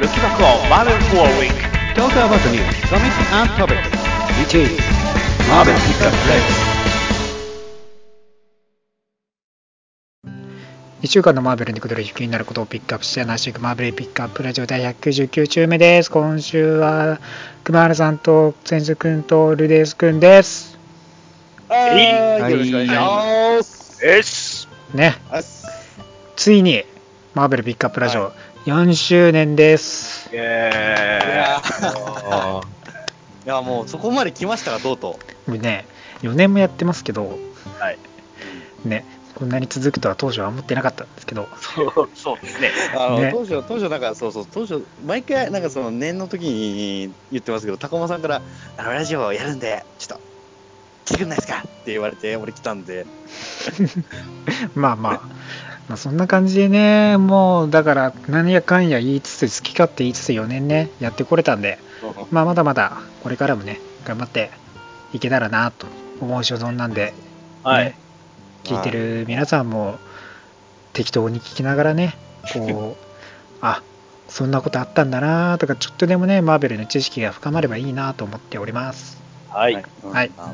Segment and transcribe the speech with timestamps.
[0.00, 1.58] Looking back on Marvel for a week.
[1.96, 3.88] Talk about the news, comics and topics.
[4.38, 4.78] Which is
[5.48, 6.40] Marvel Pickup Play.
[11.02, 16.12] 1週間のマーベルにくどる気になることをピックアップして話していくマーベルピックアップラジオ第199週目です。
[16.12, 17.18] 今週は
[17.64, 20.78] 熊原さんと千鶴くんとルデースくんです。
[21.68, 24.68] はい、よろしくお願いします。
[24.94, 25.44] ね、はい
[26.36, 26.84] ついに
[27.34, 28.32] マーベルピックアップラジオ
[28.66, 30.28] 4周年です。
[30.32, 30.42] イいエ
[31.36, 32.66] やーイ。
[33.44, 35.88] いや、もうそこまで来ましたが、とうともうね、
[36.22, 37.38] 4年もやってますけど、
[37.80, 37.98] はい。
[38.84, 42.70] ね、こんなに続くとは当初は思ってなかったんですけど、そう、そうですね。
[42.94, 42.98] う。
[42.98, 48.42] あの、ね当初、当初なんか、そうそう、当初、毎回、なんかその年の時に言ってますけど、高間さんから、
[48.76, 50.28] あの、ラジオやるんで、ちょっと、
[51.06, 51.60] 来てくんないですか？
[51.60, 53.06] って言われて、俺来たんで、
[54.74, 55.28] まあまあ、
[55.88, 61.78] まあそんな感じでね、もうだから何やかんや言いつつ、好き勝手言いつつ4年ね、やってこれたんで、
[62.30, 64.50] まあまだまだこれからもね、頑張って
[65.12, 65.86] いけたらなと
[66.20, 67.14] 思う所存なんで、
[67.64, 67.98] はいね。
[68.64, 69.98] 聞いてる皆さんも
[70.92, 72.14] 適当に聞きながらね、
[72.52, 73.04] こう、
[73.62, 73.82] あ
[74.28, 79.17] そんなことあったんだなとか、ちょっとでもね、マーベルの知識が深まればいいなと思っております。
[79.50, 79.74] はい。
[79.74, 80.52] うんはいあの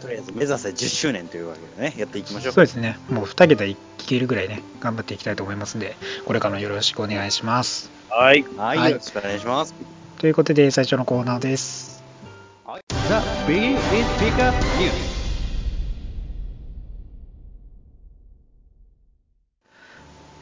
[0.00, 2.52] とりあえず目指せ10周年というわけでね、やっていきましょう。
[2.52, 7.90] そうですね、もう2桁いけるぐらいね、頑張っていきたいと思いますんで、これからもよろしくお願いします。
[8.08, 8.44] はい。
[8.56, 9.74] はい、はいよろしくお願いします。
[10.18, 12.04] ということで、最初のコーナーです。
[13.08, 13.14] The
[13.46, 15.15] Biggie is Pickup News.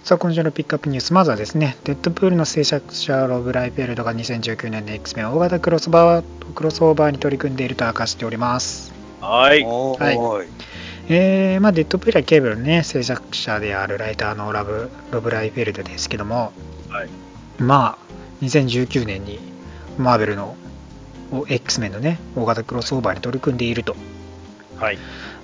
[0.05, 8.92] さあ、今週のピックアップニュース、まずはですね、デッドプールの制作者ロブ・ライフェルドが2019年の X メン大型クロスバークロスオーバーに取り組んでいると明かしております。
[9.22, 9.64] はい。
[9.64, 10.19] おはい。
[11.08, 16.52] えーまあ、デッドプールはケーブルのね、制作者であるライターのラブロブ・ライフェルドですけども、
[16.91, 17.08] はい。
[17.58, 19.39] まあ、2019年に
[19.96, 20.55] マーベルの
[21.33, 23.96] お X メンのね、大型クロスオーバーに取り組んでいると。
[24.77, 24.98] はい。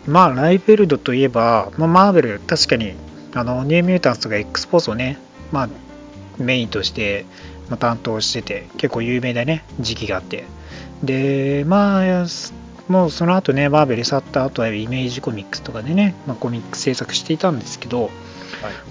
[0.06, 2.94] まあ、ライフェルドといえば、まあ、マーベル、確かに、
[3.34, 5.18] あの、ニューミュータンスとか X ポースをね、
[5.52, 5.68] まあ、
[6.38, 7.26] メインとして、
[7.68, 10.44] まあ、担当してて、結構有名なね、時期があって。
[11.02, 12.52] で、まあ、す
[12.88, 18.10] もうその後ね、マーベル去った後はイメージコミックスとかでね、まあ、コミック制作していたんですけど、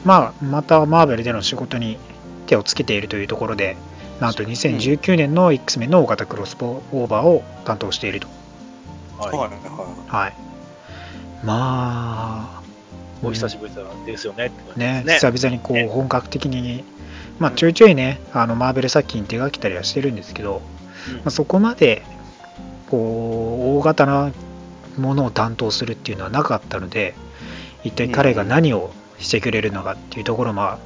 [0.05, 1.97] まあ、またマーベルでの仕事に
[2.47, 3.75] 手をつけているというところで、
[4.21, 8.27] なんと2019年の X メンの大型クロスオーバーを担当していると。
[9.17, 9.49] はい、はい。
[9.49, 9.49] は
[10.07, 10.33] はい。
[11.43, 12.58] まあ、
[13.21, 13.73] お久しぶり
[14.05, 14.45] ですよね。
[14.47, 15.13] って感じねね。
[15.15, 15.83] 久々にこね。
[15.83, 16.83] う本格的に、
[17.39, 20.61] まあ、ちょいちょいね、あのマーベル作品手がけたりはしてるんですけど、
[21.17, 22.03] まあ、そこまで
[22.89, 24.31] こう大型な
[24.97, 27.15] ものを担当するっていうのはなかったので、
[27.83, 30.77] 一体彼が何をしてくれるのかっていうところも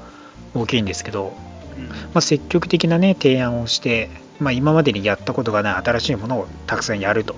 [0.53, 1.33] 大きいんですけど、
[1.77, 1.88] うん。
[1.88, 7.35] まあ、積極的なね提案をして、まあ、今までにやったことがない新しいものをたくさんやると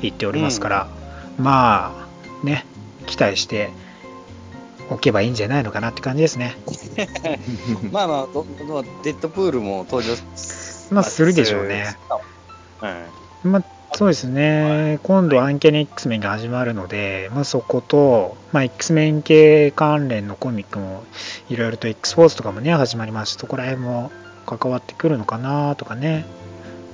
[0.00, 0.88] 言っておりますから、
[1.38, 2.06] ま
[2.42, 2.64] あね
[3.06, 3.79] 期待してお
[5.00, 6.56] けばいいんじゃないのかなって感じですね。
[6.96, 7.88] い。
[7.90, 10.14] まあまあ、どどデッドプールも登場
[10.90, 11.96] まあするでしょうね。
[12.80, 12.90] は
[13.44, 13.46] い。
[13.46, 21.02] まあ、そうですね、今度、アンケネ X メンが始まるので、まあ、そこと、まあ、X メン系関連のコミックも
[21.48, 24.10] いろいろと X フォースとかもね、始まりますし、そこら辺も
[24.46, 26.24] 関わってくるのかなとかね、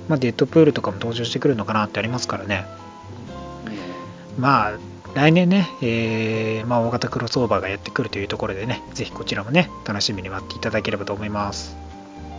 [0.07, 2.65] まあ、デッドプールとかも登場してくるのかなってありますからね、
[4.37, 4.71] まあ、
[5.17, 11.75] 来年ね、えーまあ、大型クロスオーバーがやってくるというところでね、ぜひこちらもね、楽しみに待っていただければと思います。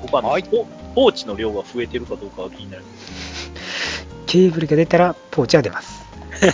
[0.03, 2.84] 僕ははいポポーチの量が増えてるかどうかが気になる。
[4.27, 6.06] ケーブルが出たらポーチは出ます。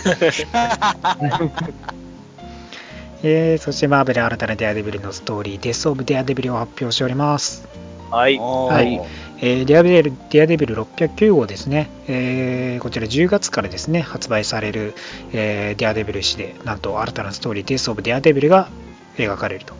[3.21, 7.67] えーそしてマーベル新たなデアデビルのストーリー、デス・オブ・デアデビルを発表しております。
[8.11, 8.37] はい。
[8.37, 9.01] はい
[9.41, 14.93] えーデアデビルデアデビル609号ですね、えーこちら10月からですね、発売される、
[15.33, 18.69] えーデアデビル誌で、なんと新たなストーリー、デス・オブ・デアデビルが
[19.17, 19.75] 描かれると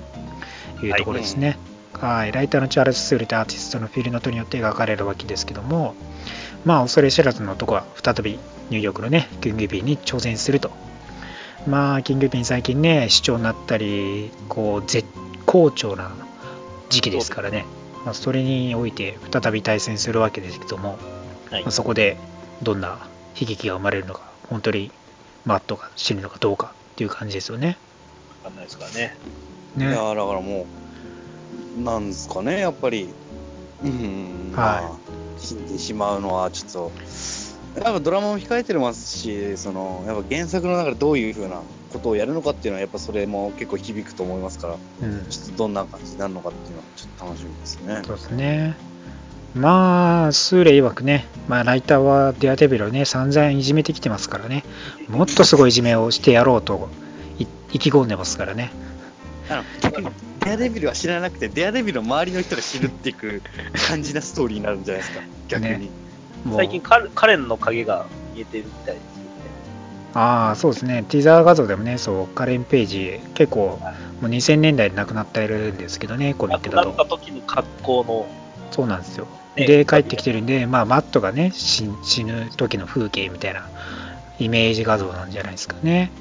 [0.86, 1.58] いうところですね。
[1.94, 5.96] はい、ライターのチャールズ・スールとアーティストのフィルノトによって描かれるわけですけども、
[6.66, 8.40] まあ、恐れ知らずの男は再び
[8.70, 10.72] ニューヨークのね、キングビーに挑戦すると。
[11.68, 15.08] まあ、キングビー最近ね、市長になったり、こう、絶
[15.46, 16.12] 好調な
[16.90, 17.66] 時期ですからね、
[18.06, 21.00] まあ、それにおいて再び対戦するわけですけども、
[21.50, 21.64] はい。
[21.64, 22.18] まあ、そこで
[22.62, 23.10] どんな
[23.40, 24.92] 悲劇が生まれるのか、本当に
[25.44, 27.78] マットが死ぬのかどうかっていう感じですよね。
[28.44, 29.18] わかんないですからね。
[29.76, 29.86] ね。
[29.88, 30.66] いや、だからも
[31.78, 33.10] う、なんですかね、やっぱり、
[33.84, 35.00] うん、まあ、
[35.38, 36.92] 死んでしまうのはちょっと、
[37.82, 41.62] やっぱドラマも控えてますし、そのやっぱ原作の中でどういうふうな
[41.96, 48.02] ことをやるのかっていうのは、やっぱそれも結構響くと思いますから、うん、ちょっとどんな感じになるのかっていうのは、ちょっと楽しみですね。
[48.06, 48.76] そうですね。
[49.56, 54.66] まあ、スーレ曰くね、まあ、ライターはデアデビルをね、散々いじめてきてますからね、
[55.08, 56.90] もっとすごいいじめをしてやろうと
[57.40, 58.72] い意気込んでますからね。
[59.50, 60.10] あの逆に
[60.42, 63.42] デアデビルは知らなくて、デアデビルの周りの人が知るっていく
[63.88, 65.86] 感じなストーリーになるんじゃないですか、逆に。
[65.86, 65.90] ね
[66.54, 68.06] 最近カレ、カレンの影が
[68.36, 69.25] 見えてるみたいです。
[70.16, 73.80] ああ、そうですね、ティザー画像でもね、そう、カレン・ページ、結構、
[74.22, 77.18] もう2000年代で亡くなっているんですけどね、コミックだ亡くなったと。
[77.18, 78.26] 時の格好の、
[78.72, 79.28] そうなんですよ。
[79.58, 83.68] ねで、帰ってきてるんで、まあ、マットがね、死死ぬ時の風景みたいな
[84.40, 86.12] イメージ画像なんじゃないですかね。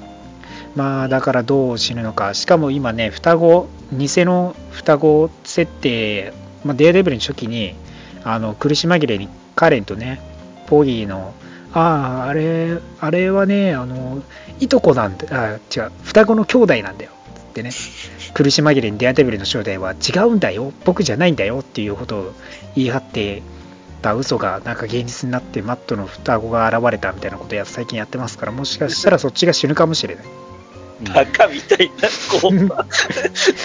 [0.75, 6.33] まあ、だからどう死ぬのか、しかも今ね、双子、偽の双子設定、
[6.65, 7.75] まあ、デアデブルの初期に、
[8.25, 10.19] あの苦し紛れにカレンとね、
[10.67, 11.33] ポギーの、
[11.75, 14.23] ああ、あれ、あれはね、あの、
[14.61, 17.71] いとこなんだ、あ違う、双子の兄弟なんだよ、つってね、
[18.33, 22.33] 苦し紛れにデアデブルの正体は違うんだよ、僕じゃないんだよっていうことを
[22.75, 23.43] 言い張って
[24.01, 30.25] た嘘がなんか現実になってマットの双子が現れたみたいなことや最近やってますから、もしかしたらそっちが死ぬかもしれない。
[31.13, 32.07] バカみたいな、
[32.39, 32.69] こう、い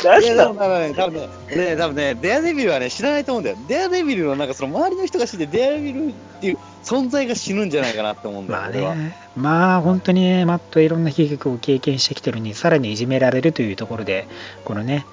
[0.05, 3.57] 何や、でもなの多分ね、多分ね、 ね、多分ね、デアデビルはね、知らないと思うんだよ。
[3.69, 8.95] デアデビルのなんかその周りの人が知って、デアデビルっていう存在が死ぬんじゃないかなって思うんだよ、まあ。
[8.95, 14.27] ね、まあ本当にね、マットはいろんな悲劇を経験してきてるのに、さらにいじめられるというところで、
[14.65, 15.05] このね、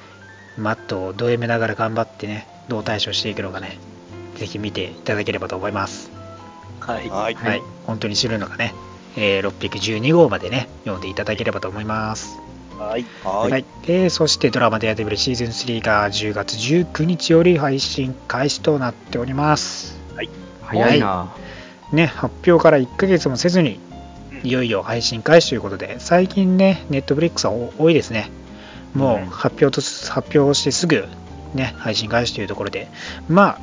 [0.57, 3.77] マットをド M ながら頑張ってね、どう対処していくのかね、
[4.35, 6.11] ぜひ見ていただければと思います。
[6.79, 7.09] はい。
[7.09, 7.35] はい。
[7.35, 8.73] はい、本当に知るのがね、
[9.17, 12.39] えー612号までね、読んでいただければと思います。
[12.77, 13.05] はい。
[13.23, 13.51] はい。
[13.51, 19.97] はい、でそしてドラマ「デアデビルシーズン3」が10月19日より配信開始となっております。
[20.67, 21.33] 早いな。
[21.91, 23.79] ね、発表から1ヶ月もせずに、
[24.43, 28.29] いよいよ配信開始ということで、最近ね、ネットフリックスは多いですね。
[28.93, 29.81] もう発表と、
[30.11, 31.07] 発表してすぐ、
[31.53, 32.87] ね、配信開始というところで、
[33.29, 33.59] まあ、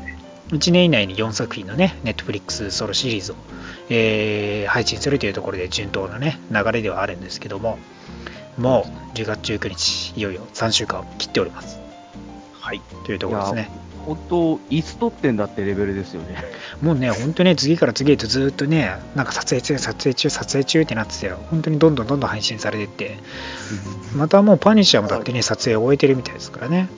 [0.48, 3.36] 1年以内に4作品のね、ネットフリックスソロシリーズを、
[3.90, 7.78] えー配信するというところで順当なね、流れではあるんですけども、
[8.58, 11.78] もう10月19日、いよいよ3週間を切っております。
[12.60, 12.80] はい。
[13.04, 13.70] というところですね。
[14.06, 16.36] 本当、いつ撮ってんだってレベルですよね。
[16.82, 21.38] もうね、本当ね、次から次へとずっとね、なんか撮影中、撮影中、撮影中ってなってたよ。
[21.50, 23.18] 本当にどんどんどんどん配信されてって、
[24.14, 26.88] またもうパニッシャーもだってね、撮影を終えてるみたいですからね。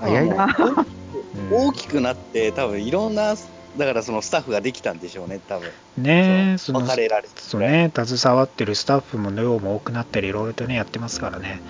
[0.00, 0.56] 早いな。
[0.58, 1.02] うん
[1.50, 3.34] 大きくなって、多分いろんな、
[3.76, 5.70] だからそのスタッフができたんでしょうね、多分。
[5.96, 11.60] ねそうその別れられてそうね、携わってるスタッフも量も多くなったり、いろいろとね、やってますからね。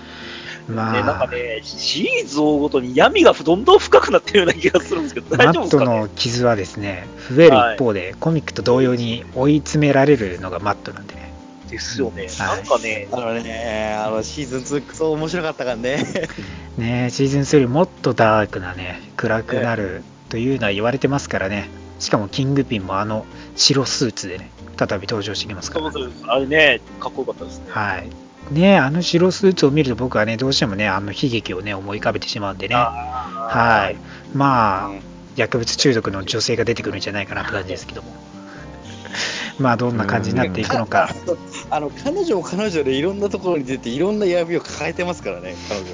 [0.67, 5.85] まね、なんかあ、ね、シリーズを追うごとに闇がどんどん深くなってるような気がするんですけど、マ大丈夫ですか？
[5.85, 11.33] ねットの傷はですね、増える一方で、コミックと同様に追い詰められるのがマットなんでね。
[11.73, 12.27] ですよね。
[12.37, 16.05] はいなんかね、あのね、あのシーズン2、クソ面白かったからね。
[16.77, 21.69] ねシーズン3もっとダークなね、暗くなるというのは言われてますからね。
[21.99, 23.25] しかもキングピンもあの
[23.55, 25.91] 白スーツでね、再び登場してきますから。
[25.91, 27.65] そうそうあれね、かっこよかったですね。
[27.69, 28.09] はい。
[28.51, 32.75] ねあの白スーツを見ると僕はね、どうしてもね、あの悲劇をね、思い浮かべてしまうんでね。
[32.75, 33.97] ははい。
[34.33, 38.13] まあ、うん薬物中毒の女性が出てくるんじゃないかなって感じですけども。
[39.59, 41.09] まあ、どんな感じになっていくのか。
[41.69, 45.89] あの彼女も彼女でいろんなところに出て、いろんな闇を抱えてますからね、彼女。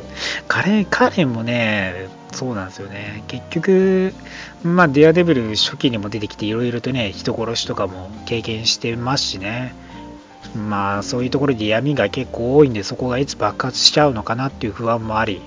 [0.47, 3.23] カレン、カレンもね、そうなんですよね。
[3.27, 4.13] 結局、
[4.63, 9.73] まあ、デアデビル初期にも出てきて、いろいろとね、人殺しとかも経験してますしね。
[10.55, 15.41] まあ、そういうところで闇が結構多いんで、そこがいつ爆発しちゃうのかなっていう不安もあり、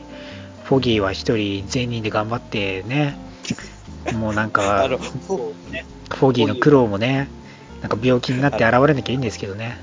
[0.65, 3.17] フォギーは一人全人で頑張ってね、
[4.15, 4.89] もうなんか。
[6.13, 7.29] フォギーの苦労もね、
[7.81, 9.79] なんか病気になって現れなきゃいいんですけどね。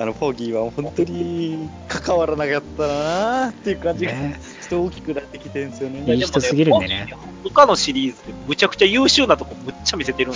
[0.00, 6.14] あの、フォーギーは本当に関わらなかったなーっていう感じが、ねちょっと大きくなってきてるんですよね。
[6.14, 7.18] いい人すぎるんでねも
[7.50, 10.34] 他のシリーズでむちゃくちゃ優秀なとこむっちゃ見せてるん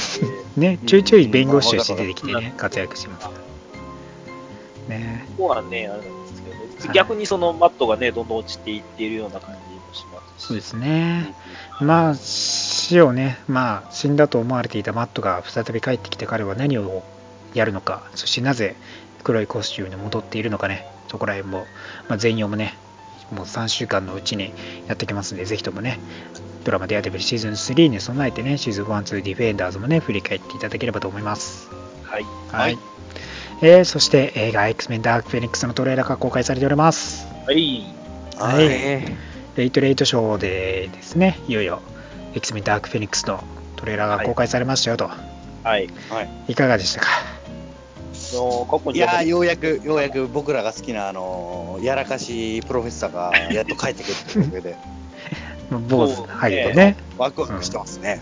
[0.56, 3.43] で、ね、ちょいちょい弁護士として出てきてね、活躍してます。
[4.88, 10.46] ねここはね、あれなんですけど、はい逆にそのマットがね、どんどん落ちていっているような感じもしますし。
[10.48, 11.34] そうですね。
[11.80, 17.02] まあ、死をね、まあ、死んだと思われていたマットが再び帰ってきて彼は何を
[17.54, 18.76] やるのか、そしてなぜ
[19.22, 21.66] 黒いコスチュームに戻っているのかね、そこら辺も、
[22.08, 22.74] まあ、全容もね、
[23.30, 24.52] もう3週間のうちに
[24.86, 25.98] やってきますんで、ぜひともね、
[26.64, 31.70] ドラマデアデビルシーズン3に備えてね、シーズン1、2ディフェンダーズもね、振り返っていただければと思います。
[32.02, 32.24] はい。
[32.50, 32.93] はい。
[33.62, 37.26] えーそして映画 X-Men ダークフェニックスのトレーラーが公開されております。
[37.46, 37.84] はい。
[38.37, 39.16] はいえ
[39.56, 41.80] レイトレイトショーでですね、いよいよ
[42.34, 43.42] X-Men ダークフェニックスの
[43.76, 45.06] トレーラーが公開されましたよと。
[45.08, 45.14] は
[45.78, 45.88] い。
[46.11, 46.52] はい。
[46.52, 47.06] い、かがでしたか？
[48.92, 54.76] いやー、ようやく、ようやく僕らが好きな、あのーやらかしプロフェッサーがやっと帰ってくるというわけで。
[55.88, 56.96] 坊主、はいでね。
[57.16, 58.20] ワクワクしてますね。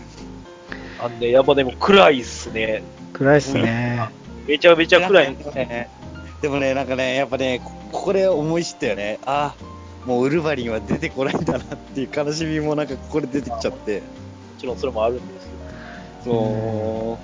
[1.03, 2.83] あんで、やっぱでも暗いっすね。
[3.13, 3.99] 暗いっすね。
[4.47, 5.35] めちゃめちゃ暗い。
[5.35, 5.89] でもね、
[6.41, 9.19] でもねなんかね、やっぱね、こここで思い知ったよね。
[9.25, 9.55] あ
[10.05, 14.01] もうウルヴァリンは出てこないんだなっていう悲しみもなんかここで出てきちゃって。
[14.01, 14.05] も
[14.59, 15.47] ちろんそれもあるんです
[16.23, 17.17] けど。
[17.17, 17.19] そ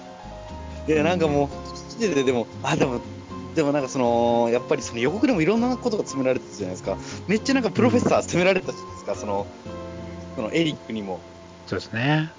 [0.85, 0.87] う。
[0.87, 1.49] で、なんかもう、
[2.01, 3.01] 見てて、でも、あ、でも、
[3.55, 6.97] でもなんかその、やっぱりその予告でもいろんなことが詰められてたじゃないですか。
[7.27, 9.47] めっちゃなんかプロフェッサー責められたじゃないですか、その、
[10.35, 11.19] そのエリックにも。
[11.65, 12.31] そうですね。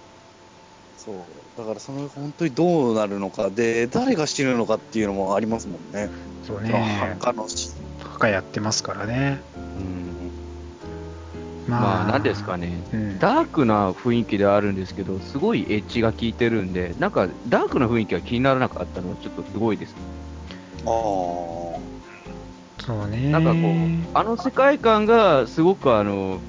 [0.96, 1.39] そう。
[1.60, 6.10] だからその本当にどうなるのか、で、誰が死ぬのかっていうのもありますもんね。
[6.42, 6.70] そうね。
[6.70, 7.72] 墓の死。
[7.98, 9.42] 墓やってますからね。
[9.54, 10.32] うん。
[11.66, 12.82] まあ、なんですかね。
[12.92, 19.94] うん、ダークな雰囲気ではあるんですけど、すごいエッジが効いてるんで、なんかダークな雰囲気が気にならなかったのはちょっとすごいです。
[20.86, 20.90] ああ。
[22.82, 23.28] そうね。
[23.30, 23.60] なんかこう、
[24.14, 26.40] あの世界観がすごくあの、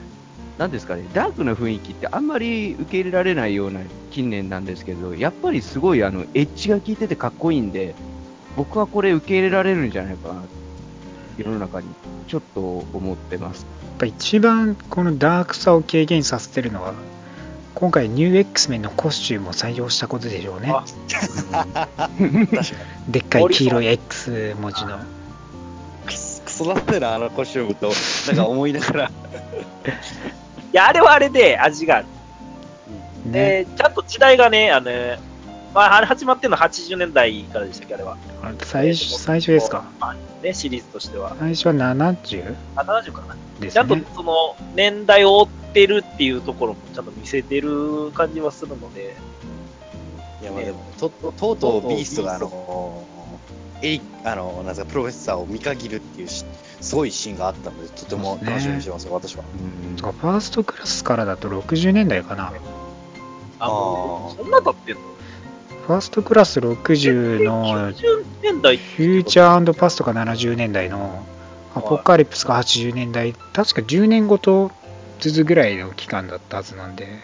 [0.62, 7.96] なんですかね、ダークな雰囲気ってあんまり受け入れられないような近年なんですけど、やっぱりすごいあのエッジが効いててかっこいいんで、
[8.56, 10.44] 僕はこれ受け入れられるんじゃないかな、
[11.36, 11.88] 世の中に
[12.27, 13.65] ちょっと思ってます。
[13.89, 16.94] やっぱ一番このダークさを軽減させてるのは、
[17.74, 20.72] 今回ニュー X メンのコスチュームを採用したことでしょうね。
[23.10, 25.00] でっかい黄色い X 文字の。
[26.06, 27.91] クソクソだったよな、あのコスチュームと、
[28.27, 29.12] なんか思いながら。
[30.74, 32.06] いや、あれはあれで味がある。
[33.25, 33.66] ね。
[33.66, 34.92] で、ちゃんと時代がね、あの、
[35.74, 38.18] まあ、あれ始まってるのは80年代からでしたっけ、あれは。
[38.44, 39.84] あれ最初最初ですか？
[40.00, 41.36] まあね、シリーズとしては。
[41.40, 42.56] 最初は 70?
[42.75, 43.38] あ、70かな。
[43.60, 44.04] ですちゃんとね。
[44.16, 49.16] その年代を追ってるっていうところもちゃんと見せてる感じはするので、
[50.42, 53.06] いや、まあでも、ととうとうビーストが、あの、
[53.82, 56.46] エイあの、なんですか、プロフェッサーを見限るっていうし、
[56.82, 59.44] すごいシーンがあったので、とても楽しみにしてますよ、私は。
[59.98, 62.54] ファーストクラスからだと60年代かな。
[63.60, 65.02] あもあそんな経ってんの？
[65.88, 71.24] ファーストクラス60の90年代フューチャーパストが70年代の
[71.76, 74.72] アポカリプスが80年代、確か10年ごと
[75.20, 77.20] ずつぐらいの期間だったはずなんで、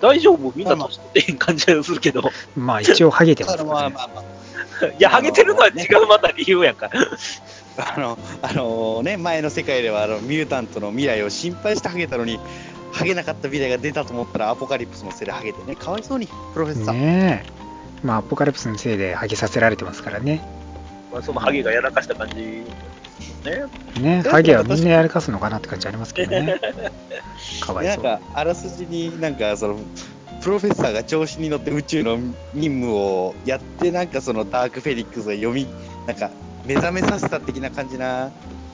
[0.00, 0.52] 大丈夫？
[0.56, 2.30] みんな年取ってへん感じがするけど。
[2.56, 3.70] まあ一応ハゲてますからね。
[3.70, 4.22] まあまあま
[4.98, 6.90] いや、ハゲてるのは違うまた理由やんか。
[7.76, 12.38] あ、あの、あのね、前の世界では、あの、ミュータントの未来を心配してハゲたのに、
[12.92, 16.94] ハゲなかった未来が出たと思ったら、アポカリプスのせいでハゲてね、かわいそうに、プロフェッサー。
[16.94, 18.06] ねえ。
[18.06, 20.42] まあアポカリプスのせいでハゲさせられてますからね。
[21.12, 22.34] まあ、そのハゲがやらかした感じ
[23.44, 23.64] ね。
[24.00, 26.60] ねハゲはみんなやらかすのかなって感じありますけどね。
[27.60, 28.02] かわいそう。
[28.02, 29.78] でなんか、あらすじになんか、その、
[30.44, 32.18] プロフェッサーが調子に乗って宇宙の
[32.52, 35.66] 任務をやって、なんかそのダークフェニックスが読み、
[36.06, 36.30] なんか、
[36.66, 38.30] 目覚めさせた的な感じな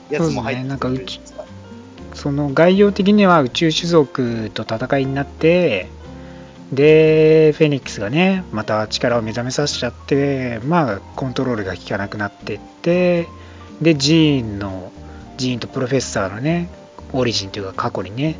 [0.09, 1.37] やつも入ってそうですね。
[1.37, 5.87] なんかその概要的には宇宙種族と戦いになって、
[6.73, 13.29] で、フェニックスがね、また力を目覚めさせちゃって、まあ、コントロールが効かなくなってって、
[13.81, 14.91] で、ジーンの、
[15.37, 16.69] ジーンとプロフェッサーのね、
[17.13, 18.35] オリジンというか過去にね、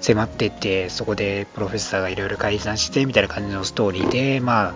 [0.00, 4.74] 迫ってって、そこでプロフェッサーがいろいろ改ざんして、みたいな感じのストーリーで、まあ、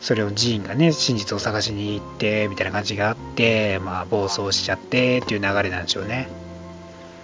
[0.00, 6.28] それをジーンがね、真実を探しに行って、みたいな感じがあって、まあ、暴走しちゃってっていう流れなんでしょうね。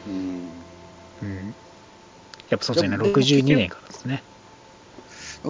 [0.06, 0.48] うん
[1.22, 1.54] うん。
[2.48, 4.22] やっぱそうですね、でも62年からですね。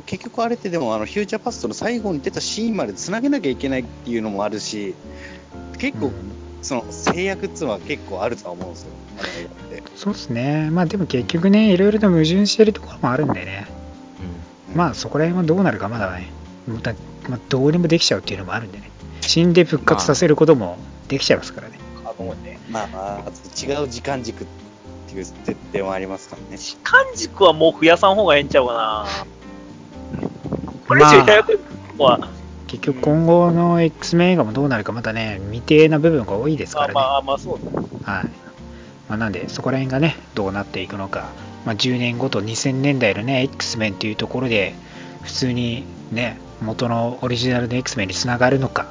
[0.07, 4.95] 結局あれってでもあのフューチャーパストの最後に出たシーンまでつなげなきゃいけないっていうのもあるし
[5.79, 8.91] 結構うんその制約っていうのは結構あるとは思うんですよ
[9.97, 10.71] そうですね。
[10.71, 13.67] まあでも結局ね、いろいろと矛盾してるところもあるんでね。
[14.75, 16.31] まあそこら辺はどうなるかまだね、
[16.69, 16.95] また
[17.29, 18.91] まあ、どうにもできちゃうっていうのもあるんでね。
[19.21, 21.79] 死んで復活させることもできちゃいますからね。
[22.05, 22.59] あのね。
[22.71, 24.47] まあまあ違う時間軸っ
[25.09, 29.07] ていう設定もありますからね時間軸はもう増やさん方がええんちゃうかな。
[30.87, 31.59] これ以上ややこしい
[31.99, 32.29] のは、
[32.69, 36.95] 結局今後の X メン映画もどうなるかまたね、未定な部分が多いですからね。
[36.95, 37.59] まあまあまあそう
[38.05, 38.13] だ。
[38.13, 38.25] はい。
[39.09, 41.31] まあ、なんで、そこら辺がね、どうなっていくのか、
[41.65, 44.75] まあ、10年後と2000年代のね、X メンというところで、
[45.23, 48.87] 普通にね、元のオリジナルの X メンにつながるのか、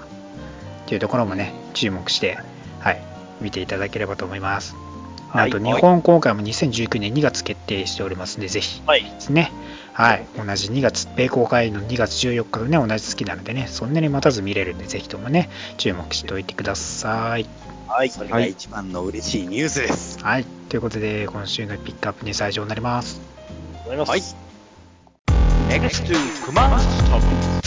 [0.85, 2.39] っていうところもね、注目して、
[2.79, 3.01] はい、
[3.41, 4.73] 見ていただければと思います。
[4.75, 4.87] はい
[5.35, 9.03] なんと日本公開も2019年2月決定しておりますんで、ぜひはい。
[9.03, 9.51] ですね。
[9.97, 10.27] はい。
[10.37, 17.47] 同じ2月、米公開の2月14日とね、同じ月なのでね、そんなに待たず見れるんで、ぜひともね、注目しておいてください。
[17.87, 18.09] はい。
[18.11, 20.45] それが一番の嬉しいニュースですはい。
[20.69, 23.19] ということで、今週のピックアップに最上になります。
[23.85, 24.09] 思います。
[24.09, 24.21] はい
[25.69, 26.75] X2 Command
[27.09, 27.63] Topics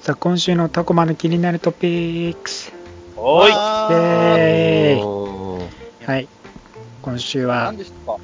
[0.00, 1.88] さあ、今週のタコマの気になるトピ
[2.30, 2.72] ックス。
[3.16, 3.48] は
[3.90, 6.28] イェーイおーはい。
[7.02, 8.18] 今週は何、でしたか？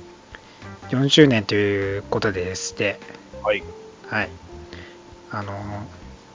[0.90, 2.98] 4周年ということでして、
[3.42, 3.62] はい。
[4.08, 4.28] はい。
[5.30, 5.52] あの、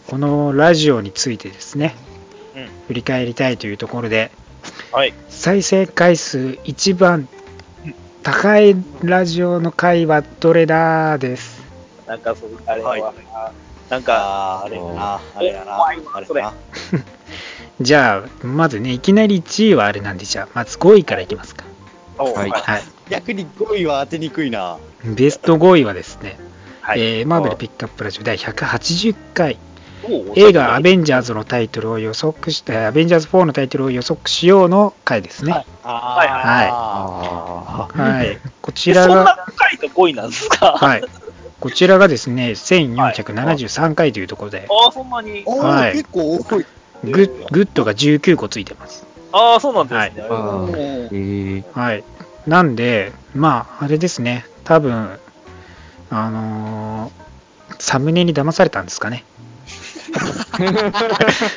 [0.08, 1.96] このラジオについてですね、
[2.56, 2.68] うん。
[2.88, 4.32] 振り返りたいというところで、
[4.92, 5.14] はい。
[5.30, 7.28] 再生回数一番
[8.24, 11.64] 高いラジオの回はどれだです。
[12.06, 13.04] なんか、そう、あれは、はい
[13.90, 16.54] なんか、あれやな、あれやな、あれな。
[17.82, 21.66] じゃあ、まずね、いきなり1位はあれなんで、じゃあ、まず5位からいきますか。
[22.20, 22.84] おはいはい。
[23.10, 24.78] 逆に5位は当てにくいな。
[25.04, 26.38] ベスト5位はですね、
[26.82, 27.02] はい。
[27.02, 29.58] えーマーベルピックアップラジオ第180回、
[30.36, 35.52] 映画アベンジャーズのタイトルを予測して、アベンジャーズ4のタイトルを予測しようの回ですね。
[35.52, 36.28] はいはい
[36.72, 38.38] あはい。
[38.62, 40.74] こちえそんらが、な回が5位なんですか？
[40.78, 41.04] はい。
[41.60, 45.44] こちらがですね、1473回というところで、ああ、そんなに。
[45.46, 46.66] はい結構多い。
[47.04, 49.06] グッグッドが19個ついてます。
[49.32, 50.26] ああ、そうなんですね。
[50.30, 52.04] あーえーはい。
[52.48, 55.20] なんで、まあ、あれですね、多分、
[56.10, 57.20] あのー
[57.80, 59.24] サムネに騙されたんですかね。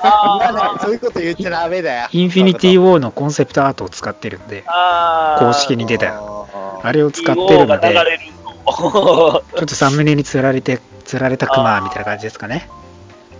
[0.02, 2.08] あそういうこと言っちゃダメだよ。
[2.12, 4.64] インフィニティ・ウォーのコンセプトアートを使ってるんで、
[5.38, 8.52] 公式に出たああれを使ってるので、が流れるの。
[8.64, 12.68] ちょっとサムネに釣られて、釣られたクマみたいな感じですかね。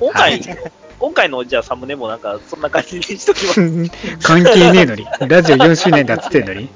[0.01, 3.61] 今回、は今回のじゃあサムネもなんか、そんな感じにしときます。
[4.23, 6.69] 関係ねえのに、ラジオ4周年だっつってんのに、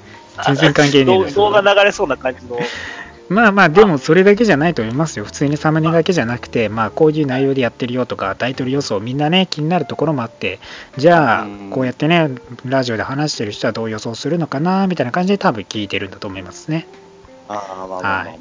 [0.45, 1.33] 全然関係ねえのに。
[1.33, 2.59] 動画流れそうな感じの。
[3.28, 5.25] まあまあ、でもそれだけじゃないと思いますよ。
[5.25, 10.61] 普通にサムネだけじゃなくて、まあこういう内容でやってるよとか、タイトル予想、みんなね、気になるところもあって、
[10.97, 12.31] じゃあうん、こうやってね、
[12.64, 16.87] ラジオで話してる人はどう予想するのかな、みたいな感じで多分聞いてるんだと思いますね。
[17.49, 18.38] あー、まあまあまあはい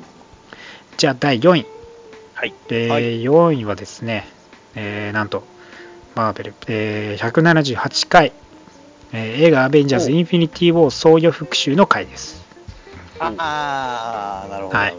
[0.98, 1.66] じゃあ第4位。
[2.36, 2.54] はい。
[2.70, 4.28] えーはい4位はですね、
[4.76, 5.44] えーなんと、
[6.16, 8.32] マーベル、えー178回、
[9.14, 12.44] えー映画アベンジャーズ・おインフィニティ・ウォー総予復習の回です。
[13.20, 14.78] ああ、なるほど。
[14.78, 14.96] はい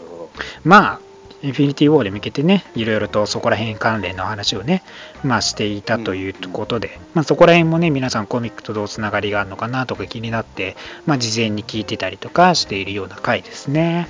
[0.63, 0.99] まあ、
[1.43, 4.83] インフィニティ・ウォーで向けてね、いろいろとそこら辺関連の話をね、
[5.23, 14.09] まあしていたということで、まあそこら辺もね、皆さんコミックとどうつながりがあるのかなとか気になって、まあ事前に聞いてたりとかしているような回ですね。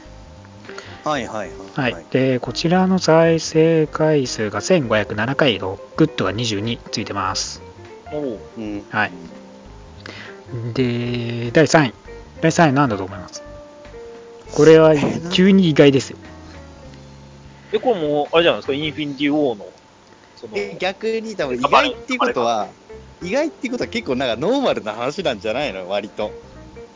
[1.04, 1.96] はいはいははいい。。
[2.12, 7.62] で、こちらの再生回数が1507回のグッドが22ついてます。
[8.90, 9.12] はい。
[10.74, 11.94] で、第3位。
[12.42, 13.44] 第3位なんだと思います。
[14.54, 14.96] これは
[15.32, 16.18] 急に意外ですよ。
[17.74, 19.66] え、これもう、あれじゃないですか、インフィニティ・ウォーの、
[20.38, 22.68] その、え逆に多分意外っていうことは、
[23.22, 25.90] 意外っていうことは結構なんかノーマルな話なんじゃないの？
[25.90, 26.32] 割と。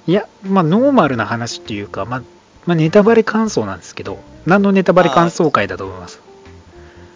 [0.08, 2.24] いや、まあ、ノーマルな話っていうか、まあ、
[2.68, 6.22] まあ、ネタバレ感想なんですけど、何のネタバレ感想会だと思います？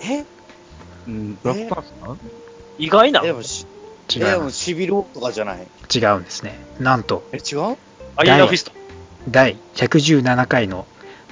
[0.01, 0.25] え
[1.07, 2.17] うんブラックパンサー
[2.79, 3.27] 意外なの？
[3.27, 3.65] でもし、
[4.13, 4.57] 違いでもます。
[4.57, 5.67] シビルとかじゃない？
[5.93, 6.55] 違うんですね。
[6.79, 7.77] なんと、え、違う？
[8.17, 8.71] アイアンフィスト。
[9.29, 10.85] 第117回の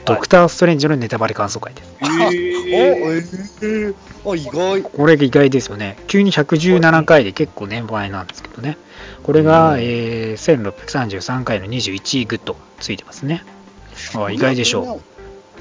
[0.06, 1.90] ドクター・ストレンジのネタバレ感想会です。
[2.04, 4.82] おええー、あ、意外。
[4.82, 5.98] これが意外ですよね。
[6.08, 8.78] 急に117回で結構年配なんですけどね。
[9.24, 13.44] これが、えー1633回の21位グッドついてますね。
[14.16, 15.00] あ意外でしょ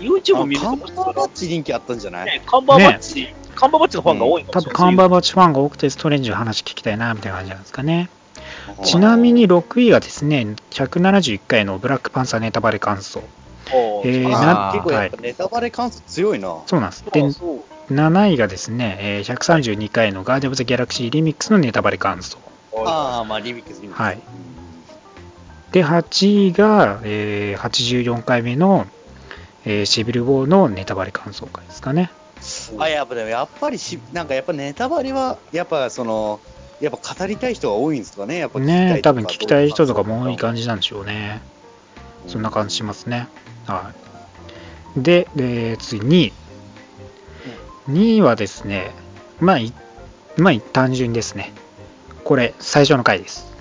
[0.00, 0.02] う。
[0.02, 4.52] YouTube 見るとカンバーバッチ人気あったんじゃない、ね、カンバーバッチ、カンバーバッチのファンが多いの？
[4.52, 8.08] か多分カンバーバッチファンが多くてストレンジの話聞きたいなみたいな感じなんですかね。
[8.84, 13.22] ちなみに6位がですね、171回のブラックパンサーネタバレ感想。
[14.04, 16.56] えーあなー結構やっぱネタバレ感想強いな。
[16.66, 17.04] そうなんです。
[17.10, 17.52] でそう、そ
[17.90, 22.38] う7位がですね、えー132回のガーディアムズ・ギャラクシーリミックスのネタバレ感想。
[22.84, 24.00] ああ、まあリミックスリミックス。
[24.02, 24.18] はい
[25.72, 28.86] で、8位が、えー84回目の、
[29.64, 32.10] えーシビル・ウォーのネタバレ感想会ですかね。
[32.78, 36.40] あ、やっぱでもやっぱりし、なんかやっぱネタバレは、やっぱその、
[36.80, 40.62] やっぱ語りたい人が多いんですかね、やっぱね多分聞きたい人とかも多い感じ。
[40.62, 41.40] じなんでしょうね。
[42.26, 43.28] そんな感じしますね。
[43.66, 43.92] は
[44.96, 45.00] い。
[45.00, 46.32] で、で次2位。
[47.88, 48.92] 2位はですね、
[49.40, 49.72] まあ、い
[50.36, 51.52] まあ、単純ですね。
[52.24, 53.52] これ、最初の回です。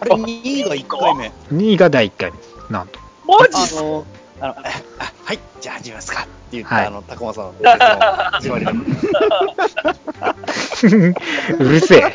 [0.00, 1.32] あれ、2位が1回目。
[1.52, 2.54] 2位が第1回目です。
[2.70, 2.98] なんと。
[3.26, 4.06] マジっすあの、
[4.40, 4.54] あの、
[5.30, 7.70] はい、じゃあ始めますかって言った、はいあの、高間さんの
[8.32, 8.72] 始まりだ
[11.60, 12.12] うるせえ。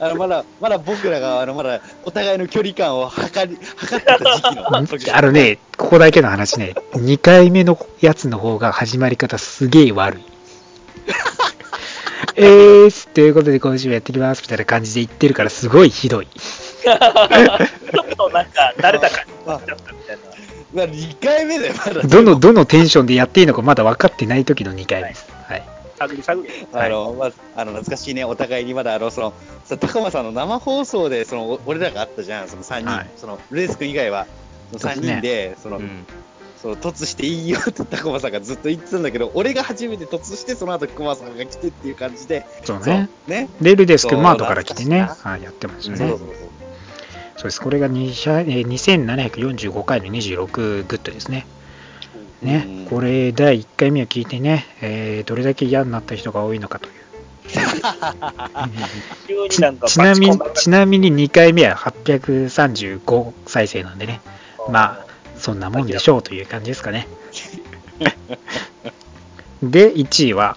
[0.00, 10.24] あの、まだ、まだ僕らが、あの、まだ、お互いの距離感を測り、測ってた時期の時あのね、ここだけの話ね、2回目のやつの方が始まり方すげえ悪い。
[12.36, 16.26] えーす、ということで今週もやってきますみたいな感じで言ってるからすごいひどい。
[16.26, 16.98] ちょっ
[18.16, 20.33] となんか、慣れた感じになっちゃったみたいな。
[20.74, 25.02] まあ、2回目でまだ、どの、どのテンションでやっていいのかまだ分かってない時の2回。
[25.02, 25.26] 目です。
[25.46, 25.62] はい。
[25.96, 26.48] 探り探り。
[26.72, 29.32] あの、まあ、あの、懐かしいね、お互いにまだ、あの、その、
[29.64, 33.10] その高間さんの生放送で、その、お俺らがあったじゃん、その3人、はい。
[33.16, 34.26] その、ルエス君以外は、
[34.72, 36.06] 3人で、その、うん。
[36.64, 43.10] その突していいよって言ったコマさんがずっと言ってたんだけど、俺が初めて突して、その後コマさんが来てっていう感じで、そうね。
[43.26, 43.50] ね。
[43.60, 45.98] レールデスクマートから来てね、はい、やってましたね。
[45.98, 46.18] そうそう。
[46.18, 46.28] そう。
[47.44, 47.60] そうです。
[47.60, 51.46] これが200えー2745回の26グッドですね。
[52.40, 56.94] ねうん、これ第1回目を聞いてね、えーどれだけ嫌になった人が多いのかという。
[59.50, 59.60] ちち
[59.98, 64.22] なみにちなみに2回目は835再生なんでね、
[64.70, 67.06] まあ、そんなもんでしょうという感じですかね。
[69.62, 70.56] で、1位は、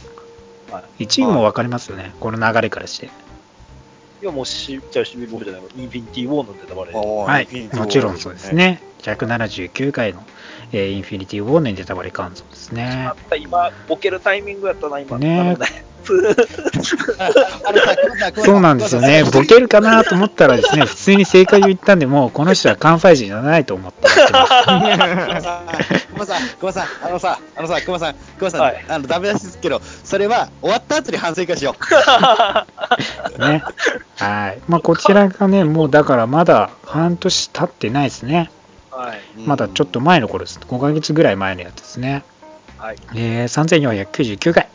[0.71, 3.09] は1位も分かりますよね、この流れからして。
[4.21, 6.93] いやもうし、じゃあ、シビルボーじゃないインフィニティ・ウォーのネタバレ。
[6.93, 8.53] はい、もちろんそうです。
[8.53, 8.81] ね。
[9.03, 10.23] 179回の、
[10.71, 13.15] えーインフィニティ・ウォーのネタバレ感想ですねま。
[13.29, 15.19] た今、ボケるタイミングやったな、今。
[15.19, 15.57] ね
[18.43, 19.23] そうなんですよね。
[19.23, 24.53] ボケるかなと思ったらですね、普通に正解を言ったんで、もうこの人は関西人じゃないと思ってやってます。
[26.13, 31.75] 熊さん、熊さん、あのさ、あのさ、熊さん、熊さん、はいあのダメ出しですけど、それは終わった後に反省会しよ
[33.39, 33.63] ね。
[34.17, 34.59] はい。
[34.67, 38.49] まあ、こちらがね、もうだからまだ半年経ってないですね。
[38.91, 39.43] はい。
[39.43, 39.47] う。
[39.47, 40.59] まだちょっと前の頃です。
[40.59, 42.23] 5ヶ月ぐらい前のやつですね。
[42.77, 42.97] はい。
[43.15, 44.67] えー、3499回。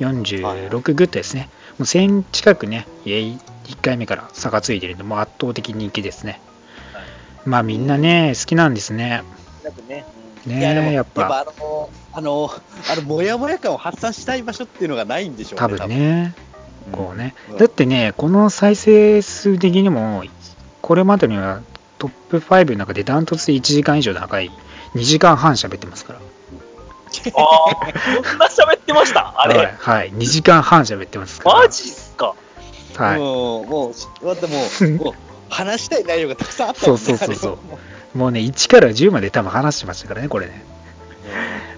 [0.00, 1.48] 46グッドですね。
[1.78, 3.38] もう1000近くね、1
[3.82, 6.40] 回目から差がついてるんで、もう圧倒的人気ですね。
[7.44, 9.22] まあみんなね、好きなんですね。
[9.88, 10.04] ね。
[10.46, 12.50] ねいやでもやっぱ、あの、あの、
[12.90, 15.60] あの、もやもや感を発散したい場所っていうのがないんでしょうね。
[15.60, 16.34] 多分ね。
[16.92, 17.56] こうねうん。
[17.58, 20.24] だってね、この再生数的にも、
[20.82, 21.62] これまでには
[21.98, 24.50] トップ5の中でダントツで1時間以上長い、
[24.94, 26.20] 2時間半喋ってますから。
[27.34, 29.34] ああ、こんな喋ってました？
[29.36, 29.54] あれ？
[29.56, 31.56] はい、はい、2時間半喋ってますから。
[31.60, 32.34] マジっすか？
[32.96, 33.18] はい。
[33.18, 35.14] もう、もう、だってもう、 もう
[35.48, 37.02] 話したい内容がたくさんあったもんね。
[37.04, 37.78] そうそうそうそうも
[38.14, 40.64] もうね、1から10まで多分話してましたからね、これね。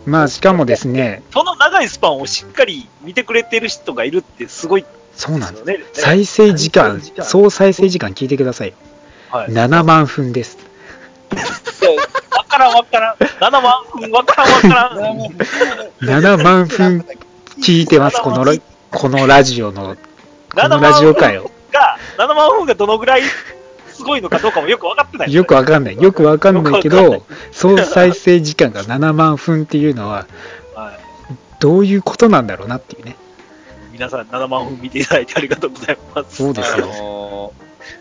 [0.07, 4.85] まあ、しかもですね、その長いスパンをしっかり見てくれてる人がいるってすごい
[5.15, 5.65] そうなんです。
[5.67, 5.81] ね。
[5.93, 8.75] 再生時間、総再生時間聞いてくださいよ。
[9.31, 9.51] はい。
[9.51, 10.57] い7万分です。
[12.59, 13.17] からんわからん。
[13.17, 15.19] 7万分わからんわからん。
[16.01, 17.05] 7万分
[17.61, 18.55] 聞いてます、このラ
[18.91, 21.51] このラジオの、こ7のラジオ回を。
[21.73, 23.23] が、7万分がどのぐらい
[23.93, 25.33] すごいのかどうかもよく分かってない。
[25.33, 26.01] よくわかんない。
[26.01, 30.27] よくわかんないけど、総再生時間が7万分っていうのは、
[30.75, 31.35] はい。
[31.61, 33.17] どういうことなんだろうなっていうね。
[33.93, 36.27] 皆さん7万分見ていただいてありがとうございます。
[36.27, 37.53] あそうですよ。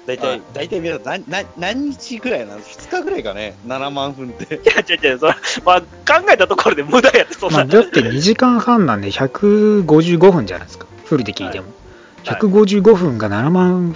[0.06, 4.56] 大体はい、大体皆さん、なな何日ぐらいなんです ?2 日ぐらいかね、7万分って。
[4.56, 5.34] いや、違う違う、それ、
[5.66, 7.58] まあ、考えたところで無駄やって、そんな。
[7.58, 10.88] まあ、だって2時間半なんで155分じゃないですか。
[11.06, 11.68] フルで聞いても。
[11.68, 11.78] はい
[12.28, 13.96] 155分が7万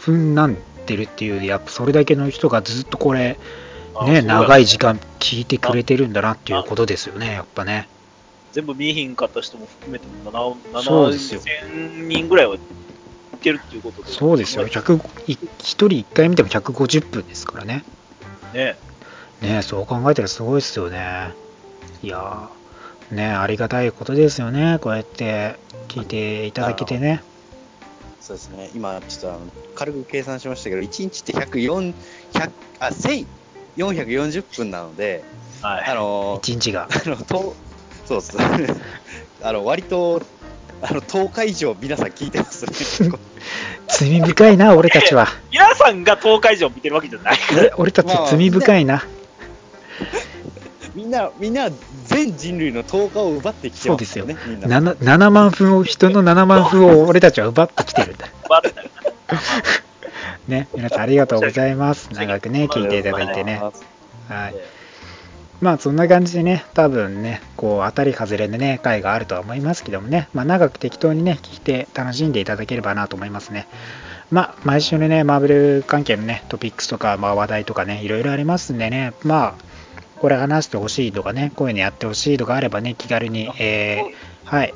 [0.00, 3.38] 分なんてるっていう、やっぱそれだけの人がずっとこれ、
[4.06, 7.88] ね、長い時間聞いてくれてるんだなっていうことですよね、やっぱね。
[8.52, 12.56] 全部見えひんかった人も含めても7、そうですよ7000人ぐらいは
[13.44, 14.10] いけるっていうことで。
[14.10, 14.66] そうですよ。
[14.66, 17.84] 100い1人1回見ても150分ですからね。
[18.54, 18.78] ね。
[19.42, 21.34] ねそう考えたらすごいですよね。
[22.02, 24.78] いやー、ねありがたいことですよね。
[24.80, 27.22] こうやって聞いていただけてね。
[28.20, 31.94] そうですね、今、ちょっとあの軽く計算しましたけど、1日って104、
[32.32, 32.86] 100あ、
[33.76, 35.22] 1440分なので、
[35.60, 35.84] はい。
[35.84, 36.88] あの1日が。
[36.90, 37.54] あの、と
[38.06, 38.36] そうです。
[39.42, 40.22] あの、割と、
[40.86, 43.10] あの、10日以上皆さん聞いてますね。
[43.88, 45.28] 罪深いな、俺たちは。
[45.50, 47.60] 皆さんが10日以上見てるわけじゃないから。
[47.62, 49.02] 俺俺たち罪深いな。
[50.94, 51.70] みんな、みんな
[52.04, 54.26] 全人類の10日を奪ってきてまそうですすよ。
[54.26, 54.80] よね、みんな。
[54.80, 58.26] 7, 7万分を、人の7万分を俺たちは奪ってきてるんだ。
[60.48, 62.10] ね、皆さんありがとうございます。
[62.12, 63.62] 長くね、聞いていただいてね。
[64.28, 64.54] はい。
[65.64, 73.66] まあそんな感じでね、多分ね、こう当たり外れでね、回があるとは思いますけどもね、まあ長く適当にね、聞いて楽しんでいただければなと思いますね。
[74.30, 79.64] まあ毎週のね、マーベル関係のね、トピックスとか、まあ話題とかね、いろいろありますんでね、まあ、
[80.20, 84.74] これ話してほしいとかね、こういうのやってほしいとかあればね、気軽に、えー、はい、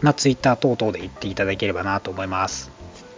[0.00, 2.72] まあ Twitter 等々で言っていただければなと思います。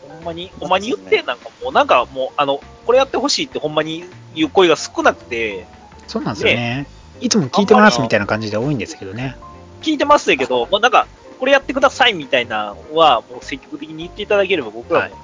[0.06, 5.66] ほんまに、ほんまに言って、なんかもう、なんかもう、あの、これやってほしいってほんまに言う声が少なくて、
[6.06, 6.86] そうなんですよね。
[7.20, 9.36] いつも聞いてますみたいな感じで多いんですけどね。
[9.82, 11.06] 聞いてますけど、もうなんか、
[11.38, 15.16] これやってくださいみたいなのは、もう積極的に言っていただければ僕らも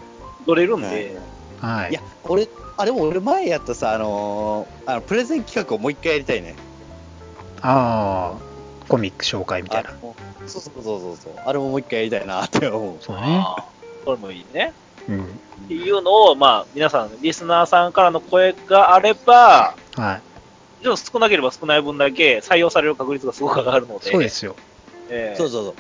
[0.47, 1.19] 取れるんで、
[1.61, 6.57] はいいや。、俺、あ、でも俺前やったさ、あのーあの、プレゼン企画をもう一回やりたいね。
[7.63, 9.91] ああ、コミック紹介みたいな
[10.47, 11.33] そうそうそうそうそう。
[11.45, 12.97] あれももう一回やりたいなって思う。
[13.01, 13.45] そうね。
[13.45, 14.73] あーそれもいいね。
[15.09, 15.25] うん。
[15.25, 15.29] っ
[15.69, 20.30] ていうのを、まあ、皆さん、リスナーさんからの声があれば、はい。
[20.83, 24.11] でも少なければ少ない分だけ採用される確率がすごく上がるので。
[24.11, 24.57] そうですよ。
[25.11, 25.75] ええそうそうそう。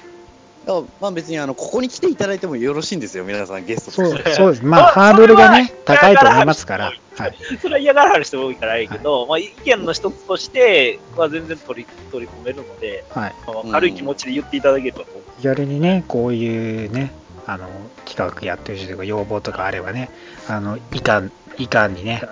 [0.66, 4.32] だからまあ別にあの、ここに来ていただいてもよろしいんですよ、皆さんゲストそうとして。
[4.36, 4.64] そうです。
[4.64, 6.92] まあ、まあハードルがね、高いと思いますから。
[7.16, 7.34] はい。
[7.60, 13.34] それは嫌がられる人多いからいいけど、まあ、意見の一つとしては全然取り取り込めるので、はい。
[13.46, 15.22] まあ軽い気持ちで言っていただければと思う。
[15.40, 17.12] 気軽にね、こういうね、
[17.46, 17.68] あの、
[18.04, 20.10] 企画やってる人とか要望とかあればね、
[20.46, 21.22] あの、いか
[21.58, 22.22] ん、いかんにね、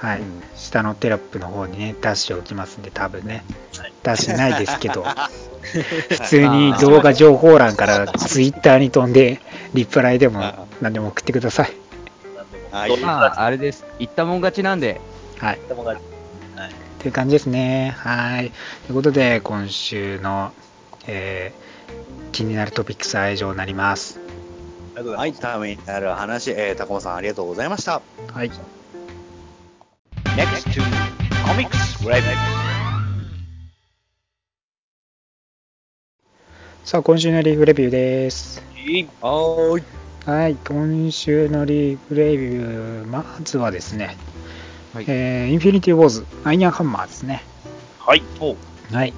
[0.00, 0.42] はい、うん。
[0.56, 3.44] 下のテロップの方にね、出しておきますんで、多分ね。
[3.78, 5.04] はい、出してないですけど、
[6.08, 9.40] 普通に動画情報欄からツイッターに飛んで、
[9.72, 11.72] リプライでも何でも送ってください。
[13.02, 13.84] まあ、あれです。
[13.98, 15.00] 言ったもん勝ちなんで、
[15.38, 15.58] はい。
[15.68, 16.02] 友達っ
[16.98, 17.94] ていう感じですね。
[17.98, 18.52] はい。
[18.86, 20.52] ということで、今週の、
[21.06, 21.74] えー
[22.34, 24.23] 気になるトピックスは以上になります。
[24.94, 25.32] はい。
[25.32, 28.00] ためになる話、えー、高本さんありがとうございました。
[28.32, 28.50] はい。
[30.36, 30.82] Next to
[31.44, 32.22] Comics Review
[36.84, 38.62] さあ、今週のリーフレビューです。
[39.20, 39.82] はーい。
[40.26, 44.16] はい、今週のリーフレビュー、まずはですね、
[44.92, 47.42] はいえーインフィニティ・ウォーズ、アイアンハンマーですね。
[47.98, 48.22] はい。
[48.40, 48.54] お
[48.92, 49.12] はい。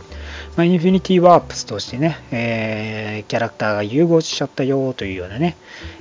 [0.57, 5.57] まあ、インフィニティ・ワープスとしてね、えーキャラクターが融合しちゃったよというようなね、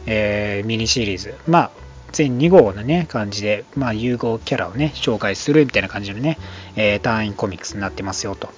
[0.05, 1.35] えーミニシリーズ。
[1.47, 1.71] まあ、
[2.13, 6.37] 全2号のね、感じで、まあ、融合キャラをね、紹介するみたいな感じのね、
[6.77, 8.49] えー単位コミックスになってますよと。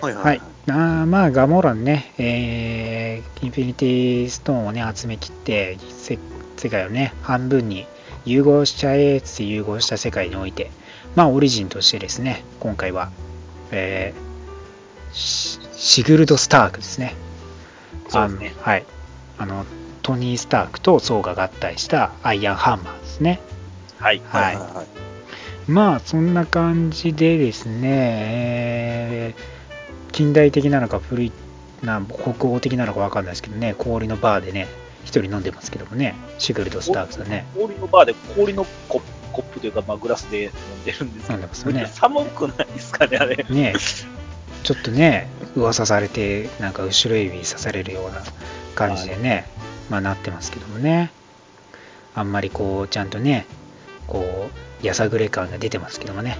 [0.00, 0.24] はいはい。
[0.24, 0.40] はい。
[0.68, 6.18] あーまあ、ガモランね、えーインフィニティストーンをね、集めきって、せ
[6.56, 7.86] 世界をね、半分に
[8.24, 10.70] 融合しちゃえつって融合した世界において、
[11.16, 13.10] まあ、オリジンとしてですね、今回は、
[13.72, 14.31] えー
[15.12, 17.14] シシグルド・スタークですね。
[18.08, 18.86] そうですねはい。
[19.38, 19.64] あの、
[20.02, 23.40] トニー・スタークとソーが合体したアイアンハンマーですね。
[23.98, 24.22] はい。
[24.26, 25.70] はいはいはい。
[25.70, 29.62] まあそんな感じでですね、えー
[30.12, 31.32] 近代的なのか古い
[31.82, 34.68] な北欧的なのか分かんないですけどね氷のバーでね
[35.04, 43.46] 一人飲んでますけどもねシグルド・スタークさんね氷のバーで氷のコップコップというか、まあ、グラスで飲んでるんですけど、でますよね寒くないですかね、あれ。
[43.48, 43.72] ね
[44.62, 48.22] ちょっとね噂されてなんか後ろ指刺されるような
[48.74, 49.46] 感じでね、
[49.90, 51.10] まあなってますけどもね
[52.14, 53.46] あんまりこうちゃんとね
[54.06, 54.48] こ
[54.82, 56.38] うやさぐれ感が出てますけどもね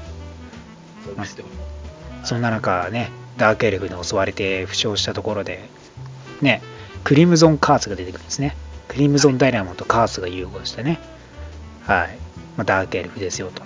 [2.24, 5.68] そんな中ね、ダークエルフに襲われて負傷したところで、
[6.40, 6.62] ね、
[7.04, 8.56] クリムゾンカーツが出てくるんですね。
[8.88, 11.00] クリムゾンダイナモンとカーツが融合してね。
[11.82, 12.16] はい。
[12.56, 13.62] まあ、ダークエルフですよと。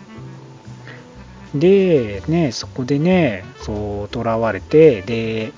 [1.58, 5.52] で、ね、そこでね、そう、囚われて、で、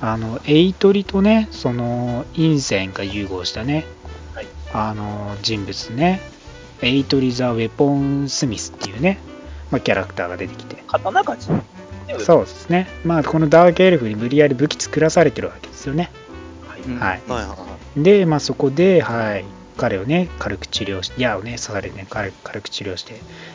[0.00, 3.86] あの、エイトリとね、その、インセンが融合したね、
[4.34, 4.46] はい。
[4.72, 6.20] あの、人物ね、
[6.82, 9.18] エイトリ・ザ・ウェポン・スミスっていうね、
[9.70, 11.52] まあ、キャラクターが出てきて、刀鍛
[12.08, 12.18] 冶？
[12.18, 12.88] そうですね。
[13.04, 16.10] まあ、このダークエルフに無理やり武器作らされてるわけですよね。
[16.66, 17.46] はいはいは
[17.96, 18.02] い。
[18.02, 19.44] で、まあ、そこで、はい、
[19.80, 23.14] 彼をね、軽く治療して、矢をね、刺されてね、軽く治療して、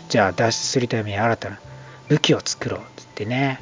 [0.09, 1.59] じゃあ脱出するために新たな
[2.09, 3.61] 武器を作ろうってってね、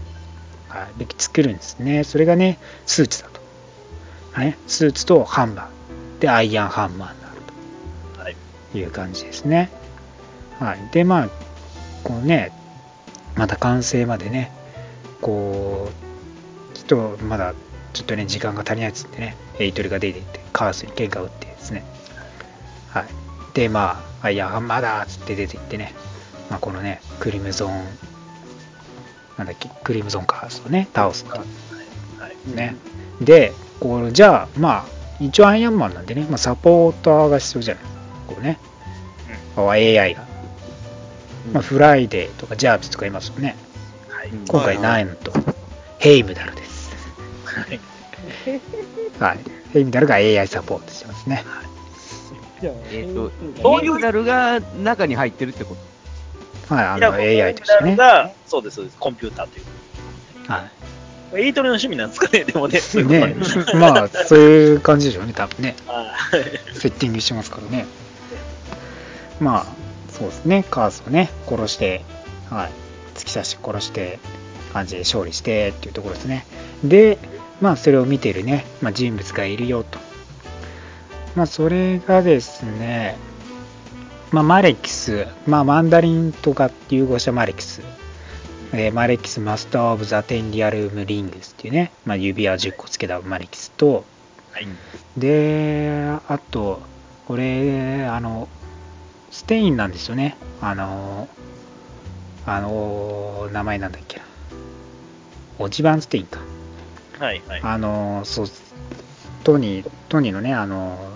[0.69, 2.06] はい、武器作るんですね。
[2.06, 3.41] それがね、スーツだと。
[4.32, 6.21] はい、スーツとハンマー。
[6.21, 7.28] で、アイアンハンマーにな
[8.30, 8.36] る。
[8.71, 9.69] という感じですね。
[10.58, 10.80] はい。
[10.93, 11.30] で、まあ、
[12.06, 12.54] このね、
[13.36, 14.54] また完成までね、
[15.19, 15.89] こ
[16.73, 17.54] う、ちょっとまだ
[17.91, 21.84] ちょっとね、時間が足りないっつってね、エイトリが出ていって、カースに喧嘩を打ってですね。
[22.94, 23.06] はい。
[23.54, 25.94] で、まあ、アイアンハンマーだーっつって出ていってね、
[26.50, 27.84] まあ、このね、クリムゾン、
[29.38, 31.32] なんだっけ、クリムゾンカースをね、倒すと。
[31.32, 31.44] は
[32.30, 32.56] い。
[32.56, 32.76] ね。
[33.20, 34.86] で、こう、じゃあ、まあ、
[35.20, 37.84] 一応アイアンマンなんでね、まあ、サポーターが必要じゃない
[38.28, 38.60] こうね。
[39.56, 40.26] あ AI が。
[41.52, 43.56] まあ、フライデーとかジャービスとかいますよね。
[44.10, 44.30] はい。
[44.48, 45.32] 今回なんと、
[46.00, 46.92] ヘイムダルです。
[47.46, 47.80] はい。
[49.20, 49.40] はい。
[49.74, 51.44] ヘイムダルが AI サポートしてますね。
[52.91, 55.76] えっ、と、どういうメダルが中に入ってるってこ
[56.67, 56.76] と？
[56.76, 57.95] はい、あの AI としてね。
[57.95, 58.97] が、そうです、そうです。
[58.97, 59.65] コンピューターという。
[60.47, 60.67] は
[61.36, 62.80] エイトリの趣味なんですかね、でもね。
[63.06, 63.36] ね、
[63.76, 65.76] まあ、そういう感じでしょうね、多分ね。
[65.88, 66.04] は
[66.73, 67.86] いセッティングしてますからね。
[69.39, 72.04] まあ、そうですね、カースをね、殺して、
[72.49, 72.69] はい、
[73.15, 74.19] 突き刺して殺して、
[74.73, 76.45] 感じで勝利してっていうところですね。
[76.84, 77.19] で、
[77.62, 79.99] まあ、それを見ているね、まあ、人物がいるよと。
[81.36, 83.17] まあ、それがですね、
[84.32, 87.82] まあ、マレキス、まあ、マンダリンとか融合したマレキス、
[88.74, 94.06] えーマレキスマスター・オブ・ザ・テンリアルーム・リングスっていうね、まあ、指輪10個つけたマレキスと、
[94.52, 94.67] はい。
[95.17, 96.82] で、あと、
[97.28, 98.48] これ、あの、
[99.32, 100.38] ステインなんですよね。
[100.62, 101.28] あの、
[102.46, 104.24] あの名前なんだっけな
[105.60, 106.39] オジバンステインか
[107.19, 107.62] はいはい。
[107.63, 108.48] あのそう
[109.43, 111.12] トニートニーのねあの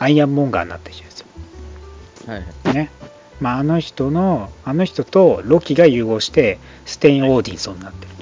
[0.00, 1.20] アイアンモンガーになった人です。
[1.20, 1.26] よ
[2.26, 2.74] はい。
[2.74, 2.90] ね。
[3.38, 8.12] まあ、あの人のあの人とロキが融合してステイン・オーディンソンになってる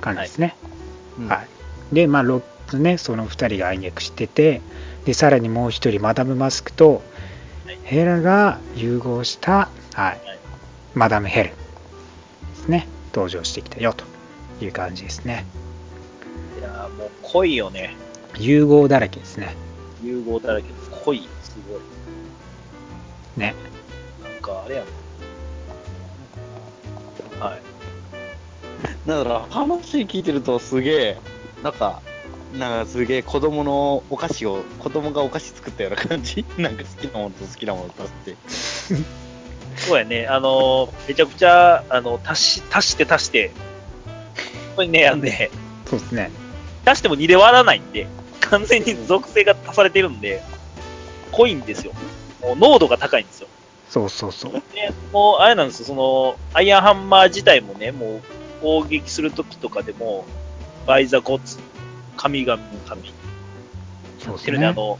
[0.00, 0.56] 感じですね、
[1.18, 1.28] うん。
[1.28, 1.48] はい。
[1.92, 2.42] でまあロ
[2.74, 4.60] ねその2人が暗躍してて
[5.04, 7.02] でさらにもう1人マダム・マスクと
[7.66, 7.78] はい。
[7.84, 9.98] ヘラが融合した、はい。
[9.98, 10.20] はい。
[10.94, 11.56] マダム・ヘルで
[12.56, 12.88] すね。
[13.14, 14.04] 登場してきたよと
[14.64, 15.46] いう感じですね。
[16.58, 17.96] いやーもう濃いよね。
[18.38, 19.56] 融合だらけですね。
[20.02, 20.87] 融合だらけです。
[21.08, 21.28] 濃い。
[21.42, 21.80] すごい。
[23.36, 23.54] ね
[24.22, 24.84] なんかあれやん。
[27.40, 27.62] はい。
[29.06, 31.16] だから話聞いてるとすげえ、
[31.62, 32.02] なんか、
[32.58, 36.44] なんかすげえ子供のお菓子を、子供がお菓子作ったような感じ？
[36.58, 38.36] なんか好きなものと好きなものとって。
[39.76, 40.26] そうやね。
[40.26, 43.52] あのー、めちゃくちゃ、あの、足し、足して足して、
[44.74, 45.50] これね、あのね、
[45.86, 46.30] そうですね
[46.84, 48.08] 足しても2で割らないんで、
[48.40, 50.42] 完全に属性が足されてるんで、
[51.28, 51.92] 濃いんですよ。
[52.42, 53.48] もう濃度が高いんですよ。
[53.88, 58.22] そうそうそうで、もう、あれなんですよ、その、アイアンハンマー自体もね、もう、
[58.60, 60.26] 攻撃するときとかでも、
[60.86, 61.58] バイザコツ、
[62.16, 63.12] 神々の神。
[64.18, 64.98] そうですてるね、あねの、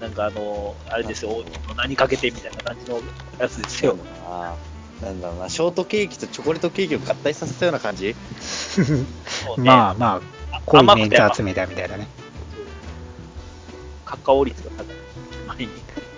[0.00, 1.44] なんかあの、あれですよ、
[1.76, 3.00] 何かけてみたいな感じの
[3.38, 3.96] やつですよ。
[5.02, 8.08] なんだろうな、ショートケーキとチョコレートケーキを合体させたような感じ？
[8.08, 8.14] ね
[9.58, 12.06] まあまあ濃い甘くてメンツ集めたみたいなね
[14.04, 14.93] カカオ率が高い。
[15.46, 15.68] 前に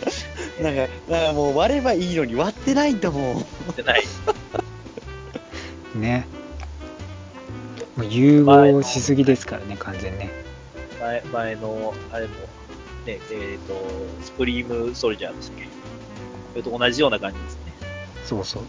[0.63, 3.35] なんか、なんかもう割ればいいのに割ってないんだもん。
[3.35, 4.03] 持ってない。
[5.95, 6.27] ね。
[7.97, 10.31] もう融合しすぎですからね完全ね。
[11.01, 12.35] 前前の、あれも、
[13.07, 13.75] ね、えっ、と、
[14.23, 15.69] スプリームソルジャーでしたっけ？
[16.53, 17.61] それと同じような感じですね。
[18.25, 18.63] そうそう。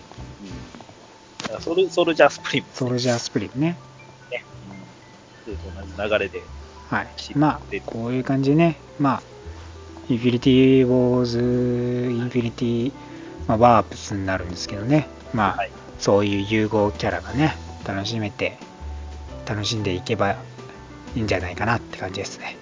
[1.43, 2.67] だからソルソルジャースプリーム。
[2.70, 3.78] ねソルジャースプリームね。
[5.46, 6.43] それと同じ流れで。
[6.89, 7.08] はい。
[7.36, 8.78] まあこういう感じでね。
[9.00, 9.37] まあ
[10.10, 12.91] インフィニティウォーズインフィニティ、
[13.48, 15.08] まあ、ワープスになるんですけどね。
[15.34, 15.72] まあ、はい。
[16.00, 18.58] そういう融合キャラがね楽しめて
[19.48, 20.32] 楽しんでいけば
[21.15, 22.58] いいんじゃないかなって感じですね。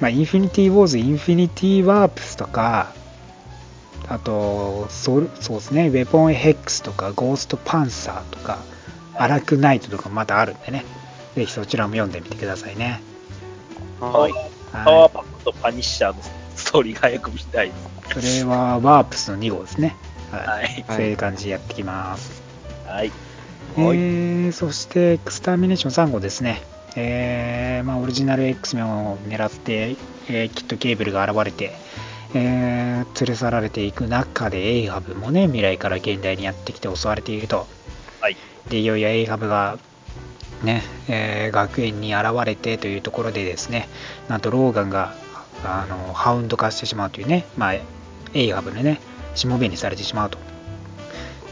[0.00, 2.92] まあ、インフィニティ・ウォーズ、インフィニティ・ワープスとか、
[4.08, 8.58] あと、ソルそうですね、ウェポン・ヘックスとか、ゴースト・パンサーとか、
[9.16, 10.84] アラク・ナイトとかまだあるんでね、
[11.34, 13.02] ぜひそちらも読んでみてくださいね。
[14.00, 14.57] はい。
[14.72, 16.22] パワーパックとパニッシャーの
[16.56, 18.18] ストーリーが早く見たいです。
[18.18, 19.96] い、それはワープスの2号ですね。
[20.30, 20.46] はい。
[20.46, 20.84] はい。
[20.88, 22.42] そういう感じでやってきます。
[22.86, 23.12] はい。
[23.76, 26.62] えー、そして、エクスターミネーション3号ですね。
[26.96, 29.96] えーまあ、オリジナル X メンを狙って、
[30.28, 31.72] えーきっとケーブルが現れて、
[32.34, 37.66] えー連れ去られていく中でエイハブもね未来から現代にやってきて襲われていると
[38.20, 38.36] はい。
[38.68, 39.78] でいよいよエイハブが
[40.62, 43.88] ね、えー学園に現れてというところでですね
[44.28, 45.14] なんとローガンが
[45.64, 47.84] あのハウンド化してしまうというね、まあ、エ
[48.34, 49.00] イハブでね
[49.34, 50.38] しもべにされてしまうと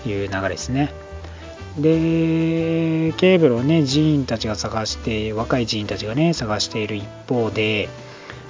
[0.09, 0.93] いう流れですね。
[1.79, 7.91] でケーブルをね寺院たちが探して若い寺院たちがね探している一方で、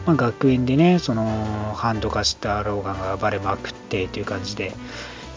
[0.07, 4.73] まあ、学園でねそのハンド化したローガンが暴れまくってという感じで。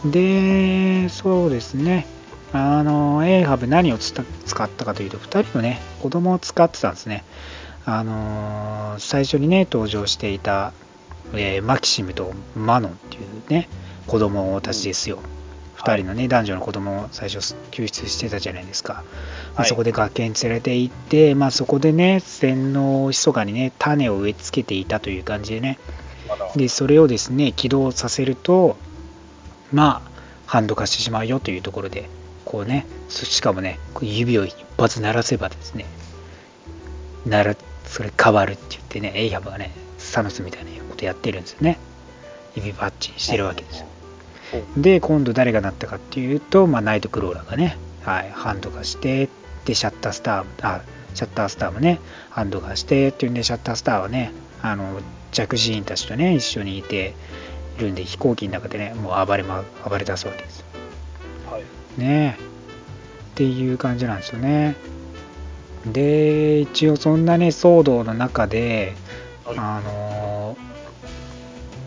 [0.05, 2.05] でそうですね。
[2.51, 7.23] あの A ハブ何をつた使ったかというと2人のね子供を使ってたんですね。
[7.85, 10.73] あの最初にね登場していた、
[11.33, 13.69] えーマキシムとマノンっていうね
[14.07, 15.19] 子供たちですよ、
[15.77, 19.03] 2人のね男女の子供を最初救出してたじゃないですか、まあ
[19.61, 19.69] はい。
[19.69, 25.79] そこで学園に連れて行って、まあ、そこでね洗脳密かにね種を植え付けていたという感じでね。
[26.55, 28.77] でそれをですね起動させると
[29.71, 30.09] まあ
[30.45, 32.09] ハンド化してしまうよというところで
[32.49, 35.85] こうねそしかもね指を一発鳴らせばですね
[37.27, 41.77] ならそれ変わるって言ってねエイハブがねサノスみたいなことやってるんですよね。
[42.55, 43.85] 指パッチンしてるわけですよ。
[44.77, 49.29] で今度誰がなったかっていうと、まあ、ナイトクローラーがね、はい、ハンド化して
[49.65, 50.81] でシャッタースターあ
[51.13, 51.99] シャッタースターもね
[52.31, 54.31] ハンド化してっていうんでシャッタースターはね
[54.63, 57.13] あの弱児員たちとね一緒にいて
[57.77, 60.68] いるんで飛行機の中でねもう暴れ,、ま、暴れ出すわけです。
[61.97, 62.37] ね。
[63.31, 64.75] っていう感じなんですよね。
[65.85, 68.95] で一応そんなね騒動の中で
[69.45, 69.57] はい。
[69.57, 70.57] あの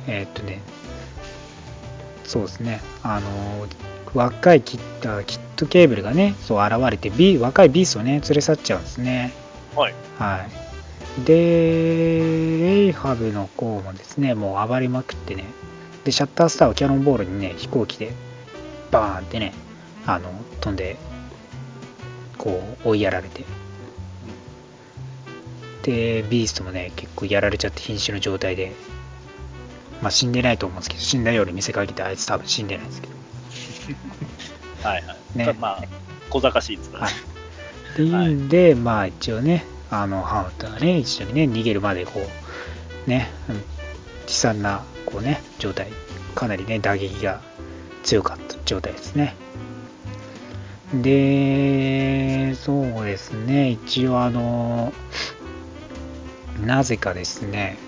[0.06, 0.60] えーっとね
[2.24, 2.80] そうですね。
[3.02, 3.28] あの
[4.14, 9.32] 若いキッあキットケーブルがねそう現れてビ若いビーストをね連れ去っちゃうんですね。
[9.76, 9.94] はい。
[10.18, 10.62] はい。
[11.26, 15.44] で、エイハブの方もですね、もう暴れまくってね、
[16.04, 18.12] で、シャッタースターをキャノンボールにね、飛行機で
[18.90, 19.52] バーンってね、
[20.06, 20.30] あの、
[20.60, 20.96] 飛んで、
[22.38, 23.44] こう、追いやられて。
[25.82, 28.72] で、ビーストもね、結構やられちゃって瀕死の状態で、
[30.00, 33.14] まあ死んでないと思うんですけど、死んだように見せかけてあいつ多分死んでないんですけど。
[34.88, 35.38] はいはい。
[35.38, 35.84] ねまあ、
[36.30, 37.20] 小賢しいですからはいね。。
[37.92, 42.28] っていうんで、まあ一応ね、あの、ハウントがね、一緒にね、逃げるまでこ
[43.06, 43.62] う、ね、うん悲
[44.28, 45.88] 惨な、こうね、状態、
[46.34, 47.40] かなりね、打撃が
[48.02, 49.36] 強かった状態ですね。
[50.94, 54.92] で、そうですね、一応あの、
[56.64, 57.78] なぜかですね、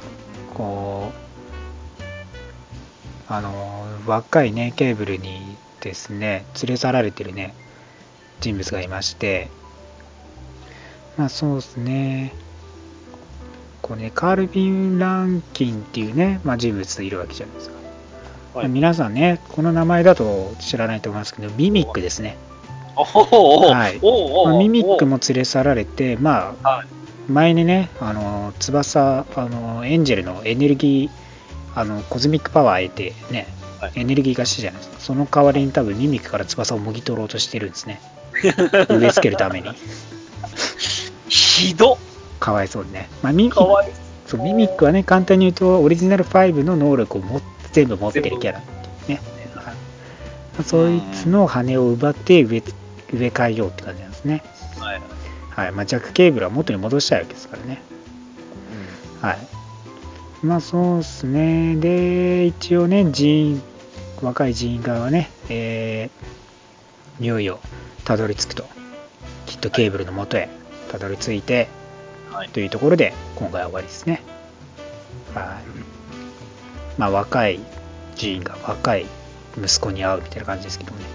[0.54, 1.12] こ
[2.00, 2.02] う、
[3.28, 7.54] あの、若いね、ケーブルにですね、連れ去られてるね、
[8.40, 9.50] 人物がいまして、
[11.16, 12.32] まあそうですね、
[13.84, 17.74] こうね、カールビン・ランキンっていうね、まあ、人物いるわけじゃないですか。
[18.54, 18.68] はい。
[18.68, 22.38] 皆さんね、この名前だと知らないと思いますけど、ミミックですね。
[22.96, 24.00] はい
[24.46, 26.86] まあミミックも連れ去られて、まあ、はい。
[27.30, 33.48] 前にね、あの翼あの、エンジェルのエネルギー、あのコズミックパワー得てね、
[33.80, 35.00] はいエネルギーがしたじゃないですか。
[35.00, 38.00] その代わりに多分ミミックから翼をもぎ取ろうとしてるんですね。
[38.42, 39.68] 植え付けるために。
[41.28, 41.96] ひどっ
[42.38, 43.08] かわいそうにね。
[43.22, 43.90] まあ、ミミかわい
[44.26, 47.40] そうミミックはね、簡単に言うと、オリジナル5の能力をも
[47.72, 49.22] 全部持ってるキャラっていうね。
[49.54, 49.74] はい
[50.62, 52.62] そいつの羽を奪って植え
[53.14, 54.42] 植え替えようって感じなんですね。
[54.78, 55.00] はい。
[55.50, 55.72] はい。
[55.72, 57.82] まあ、ジャックケーブルは元に戻したいわけですからね。
[59.20, 59.38] はい。
[60.44, 61.76] まあそうですね。
[61.76, 63.62] で、一応ね、人員、
[64.20, 66.24] 若い人員側はね、えー
[67.20, 67.60] いよいよ
[68.04, 68.64] たどり着くと。
[69.46, 70.48] きっとケーブルの元へ
[70.90, 71.68] たどり着いて、
[72.30, 72.48] はい。
[72.48, 74.22] というところで、今回は終わりですね。
[75.32, 76.98] はい。
[76.98, 77.60] まあ若い
[78.16, 79.06] 人員が若い
[79.56, 81.13] 息子に会うみたいな感じですけどね。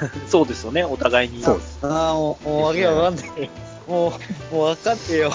[0.28, 1.42] そうですよね、お互いに。
[1.42, 1.78] そうです。
[1.82, 3.50] ああ、もう、もうわけがわかんない。
[3.86, 4.08] も
[4.50, 5.32] う、もう分かってよ。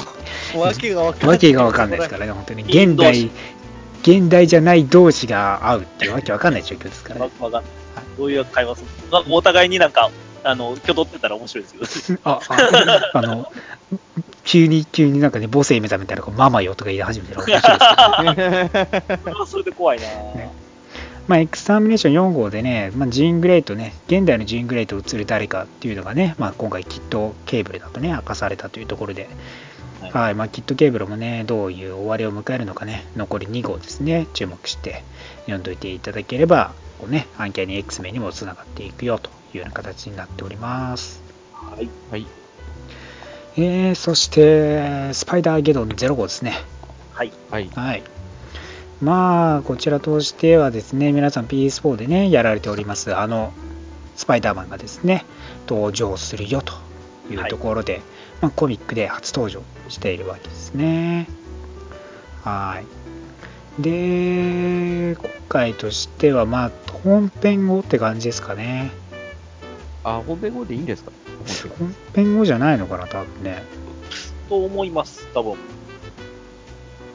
[0.56, 1.30] わけがわかんない。
[1.30, 2.64] わけがわかんないですからね、本当に。
[2.64, 3.32] 現代、
[4.02, 7.32] 現代じゃない同士が会うっていうわけわかんない状況ですからね。
[7.40, 7.72] わわかんない。
[8.18, 10.10] どういう会話するのお互いになんか、
[10.44, 12.20] あの、挙動ってたら面白いですよ。
[12.24, 13.52] あ、ああの、
[14.44, 19.20] 急に、急になんかね、母性目覚めたら、こうママよとか言い始めたら面白いですけどね。
[19.24, 20.67] それはそれで怖いな、ね
[21.28, 29.28] まあ、エクサミネーション4号でね、まあ、ジーン・グレイとね、現代のジーン・グレイと映る誰かっていうのがね、まあ、今回キットケーブルだとね、明かされたというところで、
[30.02, 35.04] はいはい、まあ、キットケーブルもね、どういう終わりを迎えるのかね、残り2号ですね、注目して
[35.42, 41.22] 読んどいていただければ、こうね、アンキャニ X メンにもつながっていくよというような形になっております。
[41.54, 41.90] はい。
[42.10, 42.26] はい。
[43.58, 46.54] えー、そして、スパイダーゲドン0号ですね。
[47.14, 47.34] はい。
[47.50, 47.70] はい。
[47.74, 48.04] はい。
[49.02, 53.54] まあ、こちらとしてはですね、皆さん PS4 でね、やられております、あの、
[54.16, 55.26] スパイダーマンがですね、
[55.68, 56.74] 登場するよと
[57.32, 58.02] いうところで、
[58.42, 61.28] まあ、コミックで初登場しているわけですね。
[62.44, 62.82] は
[63.80, 63.82] い。
[63.82, 66.72] で、今回としては、まあ、
[67.04, 68.92] 本編後って感じですかね。
[70.04, 71.12] あ、本編後でいいんですか？
[71.78, 73.62] 本編後じゃないのかな、多分ね。
[74.50, 75.56] と思います、多分。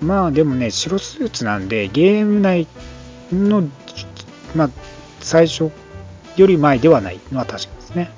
[0.02, 2.66] まあでもね、白スーツなんで、ゲーム内
[3.32, 3.62] の、
[4.54, 4.70] まあ、
[5.20, 5.70] 最初
[6.36, 8.10] より前ではないのは確かですね。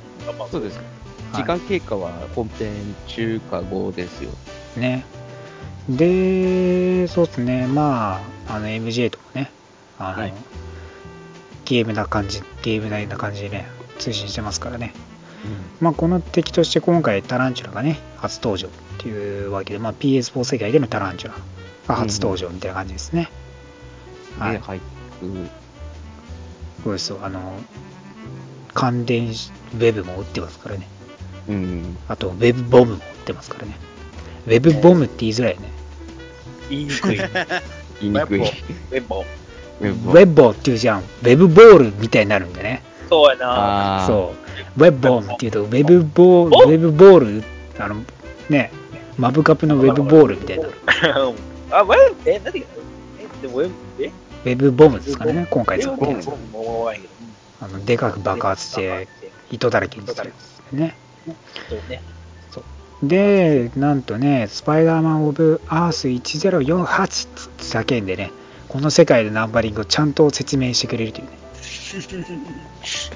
[0.51, 0.77] そうです。
[0.77, 0.95] はい
[1.35, 4.31] 時間経過は本編中か後ですよ。
[4.77, 5.05] ね。
[5.89, 9.51] で、そうですね、まあ、あの MJ ともね、
[9.99, 10.35] あの、はい
[11.65, 13.67] ゲームな感じ、ゲーム内な感じでね、
[13.99, 14.93] 通信してますからね。
[15.81, 21.35] まあ、この敵として今回タランチュラがね、初登場っていうわけで、まあ、PS4 世界でのタランチュラ
[21.87, 23.31] が初登場みたいな感じですね。
[24.37, 24.43] うん。
[24.43, 24.85] はいで、入って
[26.83, 27.41] そうですよあの、
[28.75, 30.87] 関連しウェブも打ってますからね。
[31.49, 31.97] うん。
[32.09, 33.77] あと、ウェブボムも打ってますからね。
[34.47, 35.71] ウェブボムって言いづらいよね。
[36.69, 37.17] 言いにくい。
[38.01, 38.41] 言いにくい。
[38.41, 39.25] ウェ
[39.81, 41.01] ウェブボっていうじゃん。
[41.01, 42.83] ウェブボールみたいになるんでね。
[43.09, 44.05] そうやな。
[44.07, 44.35] そ
[44.79, 44.83] う。
[44.83, 46.71] ウェブボムっていうと、ウェブボール、お？
[46.71, 47.45] ウェブボール、
[47.79, 47.97] あの、
[48.49, 48.71] ね、
[49.17, 50.67] マブカップのウェブボールみたいな。
[50.67, 51.35] ウ
[51.71, 52.67] あ、ウェブ、え、何が
[53.19, 54.13] え、でもウェブ、え？
[54.45, 56.29] ェブボムですからね、今回ってるやつ。
[57.61, 59.09] あの、でかく爆発して、
[59.51, 60.97] 糸だらけにするやつですね。
[61.69, 62.03] そうね。
[63.03, 68.31] で、なんとね、スパイダーマン・オブ・アース1048って叫んでね、
[68.69, 71.31] この世界でナンバリングをちゃんと説明してくれるというね、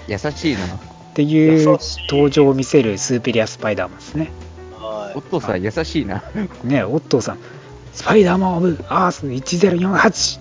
[0.08, 0.60] 優しいな。
[0.66, 0.68] っ
[1.14, 1.78] ていう
[2.08, 4.30] 登場を見せるスーペリア・スパイダーマンですね。
[4.72, 6.22] はお父さん優しいな。
[6.64, 7.38] ね、オットーさん、
[7.98, 10.40] スパイダーマン・オブ・アース1048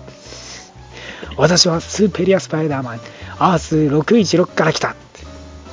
[1.36, 3.00] 私はスーペリア・スパイダーマン、
[3.40, 4.94] アース616から来た。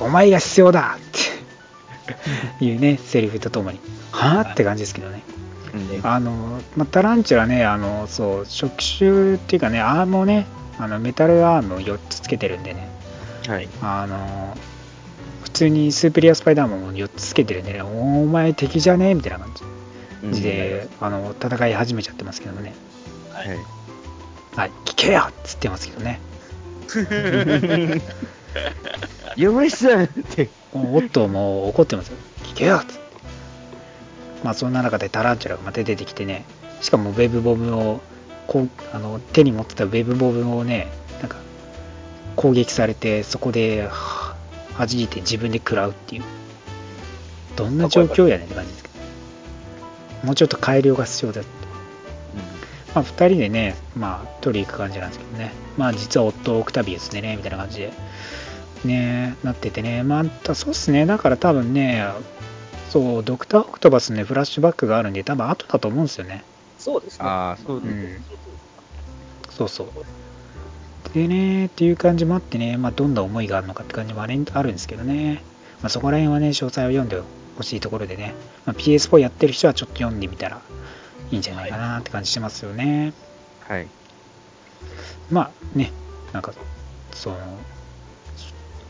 [0.00, 0.98] お前が必要だ。
[0.98, 3.78] っていうねセリフとともに。
[4.10, 5.22] はあって感じですけどね。
[6.02, 6.10] うん。
[6.10, 10.48] あの、まあ、タランチュラねあのそう触手っていうかねアームをね
[10.80, 12.88] あのメタルアームを4つつけてるんでね。
[13.46, 13.68] はい。
[13.80, 14.56] あの
[15.44, 17.82] 普通にスーペリアスパイダーマンも4つつけてるんでね。
[17.82, 19.14] お前敵じゃね？
[19.14, 19.75] みたいな感じ
[20.22, 22.74] で、あの戦い始めちゃってますけどもね。
[23.32, 23.48] はい。
[24.56, 24.70] はい。
[24.84, 26.20] 聞けよっつってますけどね。
[29.36, 30.04] You listen!
[30.04, 30.48] って。
[30.72, 32.16] おっともう怒ってますよ。
[32.44, 33.06] 聞けよっつって。
[34.44, 36.44] まあそんな中でタランチュラがまた出てきてね。
[36.80, 38.00] しかもウェブボムを
[38.46, 40.88] こうあの手に持ってたウェブボムをね
[41.20, 41.38] なんか
[42.36, 44.36] 攻撃されてそこでは
[44.78, 46.24] 弾いて自分で食らうっていう。
[47.56, 48.85] どんな状況やねんって感じです
[50.26, 51.42] もうちょっと改良が必要だ
[52.94, 57.92] まあ、2人でね、まあ、取り行く感じなんですけどね、まあ、実は夫、オクタビウスでね、みたいな感じで、
[58.86, 62.06] ね、なっててね、まあ、そうっすね、だから多分ね、
[62.88, 66.42] そう、ドクター・オクトバスのね、フラッシュバックがあるんで、多分後だと思うんですよね。
[66.78, 67.26] そうですね。
[67.26, 67.92] ああ、そうです。
[67.92, 68.18] うん、
[69.50, 69.88] そうそう。
[71.12, 75.42] でね、っていう感じもあってね、まあ、どんな思いがあるのかって感じもあれあるんですけどね、
[75.82, 77.20] まあ、そこら辺はね、詳細を読んで
[77.56, 78.34] ほしいところでね、
[78.64, 80.60] まあ、PS4 やってる人はちょっと読んでみたら
[81.30, 83.12] いいんじゃないかなって感じしますよね。
[83.66, 83.88] はい。
[85.30, 85.92] まあね、
[86.32, 86.52] なんか、
[87.12, 87.38] その、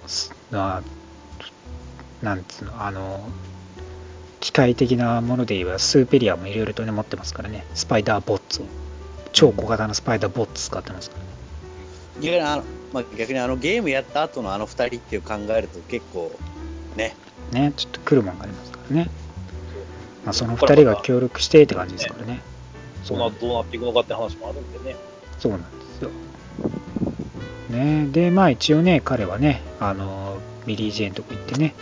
[0.06, 0.82] すな
[2.22, 3.28] なんつうの、あの、
[4.40, 8.66] 機械的なもので言えば、スーペリアもいろいろとね、持ってますからね、スパイダーボッツを、
[9.32, 11.28] 超小型のスパイダーボッツ使ってますからね。
[12.20, 16.32] 逆にあの、まあ、逆にあのゲームやった後のあの二人っていう考えると結構
[16.96, 17.14] ね、
[17.52, 19.10] ね、ちょっと来るもんがありますからね。
[20.24, 22.40] まあ、その2人が協力してって感じですからね。
[23.04, 24.96] その後どうなっていくのかって話もあるんでね。
[25.38, 25.66] そうなんで
[25.98, 26.10] すよ。
[27.70, 31.74] ね、で、まあ一応ね、彼はね、あの、ビリー・ジェーンとこ行ってね、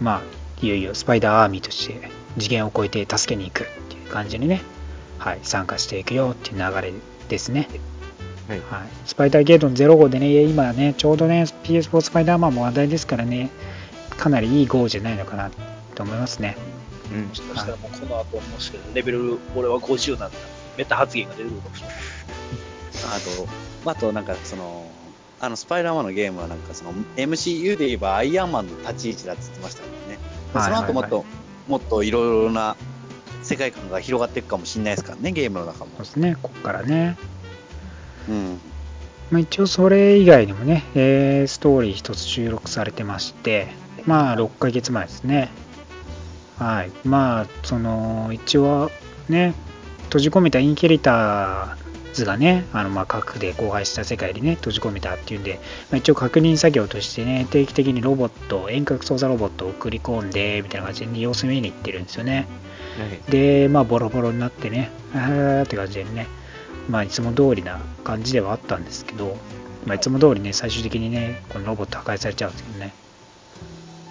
[0.00, 0.22] まあ、
[0.62, 4.62] いよいよスパイダーアーミーとして次元を超えて助けに行くっていう感じにね、
[5.18, 6.92] はい、参加していくよっていう流れ
[7.28, 7.68] ですね。
[8.48, 8.60] はい。
[8.60, 13.50] はい、スパイダーゲートン05でね、今ね、ちょうどね、PS4 スパイダーマンも話題ですからね、
[14.20, 15.50] かなりいい号じゃないのかな
[15.94, 16.56] と思いますね。
[17.10, 20.36] うんもしたらもうこの後もしかしたらレベル、俺は50なんだ。
[20.76, 21.96] メタ発言が出てくるかもしれない。
[21.96, 23.46] あと、
[23.84, 24.90] まあ、あとなんかその、
[25.40, 30.18] あのスパイダーマンのゲームはなんかその MCU で言えばアイアンマンの立ち位置だって言ってましたからね。
[30.52, 31.24] はいその後もっと、はい
[31.68, 32.76] もっといろいろな
[33.42, 35.98] 世界観が広がっていくかもしれないですからね、ゲームの中もそう。
[36.00, 37.16] ですね、ここからね。
[38.28, 38.60] うん。
[39.30, 43.68] まあ、一応それ以外にもね、えーストーリー一つ収録されてまして、
[44.06, 45.50] まあ6ヶ月前ですね。
[46.58, 46.90] はい。
[47.04, 48.90] まあ、その、一応
[49.28, 49.54] ね、
[50.04, 62.46] 閉じ込めたインヘリターズがね、あのまあ核で荒廃した世界にね、閉じ込めたっていうんで、まあ、一応確認作業としてね、定期的にロボット、遠隔操作ロボットを送り込んで、みたいな感じで様子見に行ってるんですよね。
[62.98, 63.30] はい。
[63.30, 66.26] で、まあ、ボロボロになってね、あーって感じでね、
[66.90, 69.36] まあ、いつも通りな感じではあったんですけど、
[69.86, 72.92] まあ、いつも通りね、最終的にね、このロボット破壊されちゃうんですけどね。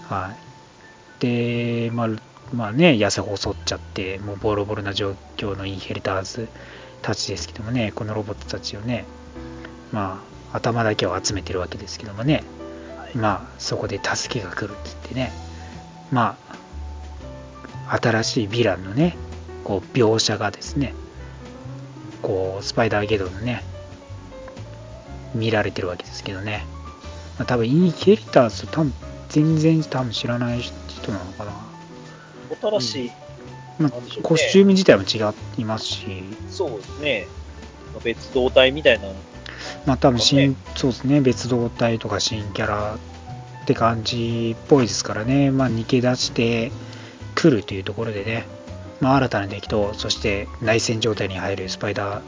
[0.10, 1.22] はい。
[1.22, 2.10] で、まあ、
[2.54, 6.50] まあね、痩せ細っちゃって、もうボロボロな状況のインヘリターズ
[7.04, 9.06] たちですけどもね、このロボットたちをね、
[9.92, 12.44] まあ、頭だけを集めてるわけですけどもね、
[13.14, 15.32] まあ、そこで助けが来るって言ってね、
[16.12, 16.38] ま
[17.88, 19.16] あ、新しいヴィランのね、
[19.64, 20.96] こう描写がですね、
[22.24, 23.64] こうスパイダーゲドのね、
[25.36, 26.66] 見られてるわけですけどね、
[27.38, 28.94] まあ、多分インヘリターズ多分
[29.30, 31.52] 全然多分知らない人なのかな。
[32.80, 33.12] 新しい、
[33.80, 34.22] まあなんでしょうね。
[34.24, 37.28] コスチューム自体も違いますし、そうですね。
[38.04, 39.08] 別動体みたいな、
[39.86, 46.72] まあ多分新、そうですね、別動体とか新キャラって感じっぽいですからね、まあ逃げ出して
[47.36, 48.46] くるというところでね、
[49.00, 52.24] まあ新たな敵と、そして内戦状態に入るスパイダー、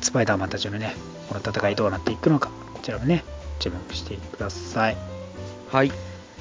[0.00, 0.94] スパイダーマンたちのね、
[1.28, 3.24] この戦いどうなっていくのか、こちらもね、
[3.58, 5.15] 注目してください。
[5.76, 5.92] はい。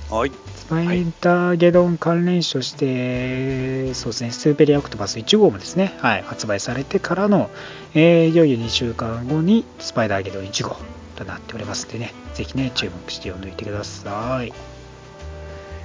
[0.10, 0.32] はい。
[0.56, 7.50] スパイダーゲドン関連種として、そうですね、スーペリアオクトパス1号もですね、はい、発売されてからの、
[7.96, 10.78] えーいよいよ2週間後にスパイダーゲドン1号
[11.18, 14.54] となっておりますんでね、ぜひね、注目して読んでおいてください。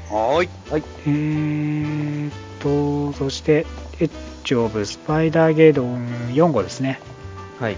[0.08, 0.48] はーい。
[1.06, 3.66] えーっと、そして、
[3.98, 4.10] エッ
[4.44, 7.00] ジオブスパイダーゲドン4号ですね。
[7.58, 7.76] はい。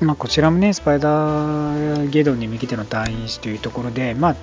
[0.00, 4.36] まあ、こちらもね、スパイダーゲドンに向けての退院史というところで、まあ、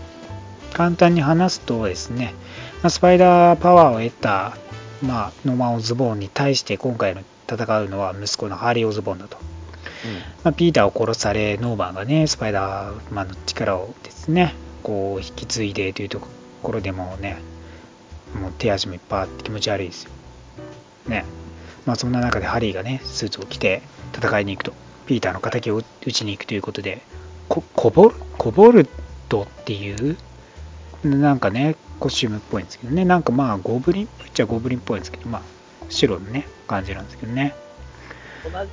[0.74, 2.36] 簡単に話すとですね、
[2.84, 4.56] まあ、スパイダーパワーを得た、
[5.02, 9.38] まあ、ノマン・オズボーンに対して今回の戦うのは息子のハーリー・オズボーンだと。
[10.44, 14.54] まあ、ピーターを殺され、ノーマンがね、スパイダーマンの力をですね、
[14.84, 16.22] こう引き継いでというと
[16.62, 17.42] ころでもね、
[18.40, 20.12] もう手足もいっぱいあって気持ち悪いですよ。
[21.08, 21.26] ね。
[21.86, 23.82] まあそんな中でハリーがね、スーツを着て
[24.16, 24.74] 戦いに行くと、
[25.08, 27.02] ピーターの敵を撃ちに行くということで、
[27.50, 28.88] ココボルコボル
[29.30, 30.18] トっていう、
[31.04, 35.42] なんかね、コスチュームっぽいんですけどね、なんかまあゴブリンっちゃゴブリンっぽいんですけど、まあ
[35.90, 37.56] 白のね、感じなんですけどね。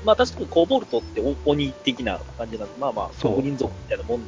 [0.04, 4.20] まあ確かにコーボルトってお鬼的な感じなんで、まあまあ、そうゴブリン族みたいなもん。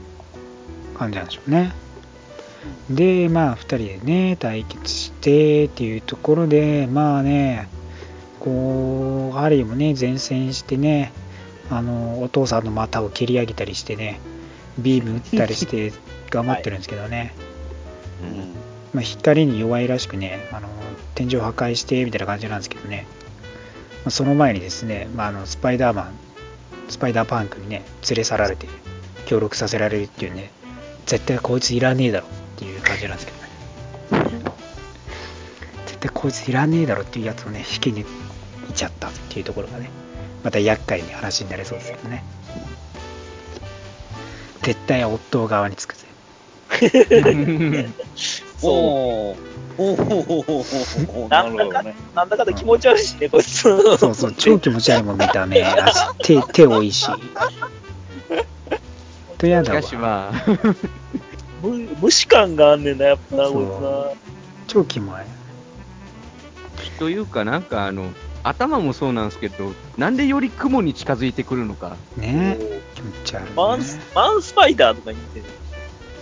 [0.96, 1.72] 感じなんでしょうね。
[2.90, 7.68] で、まあ、2人でね、対決してっていうところで、まあね、
[8.40, 11.12] こう、ハリーもね、前線してね、
[11.70, 14.20] あの、お父さんの股を蹴り上げたりしてね、
[14.78, 15.92] ビーム打ったりして
[16.30, 17.34] 頑張ってるんですけどね、
[18.22, 18.38] うん。
[18.94, 20.68] まあ、光に弱いらしくね、あの
[21.14, 23.06] 天井破壊してみたいな感じなんですけどね、
[24.04, 26.12] まあ、その前にですね、まあ、あのスパイダーマン、
[26.88, 28.68] スパイダーパンクにね、連れ去られて
[29.26, 30.50] 協力させられるっていうね、
[31.06, 34.30] 絶対こいついらねえだろっていう感じなんですけどね。
[35.86, 38.06] 絶対こいついらねえだろっていうやつをね、引きにいっ
[38.74, 39.90] ちゃったっていうところがね、
[40.46, 42.22] また厄介に話になりそうですけどね。
[44.62, 46.06] 絶対夫側につくぜ。
[48.56, 49.36] そおー
[49.76, 51.28] おーう。
[51.28, 51.94] なんだか、るほどね。
[52.14, 53.62] なんだかで気持ち悪いしね、こいつ。
[53.62, 55.64] そうそう、超気持ち悪いもん見た目。
[55.64, 57.08] あ手、 手多いし。
[59.38, 59.90] とやだわしか。
[59.90, 60.44] しまあ、
[61.60, 61.70] 無
[62.02, 64.20] 無視感があんねんな、やっぱな、そうこいつな。
[64.68, 65.22] 超キモい。
[67.00, 68.12] というかなんかあの、
[68.48, 71.96] 頭もそうなんですけど、なんでより雲に近づいてくるのか。
[72.16, 72.56] ね
[72.94, 73.50] 気持ち悪い、ね。
[73.56, 75.46] マンス、マンスパイダーとか言ってる。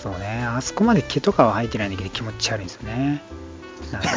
[0.02, 0.44] そうね。
[0.44, 3.22] あそこまで毛とかは生えてないんだけど気持ち悪いんですよね。
[3.92, 4.08] なんか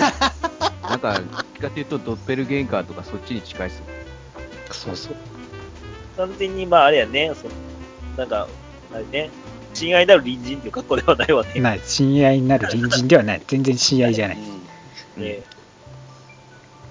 [0.90, 3.84] なんか、どっちかというとドッペルゲンカーとかそっちに近いっす。
[4.72, 5.16] そうそう。
[6.16, 7.54] 完全に、まああれやね、その、
[8.18, 8.48] なんか、
[8.94, 9.30] あれね、
[9.74, 11.60] 親愛なる隣人っていう格好ではないわね。
[11.60, 11.82] ない。
[11.84, 13.42] 親愛になる隣人ではない。
[13.48, 14.38] 全然親愛じゃない。
[15.18, 15.44] ね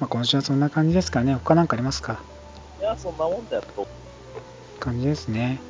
[0.01, 1.35] まあ、今週はそんな感じですかね。
[1.35, 2.21] 他なんかありますか？
[2.81, 3.87] いや、そんなもんだと。
[4.79, 5.61] 感じですね。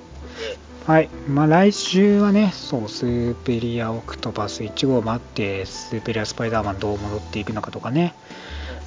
[0.86, 1.08] はい。
[1.28, 8.14] まあ、来週はね、そう、スーペリアオクトパス1号待って、スーペリアスパイダーマンどう戻っていくのかとかね。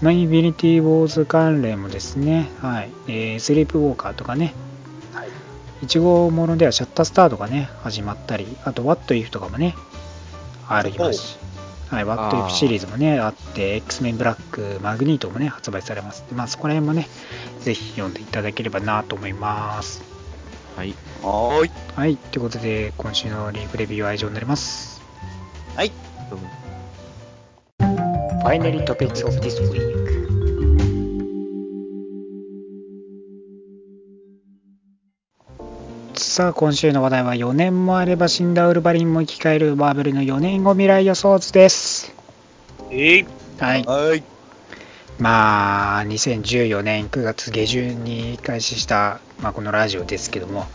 [0.02, 2.92] まあ、インフィニティ・ウォーズ関連もですね、はい。
[3.08, 4.54] えースリープウォーカーとかね、
[5.14, 5.30] はい。
[5.82, 9.76] 1号ものではシャッタースターとかね、始まったり、あと、What If とかもね、
[10.70, 11.39] ありますし。
[11.90, 16.24] はい、What あ If ーシリーズもね、あって、X メンブラック、マグニートもね、発売されます。
[16.36, 17.10] まあ、そこら辺もね、
[17.62, 20.04] ぜひ読んでいただければなと思います。
[20.76, 20.94] はい。
[21.24, 21.72] はーい。
[21.96, 25.02] はい、ということで、今週のリーフレビューは以上になります。
[25.76, 25.92] はい。
[26.30, 26.48] どうも
[28.44, 30.09] Finally Topics of this week
[36.40, 42.14] さあ、今週の話題は4年もあれば死んだウルヴァリンも生き返るマーベルの4年後未来予想図です。
[42.90, 43.26] えい、
[43.58, 43.84] はい。
[43.84, 44.24] はい。
[45.18, 50.66] まあ、2014年9月下旬に開始した、まあ、このラジオですけども、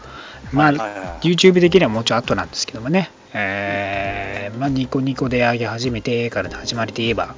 [0.52, 7.36] まあ、はいはいはい YouTube 的にはもうちょい後なんですけどもね、えーまあ、ニコニコで上げ始めてからの始まりで言えば、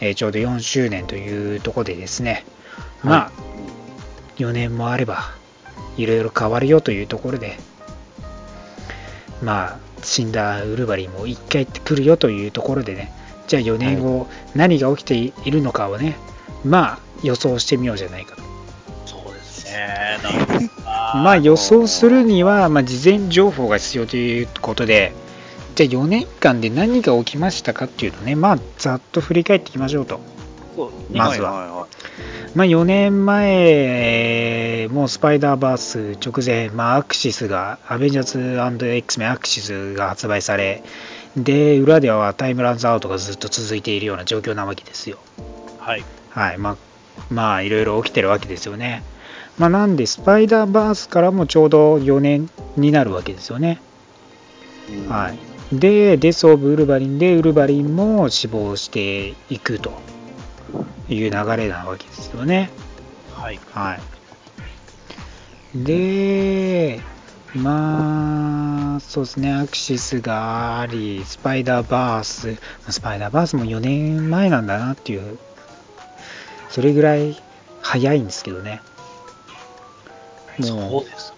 [0.00, 2.44] えーちょうど4周年というところでですね、
[3.04, 3.32] まあ、
[4.38, 5.37] 4年もあれば、
[5.98, 7.58] いろいろ変わるよというところで、
[9.42, 13.12] まあ、死んだウルヴァリンも一回来るよというところでね、
[13.46, 16.16] じゃあ4年後、何が起きているのかをね、
[16.64, 18.42] まあ、予想してみようじゃないかと。
[19.06, 20.18] そうですね。
[20.86, 25.12] まあ予想するには、まあ、事前情報が必要ということで、
[25.74, 30.20] じゃあ4年間で何が起きましたかっていうのをね、まあざっと振り返っていきましょうと。
[31.12, 40.82] まずははいはいまあ4年前、もうスパイダーバース直前、まあアクシスが、アベンジャーズ &X メンアクシスが発売され、
[41.36, 45.18] で、裏ではタイムランズアウトがずっと続いているような状況なわけですよ。
[45.78, 46.04] はい。
[46.30, 46.76] はい、まあ、
[47.30, 49.02] まあ、いろいろ起きてるわけですよね。
[49.58, 53.80] まあ、なんで、スパイダーバースからもちょうど4年になるわけですよね。
[54.90, 55.38] うんはい。
[55.72, 59.92] で、デス・オブ・ウルヴァリンで、ウルヴァリンも死亡していくと
[61.08, 62.70] いう流れなわけですよね。
[63.34, 63.60] はい。
[63.72, 64.00] はい。
[65.74, 67.00] で、
[67.54, 72.56] まあ、そうですね、アクシスがあり、スパイダーバース、
[72.88, 75.38] スパイダーバースも4年前なんだなっていう、
[76.68, 77.42] それぐらい
[77.80, 78.80] 早いんですけどね。
[80.60, 81.37] そうもですね。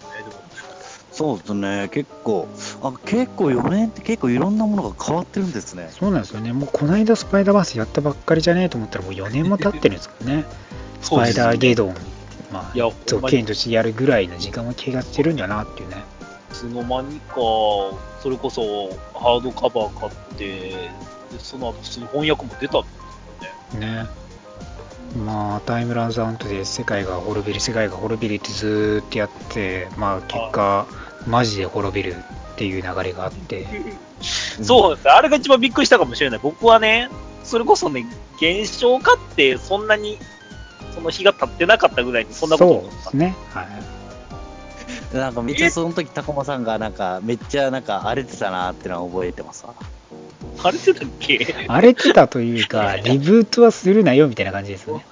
[1.21, 1.89] そうですね。
[1.91, 2.47] 結構、
[2.81, 5.93] あ、結構4年って結構いろんなものが変わってるんですねう、。
[5.93, 6.51] そうなんですよね。
[6.51, 10.45] もうこの間スパイダーバースやったばっかりじゃねえと思ったらもう4年も経ってるんですか らね。
[11.01, 11.95] スパイダーゲドン
[12.51, 16.03] まあ、続編としてやるぐらいの時間は経過してるんだなっていうね。
[16.51, 22.87] いつの間にか、それこそハードカバー買って、でその後普通に翻訳も出たんで
[23.71, 24.03] すよね。
[24.03, 24.21] ね。
[25.25, 30.87] まあ、タイムランズアウトで世界が滅びる、世界が滅びるってずーっとやって、まあ、結果、
[31.27, 33.67] マジで滅びるっていう流れがあって、
[34.61, 35.09] そうです。
[35.09, 36.39] あれが一番びっくりしたかもしれない。
[36.41, 37.09] 僕はね、
[37.43, 38.05] それこそね、
[38.41, 40.17] 現象化ってそんなに、
[40.93, 43.35] その日が経ってなかったぐらいにそんなことそう思ったですね。
[43.53, 45.17] はい。
[45.17, 49.73] なんかめっちゃその時、タコマさんがなんかめっちゃなんか荒れてたなってのは覚えてますわ。
[50.63, 51.65] あれってたっけ？
[51.67, 55.05] 荒れてたというか、 リブートはするなよみたいな感じですよね。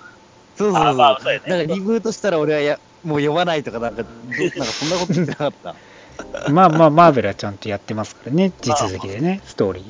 [0.58, 0.96] そうそうそう。
[0.96, 5.76] なんかリブートしたら俺はやもう読まないとかなんか、どなんかそんなこと言ってなかった。
[6.52, 9.84] まあまあ、マーベルはちゃんとやってますからね、地続きでね、ストーリー。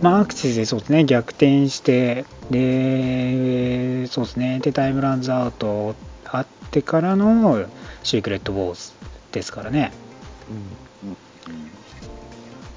[0.00, 5.94] まあ、アクシスでそうですね、逆転して、で、そうですね、で、タイムランズアウト
[6.26, 7.66] あってからの
[8.02, 8.92] シークレット・ウォーズ
[9.32, 9.92] ですからね。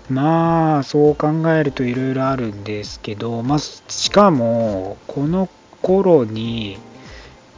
[0.10, 5.50] まあ、そう考えるといろいろあるんですけど、まあ、しかも、この
[5.82, 6.78] 頃に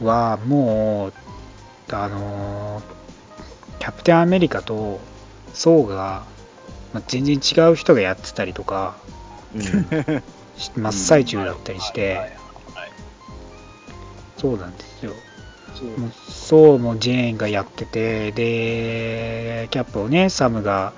[0.02, 1.12] はもう、
[1.90, 2.82] あの
[3.78, 5.00] キャプテンアメリカと
[5.54, 6.24] ソーが、
[6.92, 8.96] まあ、全然違う人がやってたりとか、
[10.56, 12.38] し 真っ最中だったりして、はいはい
[14.38, 15.12] そうなんですよ。
[16.28, 20.92] そうもジェーンがやってて、で、キャップをね、サムが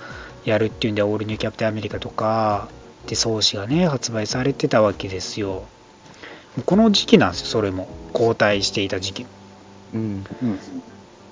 [0.44, 2.68] やるっていうんで、オールニューキャプテンアメリカとか、
[3.06, 5.64] で、創始がね、発売されてたわけですよ。
[6.66, 7.88] この時期なんですよ、それも。
[8.12, 9.26] 交代していた時期。
[9.94, 10.24] うん。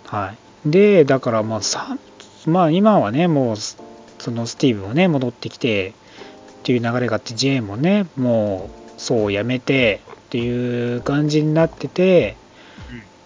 [0.07, 0.37] はい。
[0.67, 1.97] で、だからまあ、さ
[2.47, 5.93] まあ今はね、もう、そのスティーブもね、戻ってきて、っ
[6.63, 12.37] ていう流れがあって、ジェーンもね、もう、そうやめてっていう感じになってて、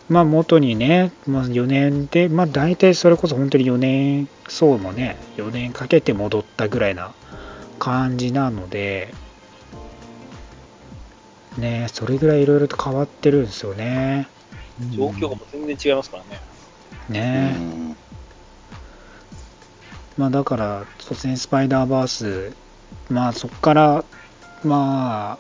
[0.09, 7.13] まあ元にね、まあ、4年で、まあ大体それこそ本当に4年、そうもね、4年かけて戻ったぐらいな
[7.79, 9.15] 感じなので、
[11.57, 14.29] ね、それぐらいいろいろと変わってるんですよね。
[14.91, 16.52] 状況が全然違いますからね。
[17.09, 17.55] ね。
[17.57, 17.83] うん
[20.19, 22.53] まあだから、突然スパイダーバース、
[23.09, 24.05] まあそこから、
[24.63, 25.39] まあ、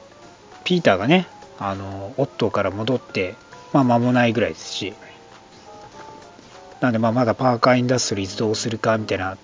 [0.65, 3.35] ピーターがね、あの、オットーから戻って、
[3.73, 4.95] まあ間もないぐらいですし、
[6.81, 9.37] なんでまあまだパーカーインダストリーズどうするかみたいな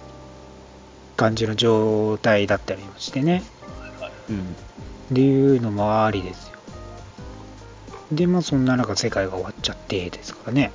[1.17, 3.43] 感じの状態だったりもしてね、
[4.31, 4.39] うん。
[4.41, 4.43] っ
[5.15, 6.59] ていうのもありですよ。
[8.13, 10.73] で、まあそんな中世界が終わっちゃってですからね。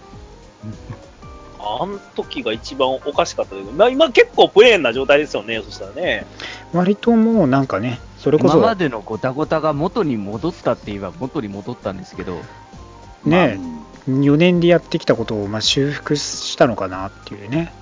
[1.63, 6.25] あん時が一番おかしかったけど、まあ、今結構プレーンな状態ですよね、そしたらね。
[6.73, 12.39] 割ともうなんかね、それこそ、今までのゴタゴタが元に戻ったって言えば元に戻ったんですけど、
[13.25, 13.59] ね、
[14.07, 17.73] 4年でやってきたことをまあ修復したのかなっていうね、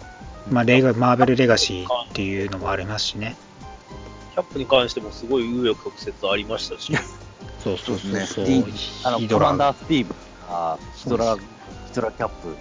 [0.49, 3.35] まあ、レガマーベルレガシーっていうのもありますしね。
[4.33, 6.93] キャップに関してもすごい紆余曲折ありましたし、
[7.63, 8.45] そうそうそうねそう。
[8.45, 8.71] スティーブ
[9.03, 9.45] あの、ヒドラ。
[9.45, 10.15] コマンダースティーブ。
[10.49, 11.41] あヒドラ、ヒ
[11.95, 12.55] ドラキャップ。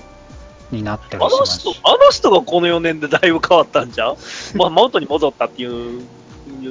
[0.71, 4.17] になったあのりしますし。、人あの人がこの4年でだいぶ変わったんじゃん？
[4.57, 6.03] まあ、元に戻ったっていう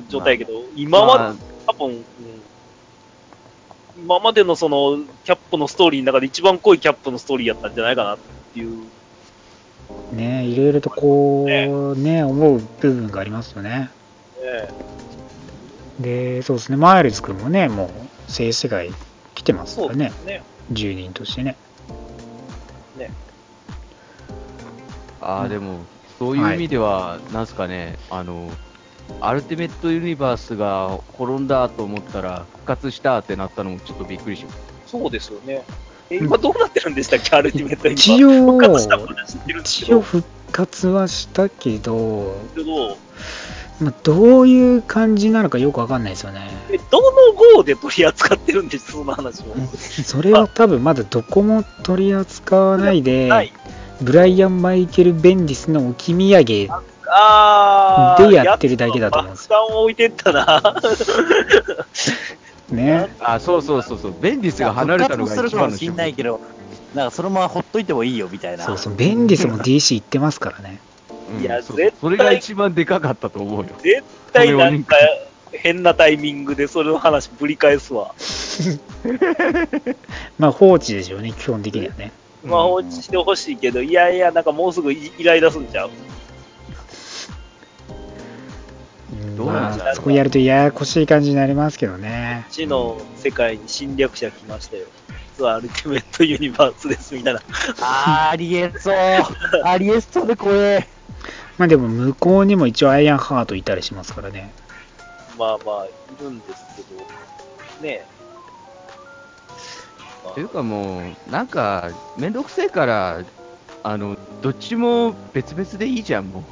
[0.09, 1.35] 状態やけど、今まで、ま
[1.67, 2.05] 多分、うん
[4.01, 8.17] 今までのその、キャップのストーリーの中で一番濃いキャップのストーリーやったんじゃないかなっ
[8.53, 8.85] ていう。
[10.13, 13.89] ね、いろいろとこう、ね、思う部分がありますよね。
[14.41, 14.69] ね
[15.99, 17.91] で、そうですね、マイルズ君もね、も
[18.27, 18.91] う、性世界
[19.35, 20.43] 来てますからねね。
[20.71, 21.57] 住人としてね。
[25.21, 25.79] ああ、でも、
[26.17, 28.51] そういう意味では、なんすかね、あの、
[29.21, 34.63] アルティメットユニバースが滅んだと思ったら、復活したってなったのもちょっとびっくりしました。
[34.87, 35.65] そうですよね。
[36.09, 42.97] え今どうなってるんでしたっけ、アルティメット今一応復活したことは知ってるんですけど、一応復活はしたけど、けど
[43.79, 46.49] まあ、どういう感じなのかよくわかんないですよね。
[46.69, 49.55] えどの号で取り扱ってるんです、その話を。
[49.77, 53.53] それは多分まだどこも取り扱わないで、はい。
[54.01, 56.67] ブライアン・マイケル・ベンディスの置き土産、
[57.11, 59.67] あーでやってるだけだと思うんですよ。
[59.71, 60.61] を置いてったな。
[62.69, 65.93] ね、あ、そうそうそうそう、ベンディスが離れたのが復活するかもし一番のショック。
[65.93, 66.39] んないけど、
[66.93, 68.63] なんかそのままほっといてもいいよみたいな。
[68.63, 70.79] そうそう、ベンディスも DC 行ってますからね。
[70.83, 70.89] うん
[71.37, 73.69] いや絶対それが一番でかかったと思うよ。
[73.83, 74.95] 絶対なんか
[75.51, 78.13] 変なタイミングでそれの話ぶり返すわ。
[80.39, 82.11] まあ放置でしょうね、基本的にはね。
[82.43, 85.91] まあ放置してほしいけど、いやいや、なんかもうすぐイイライラすんちゃう？
[89.11, 92.45] うんどうなんだろうまあ、そこやるとややこしい感じになりますけどね。
[92.49, 94.85] 地の世界に侵略者来ましたよ。
[95.37, 97.41] 実はアルティメットユニバースですみたいな。
[97.81, 98.95] ありえそう。
[99.63, 100.87] ありえそうで怖え。
[101.57, 104.53] まあでも向こうにも一応アイアンハートいたりしますからね。
[105.37, 105.89] まあまあ、い
[106.21, 107.01] るんですけど、
[107.81, 108.18] ねまあ
[110.33, 113.23] というかもう、なんか、めんどくせえから、
[113.83, 116.43] あの、どっちも別々でいいじゃん、もう。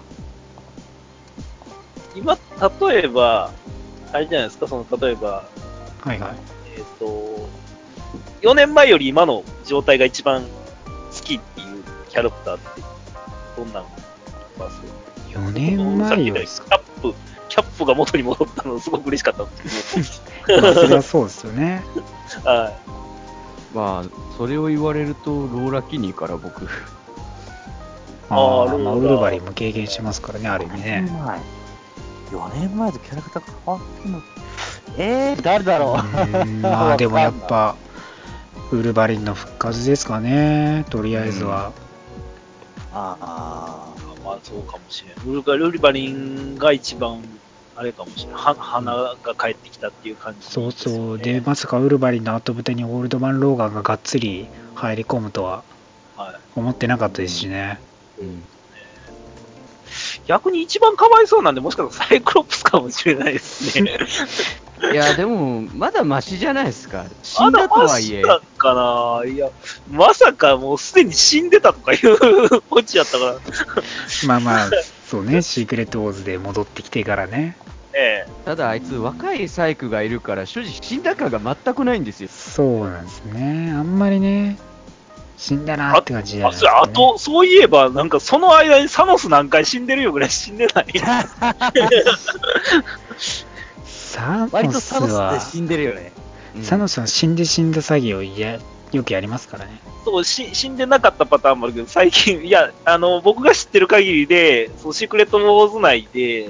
[2.15, 2.37] 今、
[2.89, 3.51] 例えば、
[4.11, 5.49] あれじゃないですか、その、例えば、
[5.99, 6.31] はいはい。
[6.77, 7.49] えっ、と、
[8.41, 10.49] 4年前より今の状態が一番好
[11.23, 12.81] きっていうキャラクターって、
[13.57, 13.87] どんなんい
[14.57, 14.81] ます
[15.29, 16.67] ？4年前よりですか。
[16.69, 17.15] キャップ、
[17.49, 21.83] キャップが元に戻ったのすごく嬉しかったんですけ まあそれはそうですよね。
[22.43, 22.97] ど、 はい。
[23.77, 26.65] まあ、それを言われると、ローラキニーから僕、
[28.29, 31.01] ああローラウルバリンも経験してますからね、ある意味4ね。
[31.03, 31.39] 年前。
[32.31, 34.21] 4年前とキャラクター変わってんの？
[34.97, 37.75] えー、誰だろううーんまあ でもやっぱ、
[38.71, 41.71] ウルバリンの復活ですかね、とりあえずは。
[42.93, 43.15] あ
[44.25, 45.25] まあそうかもしれない。
[45.27, 47.21] ウルガルリバリンが一番、
[47.77, 48.41] あれかもしれない。
[48.41, 51.17] は花が帰ってきたっていう感じ、そうそう。
[51.17, 55.63] で、でまさかウルバリンの後豚にオールドマン・ローガンががっつり入り込むとは
[56.17, 57.79] はい、思ってなかったですしね。
[58.19, 58.43] うん、
[60.25, 63.99] 逆に一番かわいそうなんで、もしかしたらサイクロプスかもしれないですね。
[64.91, 67.05] いや、でも、まだマシじゃないですか。
[67.21, 68.27] 死んだとはいえま。
[68.27, 68.73] だか
[69.23, 69.49] ないや、
[69.91, 73.35] まさかもうすでに死んでたとかいう オチやったから、
[74.27, 74.69] まあまあ、
[75.07, 77.55] そうね、シークレット・ウォーズで戻ってきてからね。
[77.93, 78.31] ええ。
[78.43, 82.29] ただあいつ若いサイクがいるから正直死んだ感が全くないんですよ。
[82.29, 83.71] そうなんですね。
[83.71, 84.57] あんまりね、
[85.37, 86.79] 死んだなって感じじゃないあですか、ね。
[86.83, 90.87] あと、そういえば、なんかその間にサノス何回死んでるよぐらい死んでない。
[93.85, 94.49] サあ。
[94.51, 96.11] 割ノスとサノスはって、死んでるよね。
[96.57, 98.59] うんサノスは死んで死んだ詐欺をや
[98.91, 99.79] よくやりますからね。
[100.05, 106.49] そうし死んでなかったパターンもあるけど、最近、いや、あの、僕が知ってる限りで、そうシークレット・ウォーズ内で、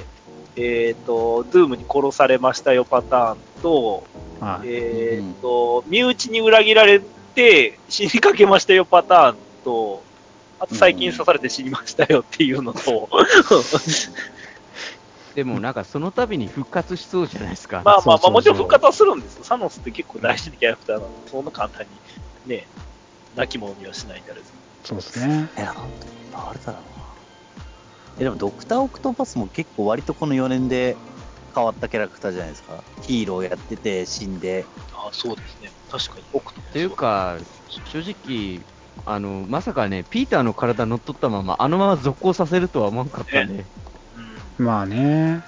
[0.55, 4.03] えっ、と、ドゥームに殺されましたよパターンと、
[4.39, 4.67] はい。
[4.67, 7.01] えっ、と、身内に裏切られ
[7.35, 10.03] て死にかけましたよパターンと、
[10.59, 13.09] あと最近刺されて死にましたよっていうのと、
[15.35, 17.83] でもなんかその度に復活しそうじゃないですか。
[17.85, 19.43] まあまあまあ、もちろん復活はするんですよ。
[19.43, 21.89] サノスって結構大事なキャラクターなので、そんな簡単に
[22.47, 22.69] ね、
[23.35, 25.51] 亡き者にはしないんであれですそうですね。
[25.57, 25.75] え、なん
[26.31, 27.07] 誰だろうな。
[28.19, 30.97] え、でもドクター・オクトパスも結構割とこの4年で
[31.53, 32.83] 変わったキャラクターじゃないですか。
[33.01, 34.65] ヒーローやってて死んで。
[34.93, 35.71] あそうですね。
[35.89, 36.61] 確かに、奥と。
[36.71, 37.37] というか、
[37.85, 38.65] 正直、
[39.05, 43.65] あの、まさかね、ピーターの体乗っ取ったまま、あのまま続行させるとは思わなかったんで、
[44.57, 45.43] うんまあね。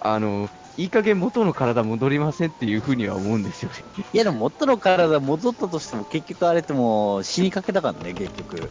[0.00, 3.76] あの、いい加減元の体戻りませんっていうふうには思うんですよね。
[4.12, 8.70] いやでも元の体戻ったとしても結局あれってもう死にかけたからね、結局。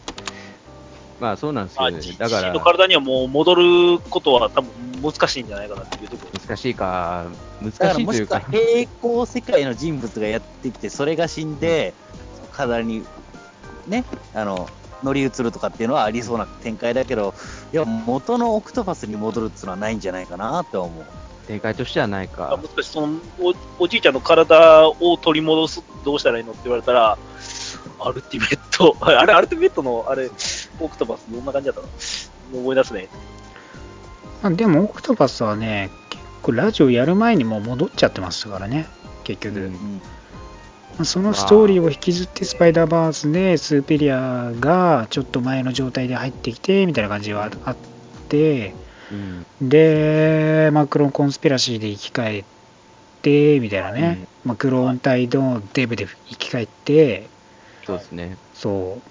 [1.20, 2.02] まあそうなんですまあ、よね。
[2.02, 7.26] じだからの、体にはもう戻ることは多分難しいんじゃないかなっていうところ難しいか、
[7.62, 11.94] 難だからもしくはしいというか、平行世界の人物がやってきて、それが死んで、
[12.52, 13.04] 体に
[13.86, 14.68] ね、あの、
[15.02, 17.34] 乗り移るとかっていうのはありそうな展開だけど、
[17.72, 21.06] いや、元のオクトパスに戻るっていうのはないんじゃないかなって思う。
[21.46, 22.56] 展開としてはないか。
[22.56, 27.18] もしかしてそのおおじいちゃんの体を取り戻すどうしたらいいのって言われたら、
[28.00, 30.30] アルティメット、 あれ、アルティメットの、あれ、
[30.80, 31.88] オクトパスどんな感じだったの？
[32.60, 33.08] 思い出すね。
[34.42, 38.86] まあでも、オクトパスはね、結構ラジオやる前にもう戻っちゃってましたからね、
[39.24, 39.60] 結局。
[39.60, 40.00] うん
[41.02, 47.76] そのストーリーを引きずってスパイダーバースでスーペリアがちょっと前の状態で入ってきてみたいな感じはあっ
[48.28, 48.74] て
[49.10, 49.46] うん。
[49.60, 52.46] でマクロンコンスピラシーで生き返っ
[53.22, 57.30] てみたいなね、マクロン隊のデブで生き返って。
[57.84, 58.38] そうですね。
[58.52, 59.02] そ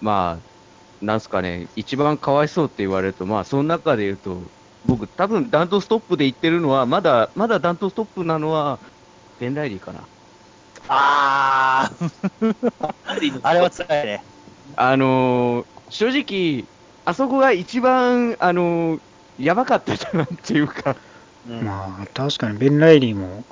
[0.00, 4.52] まあ、なんすかね、一番かわいそうって言われると、まあ、その中で言うと、
[4.84, 8.82] 僕、多分ダントストップで言ってるのは、まだ、まだダントストップなのは、
[9.38, 10.10] ベン・ライリーかな。
[10.88, 12.56] あー。
[13.42, 14.26] あれは辛いね。
[14.76, 16.68] あのー正直、
[17.04, 19.02] あそこが一番、あのー
[19.36, 20.96] やばかったじゃんっていうか、
[21.44, 23.44] う、まあ確かにベン・ライリーも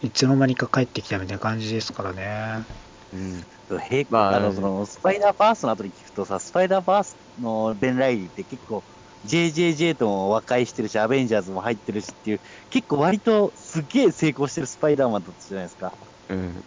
[0.00, 2.66] いつの間にか帰ってきたみたいな感じですからね。
[3.12, 3.42] うん、
[3.80, 8.84] 平まああのそのスパイダーバースの後に聞くとさ、スパイダーバースのベン・ライリーって結構、
[9.24, 15.98] JJJ とも和解してるし、アベンジャーズも入ってるしっていう、結構割とすげえ成功してるスパイダーマンだったじゃないですか。
[16.28, 16.64] うん、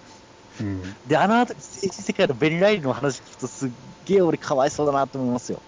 [0.60, 0.98] うん。
[1.06, 3.72] で、あの後に政治世界のベン・ライリーの話聞くと、すっ
[4.06, 5.64] げえ俺かわいそうだなと思いますよ。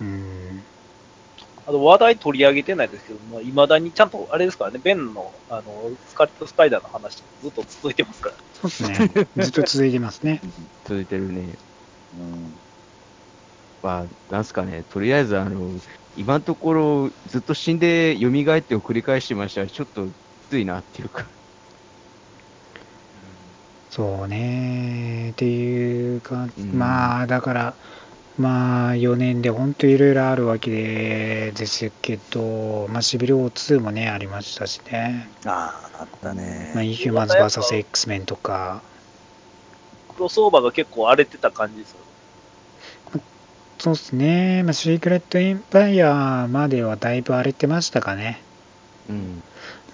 [0.00, 0.66] うん
[1.70, 8.36] あの話題取り上げてないですけど、まあ、未だにちゃんと、あれですからね、ベンの、あの、スカリットスパイダーの話、ずっと続いてますから。
[8.52, 9.28] そうですね。
[9.44, 10.40] ずっと続いてますね。
[10.84, 11.56] 続いてるね。
[12.18, 12.60] うん。
[13.82, 15.78] まあ、なんすかね、とりあえず、あの、
[16.16, 20.12] 今のところ、ずっと死んで蘇ってを繰り返してましたら、ちょっとき
[20.48, 21.30] ついなっていうか。
[23.90, 25.30] そうね。
[25.30, 27.76] っていうか、うんまあ、だから、
[28.38, 35.28] まあ、4年で本当いろいろあるわけでですけど、まあ、シビル王2もね、ありましたしね。
[35.44, 36.72] ああ、あったね。
[36.74, 38.82] まあ、インヒューマンズ VS X メンとか、
[40.14, 42.00] クロスオーバーが結構荒れてた感じですよ。
[43.78, 44.62] そうですね。
[44.62, 48.42] まあ、シークレットエンパイアまではだいぶ荒れてましたかね。
[49.08, 49.42] うん。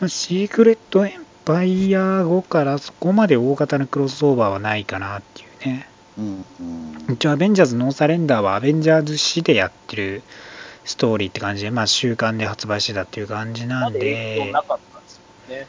[0.00, 5.88] まあ、シークレットエンパイア後からそこまで大型のクロスオーバーはないかなっていうね。
[6.18, 6.44] うん、
[7.08, 7.14] うん。
[7.14, 10.22] 一応アベンジャーズノーサレンダーはアベンジャーズ誌でやってる
[10.84, 15.66] ストーリーって感じで、まあ週刊で発売してたっていう感じなんでな、かったんですよね。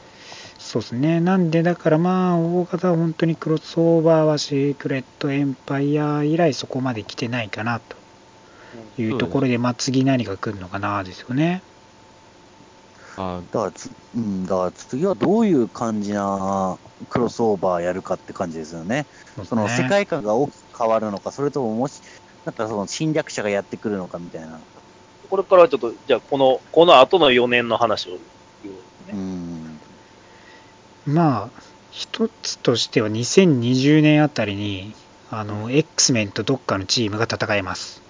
[0.59, 1.19] そうですね。
[1.19, 11.61] なんでだからまあ大型は本当にクロスオーバーはシークレットエンパイア以来そこまで来てないかなというところで、まあ次何が来るのかなですよね。
[13.17, 16.77] あだからつ、うん、だから次はどういう感じな
[17.09, 19.07] クロスオーバーやるかって感じですよね。
[19.43, 22.01] その世界観が大きく変わるのか、それとももし、
[22.45, 24.61] なんかその侵略者がやってくるのかみたいな。
[25.29, 28.17] これからちょっと、じゃあこの、この後の4年の話を
[28.63, 29.15] 言おう。
[29.15, 29.79] ん。
[31.05, 31.49] まあ、
[31.89, 34.93] 一つとしては2020年あたりに、
[35.29, 38.06] あの、X メンとどっかのチームが戦えます。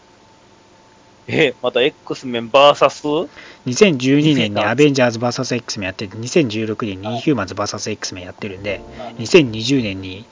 [1.28, 3.28] え、また X メン VS?
[3.66, 8.82] 2012年にアベンジャーズ VS X メンやってて、2016年にインヒューマンズ VS X メンやってるんで、
[9.20, 10.26] 2020年に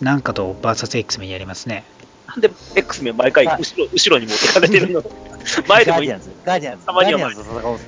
[0.00, 1.84] なんかと VS X メンやりますね。
[2.26, 5.02] なんで X メン毎回後ろ後ろに持ってかれてるの？
[5.68, 7.84] 前でもいいガーディアンズ、ガーディアンズ、たまにはガーディアンズと戦おうぜ。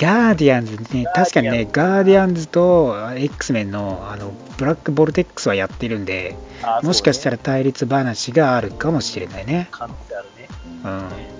[0.00, 6.36] ガーディアンズね、確かにね、ガーディアンズと X メンのあのブラックボルテックスはやってるんで、
[6.82, 7.36] もしかしたら。
[7.36, 9.68] ら対立話があるかもしれないね。
[9.70, 10.48] 可能性あるね。
[10.84, 10.88] う
[11.36, 11.39] ん。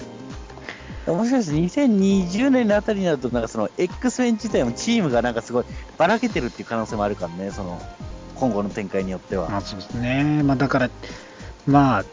[1.15, 5.65] もしかして2020年のあたりになると、なんかその X メン自体もチームがなんかすごい
[5.99, 7.81] ばらけてるっていう可能性もあるからね、その
[8.37, 9.49] 今後の展開によっては。
[9.49, 10.43] まあそうですね。
[10.43, 10.91] まあだから、
[11.67, 12.05] まあ、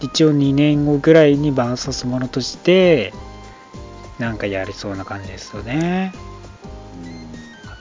[0.00, 3.12] 一応2年後ぐらいにバーサスものとして、
[4.18, 6.12] なんかやりそうな感じですよね。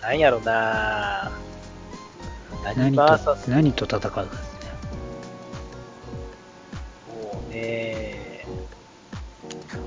[0.01, 1.31] なんやろな
[2.65, 4.59] 何何と何と戦うかですね。
[7.07, 7.92] もうね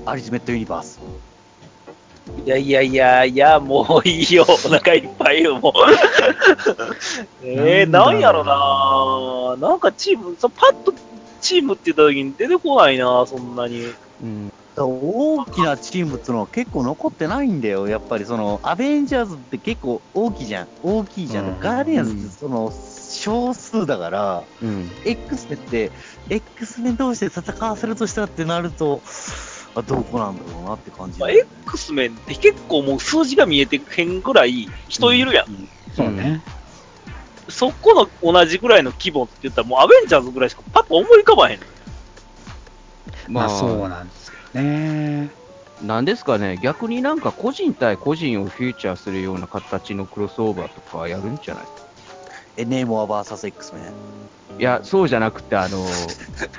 [0.09, 0.99] アリティメットユニバース。
[2.45, 4.45] いやいやいやいや、もういいよ。
[4.47, 5.73] お腹いっぱいよ、もう。
[7.43, 8.43] えー、なんんやろ
[9.59, 10.93] ななんかチーム、そうパッと
[11.41, 13.93] チームって言った時に出てこないなそんなに。
[14.21, 14.51] うん。
[14.77, 22.71] 大きなチームっていうのは結構残ってないんだよ、やっぱりそのアベンジャーズって結構大きいじゃん、大きいじゃん、うんガーディアンズってその
[23.09, 24.89] 少数だから、うん。
[25.05, 25.91] X メンって、
[26.29, 29.01] X メン同士で戦わせるとしたらってなると、
[29.77, 35.69] あどこなんだろうなって感じまあ、X メンって結構もう数字が見えてへんぐらい人いるやん。
[35.95, 36.41] そうね。
[37.47, 41.59] そこの同じぐらいの規模って言ったらもうアベンジャーズぐらいしかパッと思い浮かばへん。
[43.29, 45.29] まあそうなんですよね。
[45.81, 51.65] なんですかね、逆になんか個人対個人をフューチャーするような形のクロスオーバーとかやるんじゃない？
[52.63, 53.83] ーモア VS X メン。
[54.59, 55.85] いや、そうじゃなくて、あの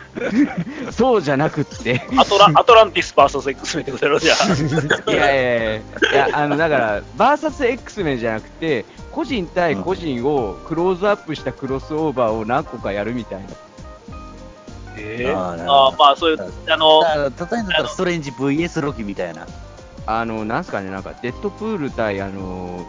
[0.93, 5.13] そうじゃなくって、アトラアトランティス VS X メンってことやろ、じゃあ。
[5.13, 5.83] いやいやいやい
[6.13, 13.47] や、いやあの、だから、バーサス X メンじゃなくて、個人対個人をクローズアップしたクロスオーバーを何個かやるみたいな。
[14.97, 19.47] えあーあーまあ、そういう、あの、例えばだったらストレンジ VS ロキみたいな。
[20.07, 22.87] あの、なんすかね、なんか、デッドプール対、あの、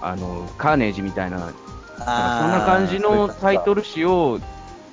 [0.00, 1.52] あの、カーネージみたいな、
[1.98, 3.82] そんな感じのタイトル。
[3.82, 4.40] ル誌を、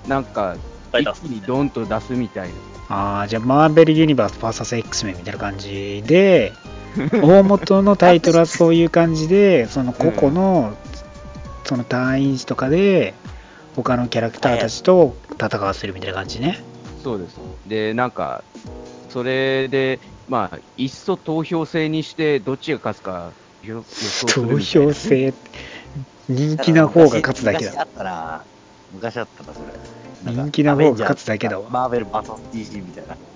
[0.08, 0.56] なんか、
[0.94, 2.56] 一気にドンと出すみたいな。
[2.88, 6.54] ああ、じゃあ、マーベル・ユニバース VS X メンみたいな感じで、
[7.22, 10.74] 大元のタイトルはそういう感じで、その個々の、
[11.64, 13.14] その隊員とかで、
[13.76, 16.60] 他のキャラクターたちと戦わせるみたいな感じね。
[17.04, 17.40] そうです。
[17.68, 18.44] で、なんか、
[19.10, 23.32] それで、まあ、いっそ投票制にして、どっちが勝つか
[23.62, 25.34] 予予想するみたいな投票制、
[26.28, 27.72] 人気な方が勝つだけだ。
[27.72, 28.46] 昔あったな。
[28.92, 29.68] 昔あったな、それ。
[30.24, 33.18] 人気な方が勝つだけだわマーベル VSDC みたいな。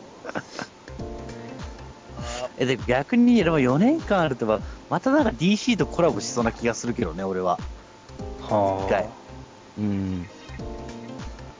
[2.58, 4.60] え、で、逆に言えば4年間あるとば、
[4.90, 7.58] またなんか DC とコラボしそうな気がするけどね、俺は。
[8.40, 9.14] は
[9.78, 10.28] うん。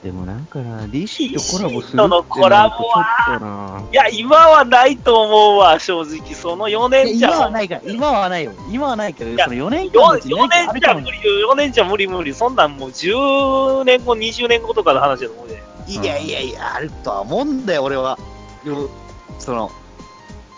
[0.04, 3.84] でもなんかな、DC とコラボするってのコラボは。
[3.92, 6.34] いや、今はないと思うわ、正直。
[6.34, 7.30] その4年じゃ。
[7.30, 8.54] 今はないから、今はないよ。
[8.72, 11.20] 今はないけど、いやその4年間のうちに4何かあるかも年じゃ無理、
[11.52, 12.34] 4年じゃ無理無理。
[12.34, 15.62] そんなんもう10年後、20年後とかの話だと思うで。
[15.88, 18.18] いやいやいや、あるとは思うんだよ、俺は。
[18.64, 18.90] よ
[19.38, 19.70] その、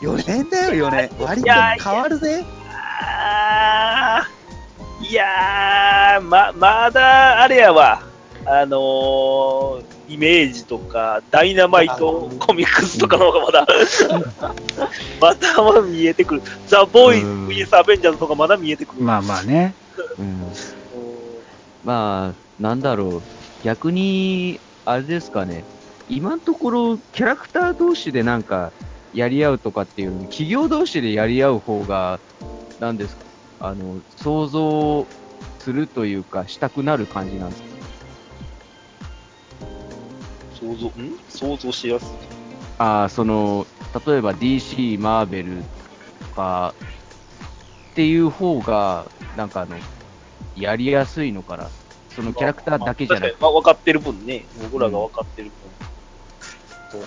[0.02, 1.10] 4年だよ、4年。
[1.20, 1.52] 割と
[1.84, 2.46] 変わるぜ。
[3.04, 8.11] あーいやー、ま、まだ、あれやわ。
[8.46, 13.68] あのー、イメージとか、ダイナマイトコミックスとかの方がまだ、
[15.20, 16.42] ま だまだ見えてくる。
[16.66, 19.04] ザ・ボーイズ、うん VS アベンジャーズとかまだ見えてくる。
[19.04, 19.76] まあまあね。
[20.18, 20.52] うん。
[21.84, 23.24] まあ、なんだろう。
[23.64, 25.66] 逆に、あれですかね。
[26.08, 28.74] 今のところ、キャラクター同士でなんか、
[29.14, 32.20] やり合うとかっていう企業同士でやり合う方が、
[32.80, 33.26] なんですか、
[33.60, 35.08] あの、想像
[35.60, 37.71] するというか、したくなる感じなんですか？
[40.62, 41.18] 想像、ん？
[41.28, 42.08] 想像しやすい。
[42.78, 43.66] ああ、その、
[44.06, 45.64] 例えば DC、マーベル
[46.20, 46.76] とか、
[47.92, 49.78] っていう方が、なんかあの、
[50.56, 51.70] やりやすいのかな。
[52.16, 53.38] そのキャラクターだけじゃなくて。
[53.40, 55.72] まあ、分かってる分ね、僕らが分かってる分。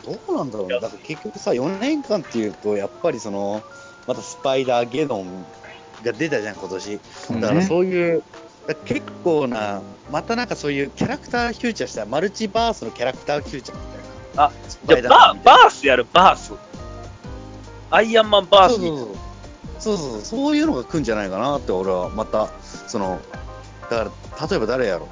[0.03, 3.63] どどうなんだろうね、だから結局さ、4年間っていうと、やっぱりその、
[4.07, 5.47] またスパイダーゲドン
[6.03, 7.01] が出たじゃん、今年。
[7.31, 8.25] うんだからそういう、
[8.85, 14.45] 結構な、またなんかそういうキャラクターフューチャーした、マルチバースのキャラクターフューチャーみたいな。
[14.45, 16.53] あ、スじゃあバー、バースやる、バース。
[17.91, 18.89] アイアンマンバースに。
[18.89, 19.15] そうそうそう
[19.85, 22.49] そうそうそういうのが来るんじゃないかなって俺はまた
[22.87, 23.21] その
[23.91, 25.09] だから例えば誰やろう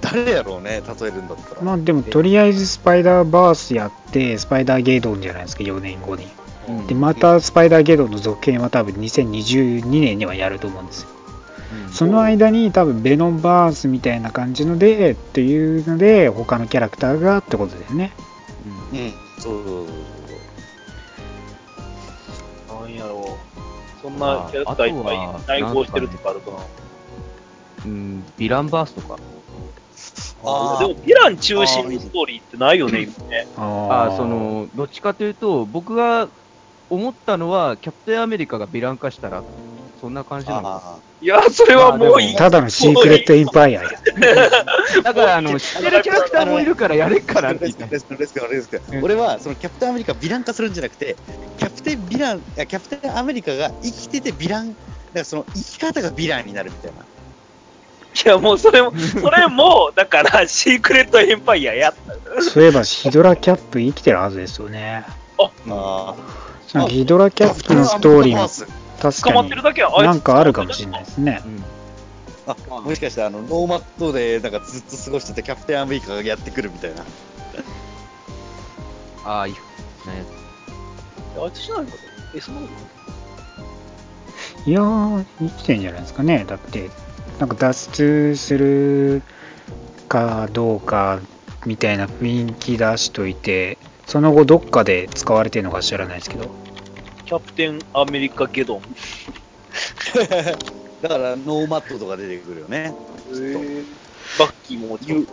[0.00, 6.28] 誰やろうね例えるんだったら、まあでもとりあえずスパイダーバースやって、スパイダーゲドンじゃないですか、4年後に。
[6.68, 11.08] うんで、またスパイダーゲドンの続編は多分2022年にはやると思うんですよ。
[11.92, 18.12] その間に多分ベノンバースみたいな感じので、っていうので、他のキャラクターがってことだよね。
[18.92, 19.86] うんそうそう
[22.68, 24.00] そうなんやろう。
[24.02, 26.56] そんなキャラクターいっぱい内包してるとかあるかな。
[27.84, 29.18] うん、うんヴィランバースとか。
[30.44, 33.46] あーでも、ヴィラン中心のストーリーってないよね、今ね。
[33.56, 36.28] あああ、そ、の、どっちかというと、僕が
[36.90, 39.42] 思ったのは、キャプテンアメリカがヴィラン化したら、
[40.00, 40.68] そんな感じなの。
[40.68, 42.36] あいや、それはもういい。
[42.36, 43.90] ただのシークレットインパイアや。
[45.02, 47.56] だから、あの、 知ってるキャラクターもいるからやれっかなっ
[49.02, 51.16] 俺はそのキャプテンアメリカをヴィラン化するんじゃなくて
[51.58, 54.78] キャプテンヴィランキャプテンアメリカが生きててヴィランだか
[55.14, 57.00] らその生き方がヴィランになるみたいな
[58.24, 61.94] いや、もうそれも、それも、だから、シークレットエンパイアやっ
[62.36, 62.42] た。
[62.42, 65.04] そういえばヒドラキャップ生きてるはずですよね。
[65.38, 66.14] あ
[66.74, 68.48] なんかヒドラキャップのストーリーも
[69.00, 71.42] 確捕まってかるだけは、になんかあるかもしれないですね。
[71.44, 71.64] うん
[72.70, 77.04] あもしかしてあのノーマットでなんかずっと過ごしててキャプテンアメリカがやってくるみたいな
[79.26, 79.52] ああ、いい。
[79.52, 79.58] ね
[81.38, 81.92] あいつしないのか
[82.34, 82.82] え、そんなことない
[84.66, 86.44] いやー、生きてんじゃないですかね。
[86.46, 86.90] だって、
[87.38, 89.22] なんか脱出する
[90.08, 91.20] かどうか
[91.66, 96.67] みたいな雰囲気出しといて、その後どっかで使われてるのか知らないですけど。
[97.28, 98.82] キャプテンアメリカゲドン。
[101.02, 102.94] だからノーマッドとか出てくるよね。
[104.38, 105.26] バッキーも言う。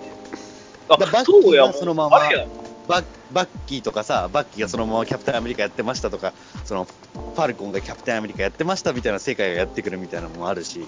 [0.90, 6.34] あだバッキーそのままバッバッキーとかさバッキーがそのままキャプテンアメリカやってましたとか
[6.66, 10.86] そのファルコンがキャプテンアメリカやってましたみたいな世界がやってくるみたいなのもあるし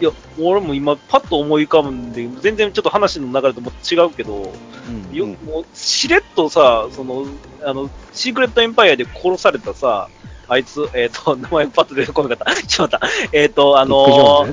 [0.00, 0.10] いや、
[0.40, 4.52] 俺も今、パッと思い浮かぶんで、全然ちょっと話の流れとも違うけど、
[4.88, 7.26] うんようんもうしれっとさ、その、
[7.64, 10.08] あの、シークレットエンパイアで殺されたさ、
[10.48, 12.62] あいつ、えっ、と、 名前パッと出てこなかった。
[12.66, 13.28] ちょっと待った。
[13.32, 14.46] えっ、と、あの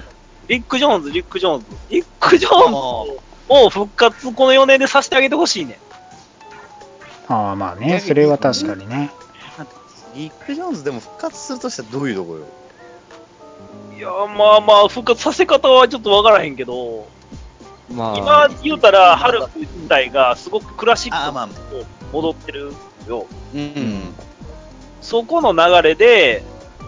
[0.48, 1.12] リック・ジョーンズ？
[1.12, 2.86] リック・ジョーンズ、リック・ジョーンズ。
[2.90, 3.20] リック・ジョーンズ
[3.50, 5.80] を復活、この4年でさせてあげてほしいね。
[7.28, 9.12] ああ、まあね、それは確かにね。
[10.16, 12.40] リック・ジョーンズでも復活するとしたらどういうとこよ？
[12.40, 12.44] い
[14.02, 17.08] や、まあまあ、復活させ方はちょっとわからへんけど、
[17.94, 22.74] まあ、今言うたら、ハルク自体がすごくクラシックに戻ってる
[23.08, 23.28] よ。
[23.54, 24.14] うん、
[25.02, 26.44] そこの流れで、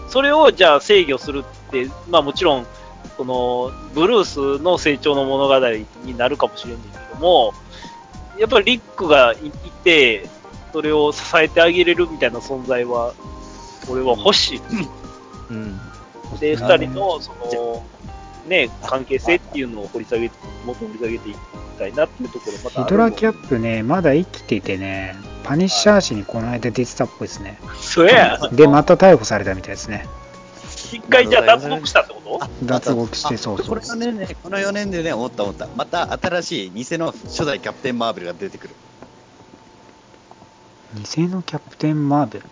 [0.08, 2.66] それをじゃあ制御するって、まあもちろん、
[3.16, 4.24] その、ブルー
[4.58, 5.68] スの成長の物語
[6.04, 7.54] になるかもしれんねんけども、
[8.38, 9.50] やっぱりリックがいい
[9.84, 10.28] て、
[10.72, 13.14] それを支えてあげれるみたいな存在は、
[13.88, 14.60] 俺は欲しい。
[15.50, 15.80] うん。
[16.38, 17.82] で、二人の、その、
[18.46, 20.28] ね、関係性っていうのを掘り下げ、
[20.66, 21.38] もっと掘り下げていき
[21.78, 27.58] たいなっていうところまたヒドラキャップね、まだ生きててね、パニッシャー氏にこの間出てたっぽいですね。
[27.80, 28.38] そうや。
[28.52, 30.06] で、また逮捕されたみたいですね。
[30.92, 32.38] 一回じゃあ脱獄したってこと？
[32.44, 35.68] あ脱獄してあそうそうこれ4年ね、この4年でね、思った思った。
[35.74, 38.74] また新しい偽の初代キャプテン・マーベルが出てくる。
[40.94, 42.46] 偽のキャプテン・マーベル？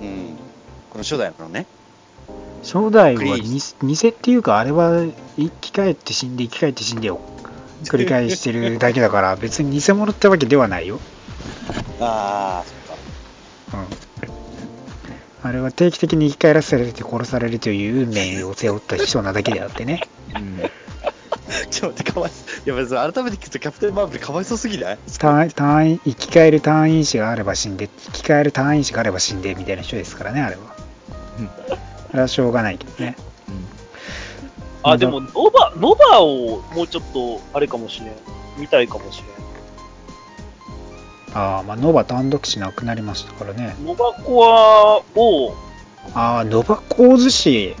[0.00, 0.36] うん。
[0.90, 1.66] この初代のね。
[2.62, 5.04] 初代は偽偽っていうか、あれは
[5.36, 7.20] 生き返って死んで生き返って死んでを
[7.84, 11.00] 繰り返してるだけだから、 別に偽物ってわけではないよ。
[12.00, 13.78] ああ、そっか。
[15.42, 15.48] うん。
[15.48, 20.02] あれは定期的に生き返らせられて殺されるという運命を背負った人なだけであってね。
[20.34, 20.60] うん
[21.70, 22.62] ちょっと待って、かわいそう。
[22.66, 24.98] いや、別に改めて聞くとキャプテン・マーベルかわいそうすぎない？
[25.18, 30.60] 隊隊員生き返る隊員士があれば死んで、生き返る隊員士があれば死んでみたいな人ですからね、あれは。
[31.70, 31.87] あ
[32.18, 33.16] れはしょうがないけどね。
[34.82, 38.12] あ、でも、ノバ、ノバをもうちょっと、あれかもしれん。
[38.58, 41.36] 見たいかもしれん。
[41.36, 43.76] ああ、まあ、ノバ単独誌なくなりましたからね。
[43.84, 45.54] ノバコアを、
[46.14, 47.74] ああ、ノバコーズ誌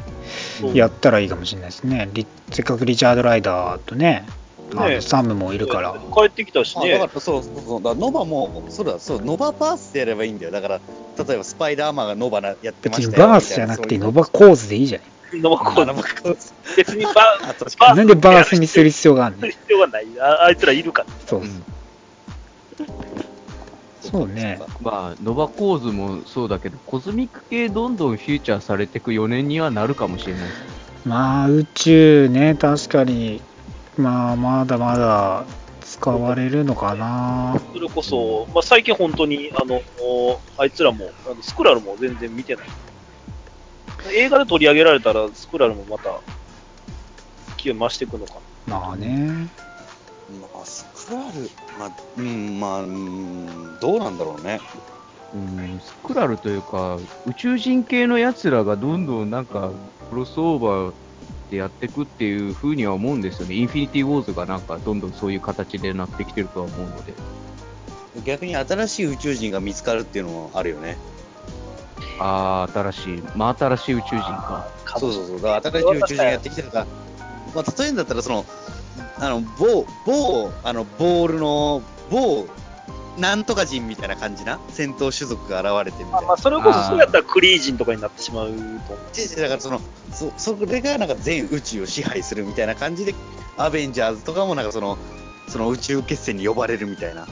[0.74, 2.08] やったらいいかもしれないですね。
[2.12, 4.26] リせっかくリチャード・ライダーとね、
[4.74, 5.94] ねサムもいるから。
[6.14, 6.94] 帰ってきたしね。
[6.94, 10.80] あだからそうそうそうだノバもそうだそうノババースでやればいいんだよだから
[11.26, 15.00] 例えばスパイダーマンがノバなやってま別にしたよバースじゃなくてノみバコーズでいいじゃ
[15.34, 17.12] ノバコアたいなノバコーズ別にバ
[17.42, 20.06] あ確なんでバースにする必要があるの必要がない。
[20.20, 21.08] ああいつらいるから。
[21.26, 21.64] そううん
[24.00, 24.58] そうね。
[24.80, 30.42] まあ、ノバコーズもそうだけど、コズミック系どんどんフューチャーされていく4年にはなるかもしれない。
[31.04, 33.42] まあ、宇宙ね、確かに、
[33.98, 35.44] まあ、まだまだ
[35.80, 37.60] 使われるのかな。
[37.72, 39.82] それこそ、まあ、最近本当に、あの、
[40.56, 42.66] あいつらも、あのスクラルも全然見てない。
[44.14, 46.20] 映画で取り上げられたら、スクラルもまた、
[47.62, 48.34] 勢い増していくのか
[48.68, 48.78] な。
[48.78, 49.48] まあね。
[50.40, 54.60] まあスクラルまあうんまあうんどうなんだろうね
[55.34, 59.72] うん、スクラルというか、宇宙人系のやつらがどんどんなんか、
[60.08, 60.94] クロスオーバー
[61.50, 63.54] でやっていくっていう風には思うんですよね。
[63.54, 67.14] インフィニティ・ウォーズがなんか、どんどんそういう形でなってきてるとは思うので。
[68.24, 70.98] 逆に新しい宇宙人が見つかるっていうのもあるよね
[72.18, 74.68] ああ、新しい、真新しい宇宙人か。
[74.98, 76.86] そうそうそうだから新しい宇宙人がやってきてるから
[77.54, 78.44] まあ例えんだったらその
[79.18, 82.46] あの某某あのボールの某
[83.18, 84.58] なんとか人みたいな感じな？
[84.68, 86.28] 戦闘種族が現れてみたいな。
[86.28, 88.56] まあ、それこそそうやったらクリージンとかになってしまうと
[89.42, 89.80] だからその
[90.12, 93.14] そそれがなんか全宇宙を支配するみたいな感じで
[93.56, 94.96] アベンジャーズとかもなんかその
[95.48, 97.26] その宇宙決戦に呼ばれるみたいな。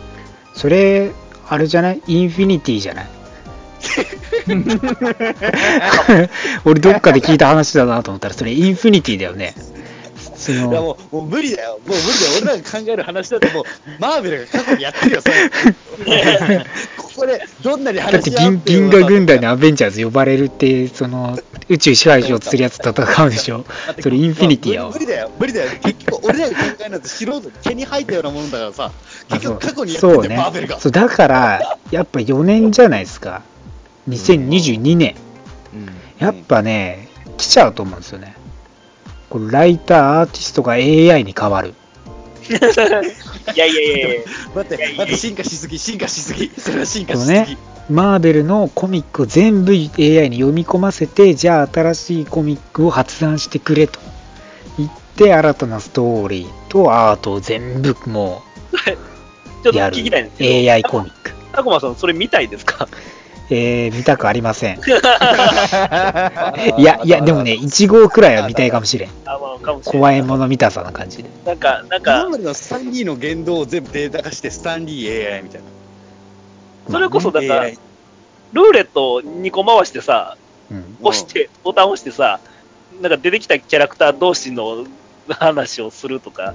[0.55, 1.13] それ、
[1.49, 2.03] あれじゃない？
[2.07, 3.07] インフィニティじゃない？
[6.65, 9.55] 俺どっかで聞いた話だなと思ったら、それインフィニティだよね。
[10.47, 12.03] そいやの、もうもう無理だよもう無理だよ
[12.43, 13.65] 俺らが考える話だともう
[13.99, 15.51] マーベルが過去にやってるよそれ
[16.97, 23.65] ここでどんなにだって話し合う銀銀河軍団にアベンジャーズ呼ばれるって、その、宇宙支配しようとするやつと戦うでしょ。
[24.01, 24.99] それインフィニティやわ無。
[24.99, 28.93] 理だよ無理だよ結局俺らが考えるのって素人毛に生えたようなものだからさ
[29.31, 30.79] 結局過去にやってそうねマーベルが。
[30.79, 33.43] そう、だから、やっぱ4年じゃないですか。
[34.09, 35.17] 2022年。
[35.73, 35.89] うん。
[36.19, 37.09] やっぱね、
[37.39, 38.36] 来ちゃうと思うんですよね。
[39.29, 41.75] これライター、アーティストが AI に変わる。
[42.49, 42.53] い
[43.59, 44.21] やいやいやいや
[44.55, 46.51] 待って、待って、進化しすぎ、進化しすぎ。
[46.57, 47.57] それは進化しすぎ。、
[47.91, 49.79] マーベルのコミックを全部 AI
[50.31, 53.99] に読み込ませて、じゃあ新しいコミックを発案してくれと
[54.79, 58.43] 言って、新たなストーリーとアートを全部も
[58.85, 58.97] ちょっ
[59.65, 60.73] とうやる聞きたいんですけど。
[60.73, 61.33] AI コミック。
[61.53, 62.87] タコマさん、それ見たいですか？
[63.49, 64.79] えー、見たくありません。
[66.79, 69.11] いや、いや、でもね、1号くらいは見たいかもしれん。
[69.25, 70.01] あ、まあ、かもしれない。
[70.01, 71.31] 怖いもの見たさな感じで。
[71.45, 75.61] なんか、なんか、今までのスタンリーの言動を全部データ化して、スタンリー AI みたい
[76.91, 77.49] それこそ、だな。
[77.49, 80.37] から、ルーレットを2個回してさ、
[80.71, 80.97] うん。
[81.03, 82.41] 押して、ボタン押してさ、
[83.01, 84.87] なんか出てきたキャラクター同士の
[85.29, 86.55] 話をするとか、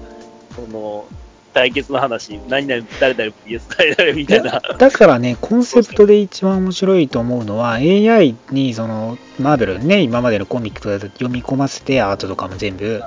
[0.56, 1.06] その、
[1.54, 4.62] 対決の話、何々、誰々 VS 誰々みたいな。
[4.78, 13.02] だからね、コンセプトで一番面白いと思うのは、AI にその、マーベルね、今までのコミックとか読み込ませて、アートとかも全部、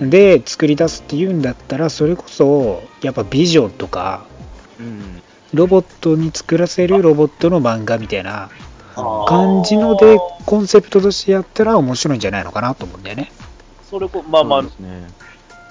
[0.00, 4.24] で、作り出すっていうんだったら、それこそ、やっぱビジョンとか、
[4.78, 5.22] うん。
[5.52, 8.50] ロボットに作らせるロボットの漫画みたいな
[8.94, 13.32] 感じので、コンセプトとしてやったら面白いんじゃないのかなと思うんだよね。
[13.88, 15.08] それこ、まあまあそね。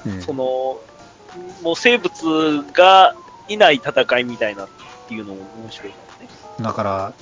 [0.05, 0.79] うんその、
[1.61, 3.15] もう生物が
[3.47, 4.67] いない戦いみたいなっ
[5.07, 6.29] ていうのも面白いかもね。
[6.61, 7.13] だから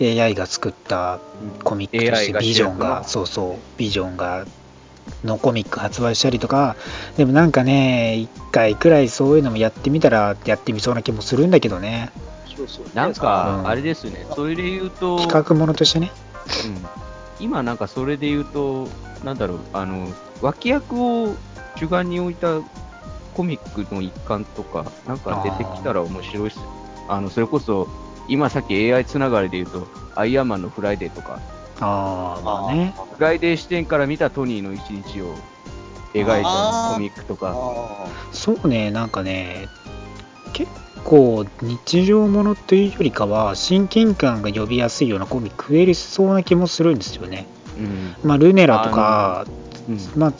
[0.00, 1.20] AI が作った
[1.64, 4.44] コミックとしてビジョンがのそうそうビジョンが
[5.24, 6.76] のコミック発売したりとか
[7.16, 12.10] でもなんかね一回くらいそういうのもやってみたらやってみそうな気もするんだけどね。
[12.56, 12.86] そうそう。
[12.94, 13.68] なんかう、ん。
[13.68, 16.10] あれですね、それで言うと、企画ものとしてね。
[17.38, 18.88] 今なんかそれで言うと、
[19.22, 20.08] なんだろう、あの、
[20.40, 21.34] 脇役を
[21.76, 22.60] 主眼に置いた
[23.36, 26.62] コミックの一環とか、なんか出てきたら面白いっすよ。
[27.06, 27.86] あの、それこそ、
[28.28, 31.38] 今さっき AI つながりで言うと、アイアンマンのフライデーとか、
[31.78, 32.94] ああ、まあね。
[33.14, 35.34] フライデー視点から見たトニーの一日を
[36.14, 39.68] 描いたコミックとか、あそうね、なんかね、
[40.54, 40.72] 結
[41.04, 47.46] 構日常ものというよりかは、親近感が呼びやすいようなコミック増えそうな気もするんですよね。
[47.78, 48.14] うん。
[48.24, 49.44] まあ、ルネラとか、
[49.90, 50.32] うんまあ、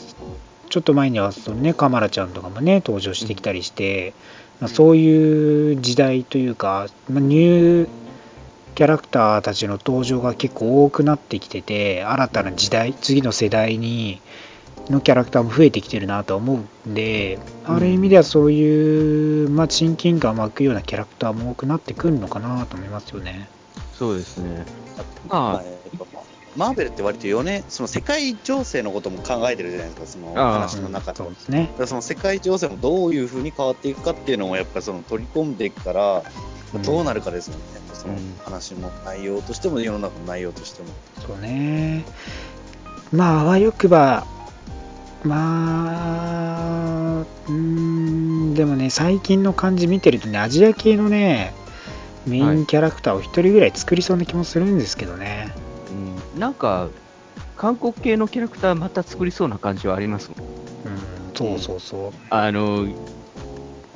[0.69, 4.13] ちょっと前にはそのね、カマラちゃんとかもね、登場してきたりして、
[4.59, 7.89] まあ、そういう時代というか、まあ、ニュー
[8.75, 14.21] キャラクターたちの登場が結構多くなってきてて、新たな時代、次の世代に、
[14.89, 23.49] のキャラクターも増えてきてるなとは思うんで、ある意味ではそういう、まあ、親近感湧くようなキャラクターも多くなってくるのかなと思いますよね。
[23.93, 24.65] そうですね。
[25.27, 25.63] ままあ、
[26.57, 31.17] マーベルって割と4年、その世界情勢のことも考えてるじゃないですか、その話の中で。
[31.17, 36.23] そうですねその世界情勢もどういうふうに変わっていくかっていうのもやっぱりその取り込んでいくから、
[36.83, 40.89] どうなるかですもんね、その話の内容としても、世の中の内容としても。
[41.25, 42.03] そうね。
[43.11, 44.25] まあ、あわよくば、
[45.23, 51.53] まあ、うーん、でもね、最近の感じ見てるとね、アジア系のね、
[52.25, 55.53] メインキャラクターを一人ぐらい作りそうな気もするんですけどね。
[55.55, 55.63] うん、
[56.37, 56.89] なんか、
[57.55, 60.39] 韓国系のキャラクターまた作りそうな感じはありますもん。
[60.39, 62.11] うん、そうそうそう。
[62.29, 62.87] あの、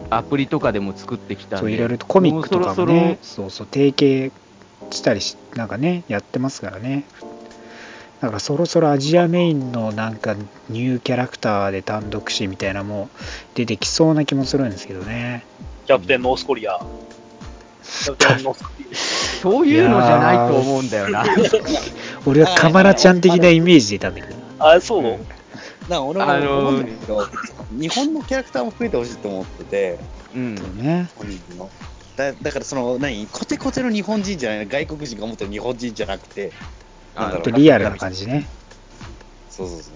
[0.10, 1.58] アプリとかでも作ってきた。
[1.58, 4.32] そういろいろとコミックとかもね、うそうそう、提携
[4.90, 7.06] したりし、なんかね、やってますからね。
[8.20, 10.36] だからそろそろアジアメインのなんか
[10.70, 13.10] ニューキャラクターで単独誌みたいなのも
[13.56, 15.44] 出てきそうな気もするんですけどね。
[15.88, 16.78] キャプテンノースコリア。
[16.78, 19.11] キャプテンノースコリそろ
[19.42, 21.26] そういうのじゃないと思うんだよな。
[22.26, 24.36] 俺はカマラちゃん的なイメージでいたんだけど。
[24.60, 24.74] ア。
[24.74, 25.24] あ、そう、だか
[25.90, 27.28] ら俺もあのー思うんだけど、
[27.72, 30.00] 日本のキャラクターも増えてほしいと思ってて、
[30.36, 30.56] うん。
[30.78, 31.10] ね。
[31.16, 31.70] 本人の。
[32.16, 36.52] だだからその、何、コテコテの日本人じゃない外国人が思ってる日本人じゃなくて、
[37.16, 38.48] なんだろうとリアルな感じね。
[39.50, 39.94] そうそうそう。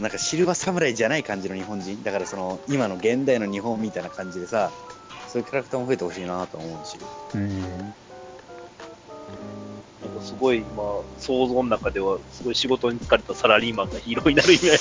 [0.00, 2.02] なんかシルバー侍じゃない感じの日本人？
[2.02, 4.72] だからその今の現代の日本みたいな感じでさ
[5.28, 6.98] そういうキャラクターも増えてほしいなと思うし
[7.34, 7.94] うん。
[10.02, 14.78] なんかすごい今、想像の中では、すごい仕事に疲れたサラリーマンがヒーローになるイメー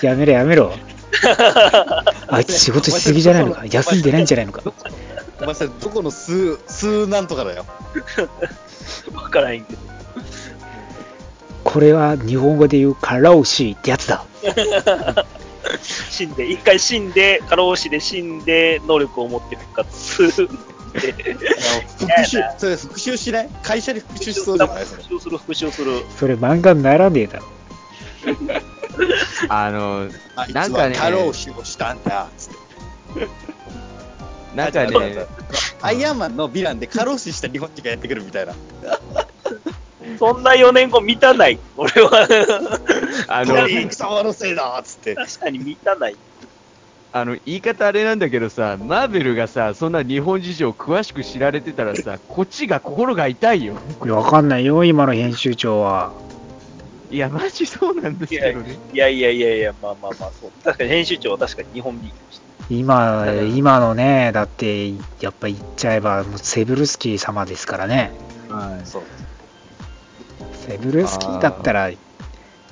[0.00, 0.06] ジ。
[0.06, 0.72] やめろやめろ。
[2.28, 4.62] あいつ仕事しすぎじゃないのか休んでないんじゃないのか
[5.40, 7.66] お前それどこの数数なんとかだよ
[9.12, 9.78] わからへんけど。
[11.64, 14.24] これは日本語で言うカラオシーってやつだ。
[16.10, 20.48] 死んで、一回死んで、過労死で死んで、能力を持って復活する。
[21.00, 23.48] で復讐それ復讐しない？
[23.62, 24.84] 会社に復讐しそうじゃない？
[24.84, 26.02] 復讐する、復讐する。
[26.18, 27.44] それ漫画にならねえだろ。
[29.48, 30.08] あの、
[30.52, 32.50] なんかねは過労死をしたんだつっ
[33.14, 33.28] て
[34.54, 35.28] なんかねう、
[35.80, 38.54] アイアンマンのヴィランで過労死した日本人がやってくるみたいな
[40.18, 41.58] そんな4年後見たない。
[41.76, 42.28] 俺は。
[43.28, 46.16] あの、貴様のせいだっつって確かに見たない。
[47.12, 53.74] あの、言い方あれなんだけどさ、マーベルがさ、そんな日本事情詳しく知られてたらさ、こっちが心が痛いよ。
[53.98, 56.12] これわかんないよ、今の編集長は。
[57.10, 58.78] いや、マジそうなんですけどね。
[58.92, 60.52] いやいやいやいや、まあまあまあ、そう。
[60.62, 62.44] 確かに編集長は確かに日本ビーでした。
[62.70, 63.26] 今、
[63.56, 68.12] 今のね、だって、やっぱ言っちゃえば、もうセブルスキー様ですからね。
[68.48, 68.86] はい。
[68.86, 69.02] そう
[70.52, 71.90] セブルスキーだったら、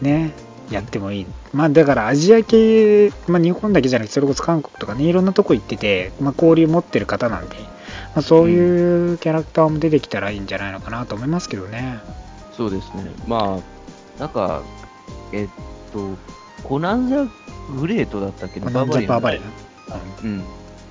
[0.01, 0.33] ね、
[0.71, 1.27] やってもいい。
[1.53, 7.67] まあだからアジア系、まあ日本だけじゃなくて、それこそ韓国とかね、いろんなとこ行ってて、まあ交流持ってる方なんで、ま
[8.17, 12.01] あそういうキャラクターも出てきたらいいんじゃないのかなと思いますけどね。
[12.57, 13.13] そうですね。
[13.27, 14.63] まあ、なんか、
[15.33, 15.49] えっ
[15.93, 16.17] と、
[16.65, 17.25] コナンザ・
[17.81, 19.41] グレートだったっけまあなんじゃバーバリ
[19.91, 20.43] アンうん。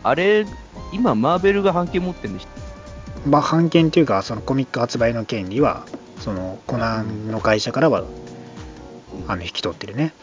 [0.04, 0.45] あれ、
[0.94, 2.48] 今、マーベルが版権持ってるんでし
[3.26, 5.86] うんまあ版権というか、そのコミック発売の権利は、
[6.20, 8.06] そのコナンの会社からは、
[9.28, 10.14] あの引き取ってるね。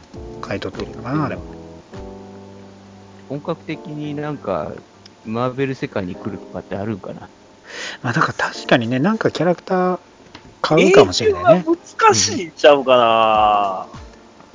[0.40, 1.43] 買い取ってるのかな、あれは。
[3.28, 4.73] 本格的になんか、
[5.24, 7.28] マーベル世界に来るとかってあるんかな？
[8.02, 9.98] まあだから確かにね、なんかキャラクター
[10.61, 11.65] 買うかもしれないね。
[11.66, 13.86] 英雄は難しいんちゃうかな、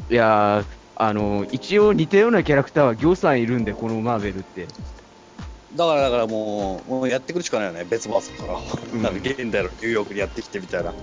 [0.10, 0.66] いやー、
[0.96, 4.68] あの、一応似たようなキャラクターは行さんいるんで、このマーベルって。
[5.76, 10.94] だからだからもうもうやってくるしかないよね別バースから、んなんか現代のニューヨークにやってきてみたいな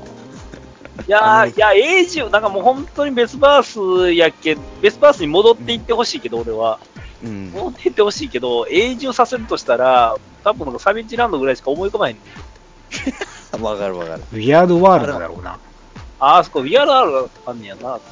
[1.06, 3.62] いやあのー、いや、エイジュ、なんかもう本当にベスバー
[4.08, 6.80] スやけ、ベスバースに戻っていってほしいけど、俺は。
[7.22, 7.50] うん。
[7.50, 12.20] 戻っていってほしいけど、エイジュさせるとしたら、多分なんかサビッチランドぐらいしか思い浮かばへん。
[13.60, 14.22] わかるわかる。
[14.32, 15.60] ウィアードワールドだろうな。
[16.18, 17.82] ああ、そこ、リアルあるがあんねやな。
[17.82, 18.02] だか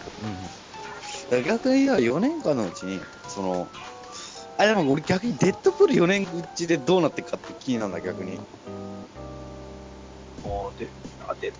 [1.30, 3.68] ら逆に言えば4年間のうちに、その、
[4.58, 8.38] あ、でも俺逆にデッドプール4年うちでどうなっていくかって気になるんだ、逆に。
[10.42, 10.88] もう、で、
[11.26, 11.52] あ、で、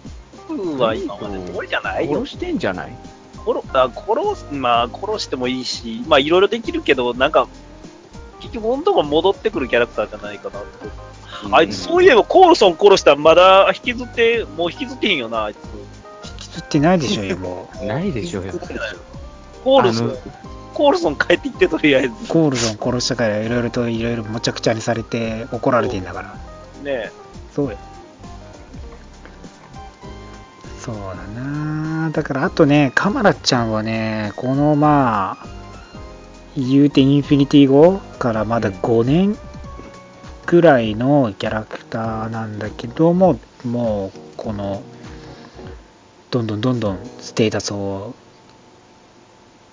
[0.46, 2.10] プーは今まで通りじゃない？
[2.10, 2.26] よ殺。
[2.32, 2.96] してんじゃない？
[3.46, 7.46] 殺、あ殺す、まあ、殺してもいいし、まあ、いろいろできるけど、なんか、
[8.40, 10.64] 結局、本当が戻ってくるキャラクターじゃないかなと。
[11.52, 15.58] あいつ、そういえば、コールソン殺したらまだ引きずって、もう引きずってへんよな、あいつ。
[16.30, 17.84] 引きずってないでしょうよ、もう。
[17.84, 18.52] ないでしょうよ。
[19.62, 20.16] コールソン
[20.74, 22.14] コールソン帰ってきて、とりあえず。
[22.28, 26.34] コールソン殺したからいろいろといろいろむちゃくちゃにされて怒られてんだから。
[26.82, 27.10] ね
[27.54, 27.76] そうや。
[30.84, 35.46] そうだなだからあとね、カマラちゃんはね、このまあ、
[36.56, 39.38] 言うてインフィニティ後からまだ5年
[40.44, 44.82] くらいのキャラクターなんだけども、もうこの、
[46.30, 48.14] どんどんどんどんステータスを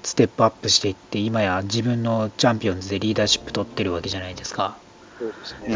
[0.04, 4.78] ステップアップしていって、今や自分のチャンピオンズでリーダーシップ取ってるわけじゃないですか。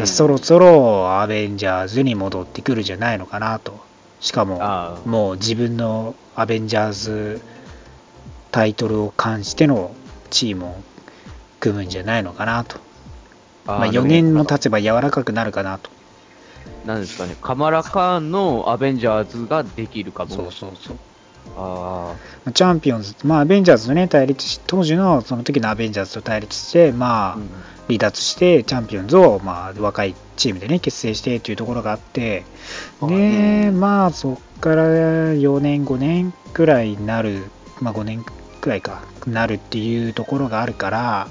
[0.06, 0.28] そね。
[0.30, 3.85] ろそろアベンジャーズに戻ってくるんじゃないのかなと。
[4.20, 4.58] しかも、
[5.04, 7.40] もう自分のアベンジャーズ
[8.50, 9.94] タイトルを冠しての
[10.30, 10.76] チームを
[11.60, 12.78] 組むんじゃないのかなと。
[13.66, 15.90] まあ、4年も経つば柔らかくなるかなと。
[16.86, 20.30] なんですかね、カマラカーンのアベンジャーズができるかも。
[20.30, 20.96] そうそうそう。
[21.58, 22.14] あ
[22.52, 27.50] チャンピオンズ、まあ、アベンジャーズとね、対立し、当時のその時のアベンジャーズと対立して、まあ、あう、ん
[27.88, 32.44] 離脱して、チャンピオンズを、まあ、若いチームでね、結成してというところがあって、
[33.02, 37.44] で、まあ、そっから4年、5年くらいになる、
[37.80, 38.24] まあ、5年
[38.60, 41.28] くらいか、なるっていうところがあるから、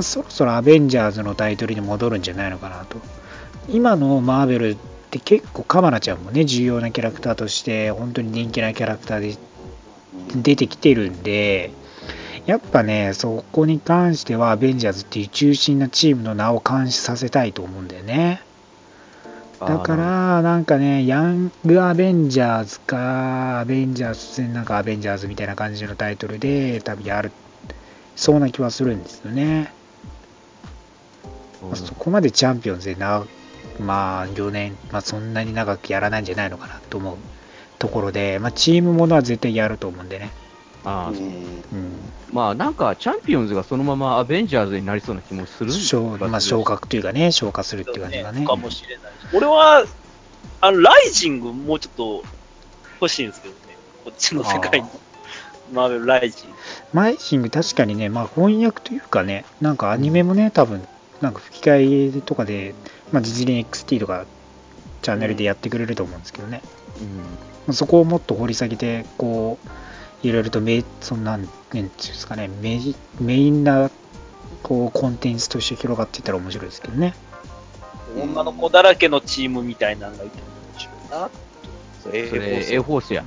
[0.00, 2.98] そろそろアベンジャーズのタイトルに戻るんじゃないのかなと。
[3.68, 4.76] 今のマーベルっ
[5.10, 9.36] て結構カマラちゃんもね、重要なキャラクターとして、本当に人気なキャラクターで
[10.34, 11.70] 出てきてるんで、
[12.46, 18.42] やっぱね、そこに関しては、アベンジャーズっていう中心なチームの名を監視させたいと思うんだよね。
[19.66, 27.32] だか、ら、なんかね、ヤングアベンジャーズか、アベンジャーズ、なんかアベンジャーズみたいな感じのタイトルで、多分やる、
[28.16, 29.72] そうな気はするんですよね。
[31.74, 33.24] そこまでチャンピオンズでな、
[33.80, 37.16] まあ、4年、まあ、そんなに長くやらないんじゃないのかなと思う
[37.78, 40.30] ところで、まあ、チームものは絶対やると思うんでね。
[40.84, 41.92] あーうんうん。
[42.32, 48.46] まあなんか、チャンピオンズがそのままアベンジャーズになりそうな気もするんです昇まあ、昇格というかね、昇華するっていう感じがね。
[48.46, 49.34] かもしれないし。
[49.34, 49.84] 俺は、
[50.60, 52.24] あの、ライジングもうちょっと
[53.00, 53.60] 欲しいんですけどね。
[54.04, 54.88] こっちの世界に。
[55.72, 56.56] マーベルライジング。
[56.92, 60.86] マイシング確かにね、まあ翻訳というかね、なんかアニメもね、多分、
[61.20, 62.74] なんか吹き替えとかで、
[63.12, 64.26] まあ実に XT とか
[65.02, 66.62] チャンネルでやってくれると思うんですけどね。
[67.00, 67.24] うんま
[67.68, 69.68] あそこをもっと掘り下げて、こう、
[70.28, 73.90] いろいろとメイ、そんなん、なんていうんですかね、メイメインな、
[74.62, 77.14] こう、コンテンツとして広がっていったら面白いですけどね。
[78.16, 81.30] 女の子だらけのチームみたいなのがいても面白いな。
[82.02, 83.26] それそれ、エフォースやん。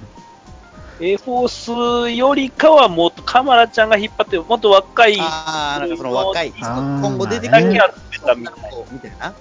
[1.00, 7.74] A フォースよりかはもっとカマラちゃんが引っ張って、もっと若い、ああ、なんかその若い、今後出てくだける
[8.12, 8.70] 集めたみたいな。
[8.92, 9.34] みたいな。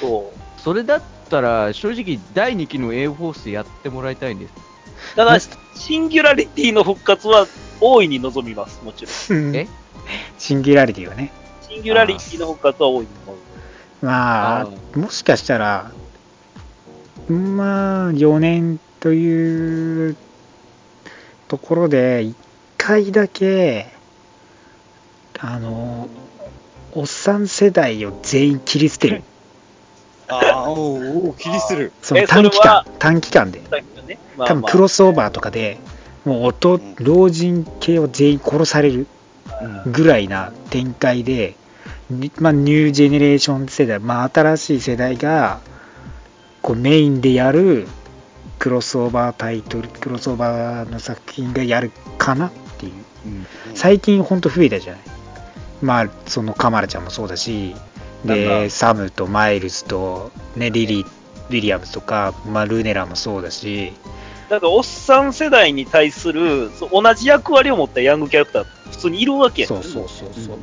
[0.00, 0.60] そう。
[0.60, 4.54] それだったら、正直、第2期の A フォースやってもらいたいんです。
[5.14, 7.46] ただ、シンギュラリティの復活は
[7.80, 9.56] 大いに望みます、もちろん。
[9.56, 9.68] え？
[10.38, 11.32] シンギュラリティはね。
[11.68, 13.38] シンギュラリティの復活は大いに望み
[14.02, 15.90] まああ、もしかしたら、
[17.28, 20.16] まあ、4年という
[21.48, 22.34] ところで、1
[22.76, 23.86] 回だけ、
[25.38, 26.08] あの、
[26.92, 29.22] おっさん世代を全員切り捨てる。
[30.28, 31.92] ああ、おうおう、切り捨てる。
[32.02, 33.62] そのえ短期間短期間で。
[34.06, 34.72] ね、まあ多分まあ。
[34.72, 35.78] クロスオーバーとかで、
[36.24, 39.06] もう音、老人系を全員殺される
[39.86, 41.54] ぐらいな展開で、
[42.10, 45.60] にまあ、ニュージェネレーション世代、まあ、新しい世代が
[46.62, 47.86] こうメインでやる
[48.58, 52.92] クロスオーバータイトル、クロスオーバーの作品がやるかなっていう。
[53.74, 55.02] 最近ほんと増えたじゃない。
[55.82, 57.74] まあ、そのカマラちゃんもそうだし、
[58.24, 61.06] で、かサムとマイルズと、ね、リリー、
[61.48, 63.92] ウィリアムズとか、まあ、ルーネラもそうだし、
[64.48, 70.56] だから、おっさん世代に対する同じ役割を持ったヤングキャラクター普通にいるわけやんそうそうそうそう。
[70.56, 70.58] っ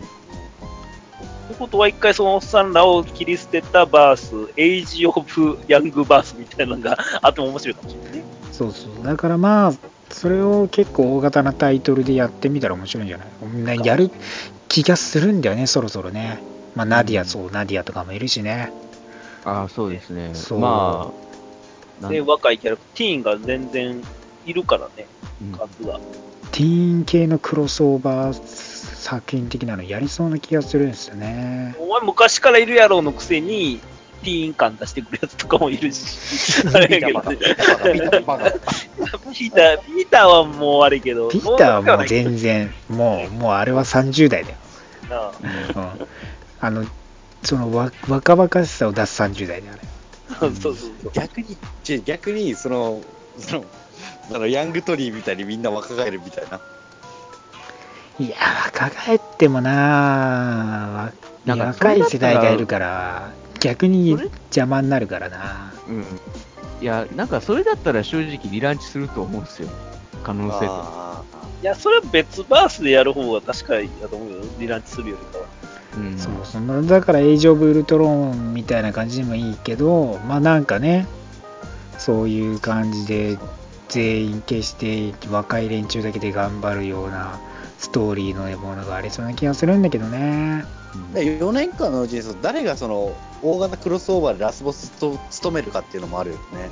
[1.49, 8.23] てことは、一回そのおっさんらを切り捨てたバース、エイジ・オブ・ヤング・バースみたいなのがあっても面白いかもしれないね。
[8.51, 9.05] そうそう。
[9.05, 9.73] だからまあ、
[10.09, 13.27] それを結構大型なタイトルでやってみたら面白いんじゃない？
[13.43, 14.11] みんなやる
[14.69, 16.39] 気がするんだよね、そろそろね。
[16.75, 18.71] まあ、ナディア、そう、ナディアとかもいるしね。
[19.45, 20.33] ああ、そうですね。
[20.33, 21.11] そうま
[22.01, 24.01] あ、で、若いキャラクター、ティーンが全然
[24.45, 25.07] いるからね、
[25.41, 25.99] うん数が。
[26.51, 31.75] ティーン系のクロスオーバー作品的なのやりそうな気がするんですよね。
[31.79, 33.79] お前昔からいるやろうのくせに、
[34.23, 37.37] ティーン感出してくるやつとかもいるし、 あれやけどね。
[37.37, 42.23] ピーターピーター、はもうあれけど、ピーターはもう然。
[42.23, 44.57] 全然、もう、もうあれは30代だよ。
[45.09, 46.07] なあうん。
[46.61, 46.85] あの、
[47.43, 49.81] そのわ若々しさを出す30代であれ。
[50.39, 50.75] そうそう。
[51.13, 53.01] 逆に、ち逆に、その、
[53.37, 53.65] その、
[54.33, 56.61] あのヤングトリーみたいにみんな若返るみたいな。
[58.19, 61.13] いや、若返ってもなわ
[61.45, 65.73] なんか若い世代がいるから、逆に邪魔になるからな。
[65.87, 66.05] うん。
[66.81, 69.69] いや、なんかそれだったら正直リランチすると思うんですよ。
[70.23, 70.65] 可能性
[71.61, 74.43] いや、それは別バースでやる方が確かにだと思うよ。
[74.59, 75.62] リランチするよりかは。
[75.97, 76.17] うん。
[76.17, 81.07] そうそのだからエイジ・オブ・ウルトローンみたいな感じでもいいけどまあなんかね
[81.97, 83.37] そういう感じで
[83.89, 87.39] 全員消して若い連中だけで頑張るような
[87.77, 90.63] ストーリーのものがありそうな気がするんだけどね
[90.95, 96.69] うんで4年間のうちに誰がその大型クロスオーバーでラスボスと務めるかっていうのもあるよね。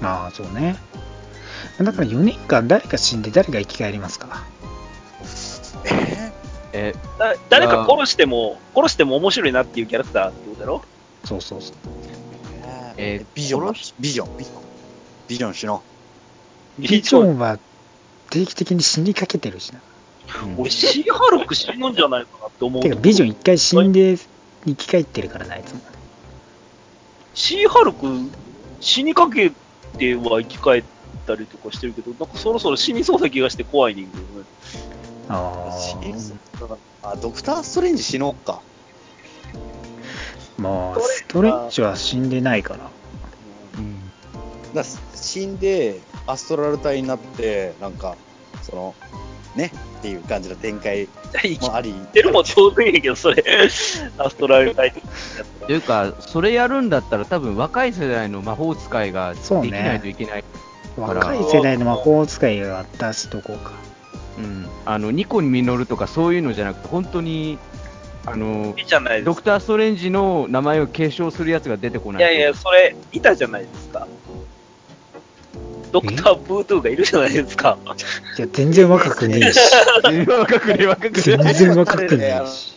[0.00, 0.76] まあそうね
[1.78, 4.44] だから4年間誰か死んで誰が生き返りますか
[6.76, 10.82] ええ、だ誰か殺しても、殺しても面白いなっていうキャラクターってことだろ？
[11.24, 11.76] そうそうそう。
[12.96, 14.36] えービジョンビジョン。
[14.36, 14.62] ビジョン。
[15.28, 15.82] ビジョンしの。
[16.78, 17.38] ビジョン。
[17.38, 17.58] は
[18.30, 19.80] 定期的に死にかけてるしな。
[20.44, 20.60] うん。
[20.60, 22.82] 俺、シーハルク死ぬんじゃないかなって思う。
[22.82, 24.18] てかビジョン一回死んで
[24.66, 25.80] 生き返ってるからなあいつも。
[27.34, 28.06] シーハルク
[28.80, 29.52] 死にかけ
[29.98, 30.84] ては生き返っ
[31.26, 34.26] たりとかしてるけど、なんかそろそろ死にそうな気がして怖いねんけどね。
[35.28, 38.62] あドクター・ストレンジ死のうか。
[40.58, 41.96] まあストレッチは。
[41.96, 42.90] 死んでないから
[43.78, 44.10] うん。
[44.74, 44.84] だ
[45.14, 48.16] 死んで、アストラル体になって、なんか、
[48.62, 48.94] その、
[49.56, 51.92] ねっていう感じの展開生きもあり。
[52.12, 53.44] てるも当然やけど、それ、
[54.18, 55.66] アストラルタイプやったら。
[55.66, 60.44] というか、それやるんだったら多分若い世代の魔法使いができそうねないといけない。
[60.96, 63.72] 若い世代の魔法使いが出しとこうか
[64.38, 64.66] うん。
[64.84, 67.58] あの、ニコに実るとかそういうのじゃなくて、本当に、
[68.26, 69.30] あのい、いじゃないですか。
[69.30, 72.24] ドクター・ストレンジの名前を継承するやつが出てこないい。
[72.24, 74.06] やいや、それ、いたじゃないですか。
[75.94, 77.78] ドクター・ブートゥーがいるじゃないですか。
[78.36, 79.60] いや全然若くねえし
[80.02, 82.74] 全然若くね若く全ね然若くねえし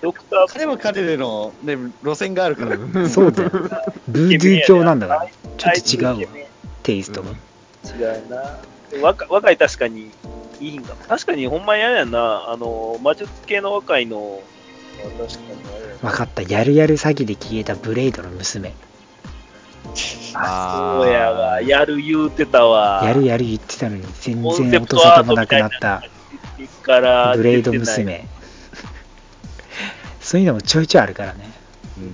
[0.00, 3.08] ドクター・彼は彼での、ね、路線があるから。
[3.10, 3.50] そうだよ
[4.08, 5.28] ブードゥー教なんだから
[5.58, 6.38] ちょっと違うわ
[6.82, 7.32] テイストが
[7.84, 8.58] 違うな。
[9.00, 10.10] 若若い確かに
[10.60, 10.94] いいんだ。
[11.08, 14.40] 確かにほんまにあれやな、あの、魔術系の若いの、
[15.18, 15.64] 確かに
[16.02, 16.42] 分かった。
[16.42, 18.72] やるやる詐欺で消えたブレイドの娘。
[20.34, 21.02] あー。
[21.02, 23.02] そうやわ、やる言うてたわ。
[23.04, 26.02] やるやる言ってたのに全然音沙汰もなくなった。
[26.82, 27.72] からブレイド。
[27.72, 28.26] 娘。
[30.20, 31.50] そういうのもちょいちょいあるからね。
[31.98, 32.12] うん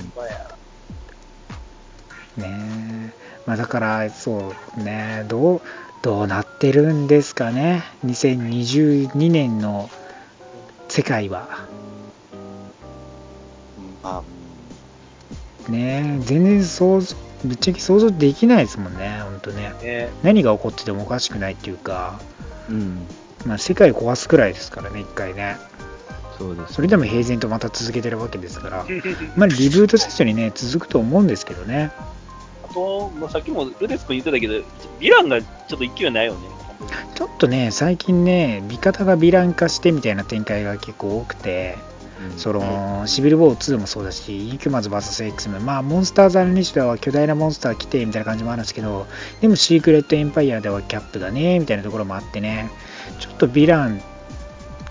[2.36, 3.40] ねえ。
[3.46, 5.60] まあだからそうねどう
[6.02, 7.84] どうなってるんですかね。
[8.06, 9.90] 2022年の
[10.88, 11.66] 世界は。
[14.02, 14.22] あ。
[15.68, 19.72] ねえ全然想像ぶっちゃけ想像できないですもんね本当ね。
[19.82, 20.08] ね。
[20.22, 22.20] 何が起こっててもおかしくないっていうか、
[22.68, 23.06] うん。
[23.46, 25.56] まあ、世界壊すくらいですからね一回ね。
[26.38, 26.74] そうです。
[26.74, 28.86] それでも平然とまた続けてるわけですから。
[29.36, 31.92] まあリブートせずにね続くと思うんですけどね。
[31.98, 32.19] あ
[32.72, 36.40] と、まあ、さっきもルデス君言ってたけど、ヴィランがちょっと勢いないよね。
[37.14, 41.76] ちょっとね最近ね味方がヴィラン化してみたいな展開が結構多くて
[42.32, 49.06] うんそのシビル・ウォー2もそうだし、インキュマズ VSX も、まあ、モンスターズ・アルニシュでは巨大なモンスター来てみたいな感じもあるんですけど、
[49.40, 52.70] でもシークレット・エンパイアではキャップだねみたいなところもあってね、
[53.18, 54.02] ちょっとヴィラン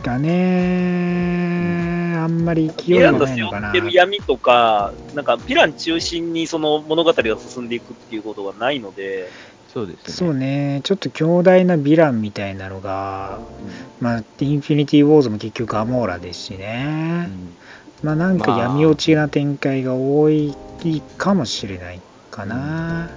[0.03, 3.81] がね、あんまり勢いがヴィランの背ないのかな負っ。
[3.81, 9.29] てる闇とか、なんかヴィラン中心にその物語が進んでいくっていうことがないので、
[9.73, 10.13] そうですね。
[10.13, 13.39] そうね、ちょっと強大なヴィランみたいなのが、
[13.99, 17.27] まあ、インフィニティ・ウォーズも結局アモーラですしうね。
[17.27, 17.55] ん
[18.01, 20.55] まあなんかまあ闇落ちな展開が多い
[21.17, 22.01] かもしれない
[22.31, 23.09] かな。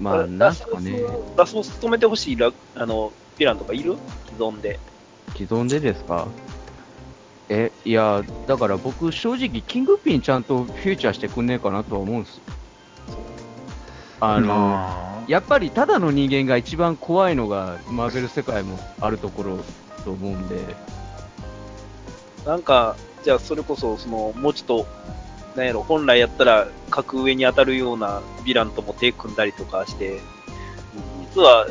[0.00, 1.00] まあ、なんすかね、
[1.36, 3.96] ラスボス務めてほしいラあのヴィランとかいる？
[4.26, 4.78] 既存で。
[5.34, 6.28] 既存でですか？
[7.50, 12.42] え、いや、だから僕、正直、キングピンちゃんとフューチャーしてくんねえかなとは思うんですよ。
[14.20, 15.24] あの、まあ。
[15.28, 19.58] やっぱりただの人間が一番怖いのが、マーベル世界もあるところ
[20.04, 20.56] と思うんで、
[22.44, 24.86] なんか、じゃあそれこそ、その、もうちょっと、
[25.56, 30.20] なんやろ、本来やったら格上に当たるようなヴィランとも手組んだりとかして、
[31.34, 31.66] 実は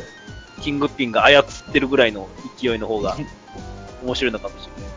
[0.60, 2.28] キングピンが操ってるぐらいの
[2.60, 3.16] 勢いの方が
[4.02, 4.92] 面白いのかもしれない。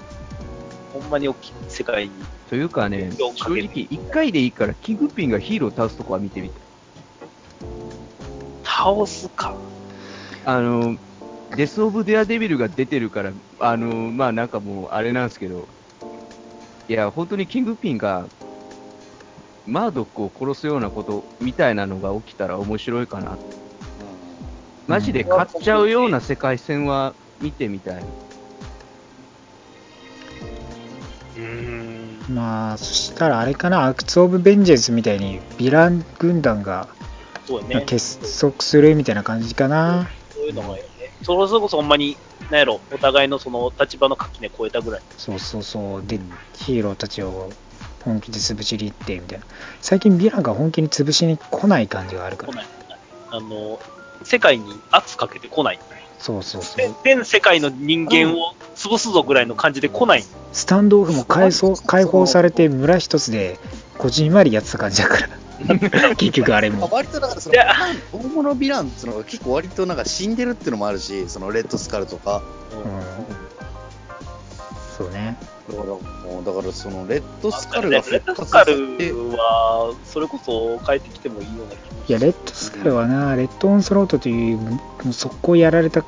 [0.94, 2.12] ほんまに大きい世界に。
[2.48, 6.60] というかね、正直、1回でいいから、キングピンがヒーローを倒すとこは見てみて。
[8.64, 9.56] 倒すか。
[10.46, 10.98] あの、
[11.56, 15.68] デス・オブ・デアデビルが出てるから、あの、まあなんかもう、あれなんですけど、
[16.88, 18.28] いや、本当にキングピンが、
[19.66, 23.38] マードックを殺すようなことみたいなのが起きたら面白いかな。
[24.88, 28.04] マジで買っちゃうような世界線は見てみたい。
[32.30, 36.90] まあ、そしたらあれかな、アクツ・オブ・ベンジェンスみたいに、ヴィラン軍団が。
[37.86, 40.10] 結束するみたいな感じかな。
[40.34, 41.14] そういうのもいいよね。
[41.24, 42.16] それこそほんまに、
[42.50, 45.02] なんやろ、お互いのその立場の垣根超えたぐらい。
[45.18, 46.04] そうそうそう。
[46.06, 46.20] で、
[46.54, 47.52] ヒーローたちを
[48.04, 49.46] 本気で潰しに行って、みたいな。
[49.82, 52.54] 最近ヴィランが本気に潰しに来ない感じがあるから。
[52.54, 52.68] 来ない。
[53.32, 53.80] あの、
[54.24, 55.80] 世界に圧かけてこない。
[56.22, 56.78] そうそうそう。
[56.78, 60.24] 全全世界の人間を潰すぞぐらいの感じで来ない。
[60.54, 63.60] スタンドオフも解放解放されて村一つで
[63.98, 65.30] こじんまりやってた感じだから。
[66.16, 66.88] 結局あれも。
[66.92, 67.74] 割とだからそのいや
[68.14, 72.44] 大物ヴィランっていうのが結構割となんか死んでるっていうのもあるし、そのレッドスカルとか。
[72.72, 73.36] うん。
[74.98, 75.38] そうね。
[75.70, 78.76] だからもうだからそのレッドスカルレがッドスカル
[79.32, 84.80] は、それこそ帰ってきてもいいような気もいや、レッドスカルはな、レッドオンスロートという、も
[85.10, 86.08] う速攻やられた、も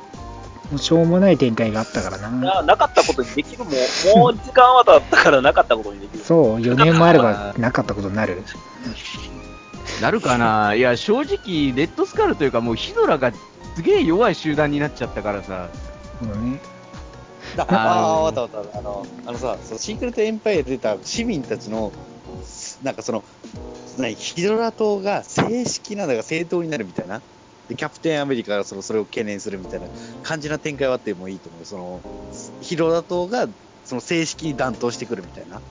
[0.74, 2.30] うしょうもない展開があったからな。
[2.30, 3.74] ななかったことにできるもん、
[4.18, 6.24] もう時間は経ったからなかったことにできる。
[6.24, 8.42] そう、4年もあればなかったことになる。
[10.00, 13.32] なるかないや、正直、レッドスカルというか、もうヒドラが
[13.74, 15.68] すげえ弱い集団になっちゃったからさ。
[16.20, 16.60] そうね。
[17.56, 18.78] だああわかったわかった。
[18.78, 21.92] あの、あのさ、そのシークレットエンパイアで出た市民たちの、
[22.84, 23.24] なんかその、
[23.98, 27.22] 何ヒドラ島が正式な、だから正当になるみたいな。
[27.68, 29.88] で、キャプテンアメリカがそのそれを懸念するみたいな
[30.22, 31.64] 感じな展開はあってもいいと思う。
[31.64, 32.02] その、
[32.60, 33.48] ヒドラ島が
[33.82, 35.62] その正式に弾頭してくるみたいな。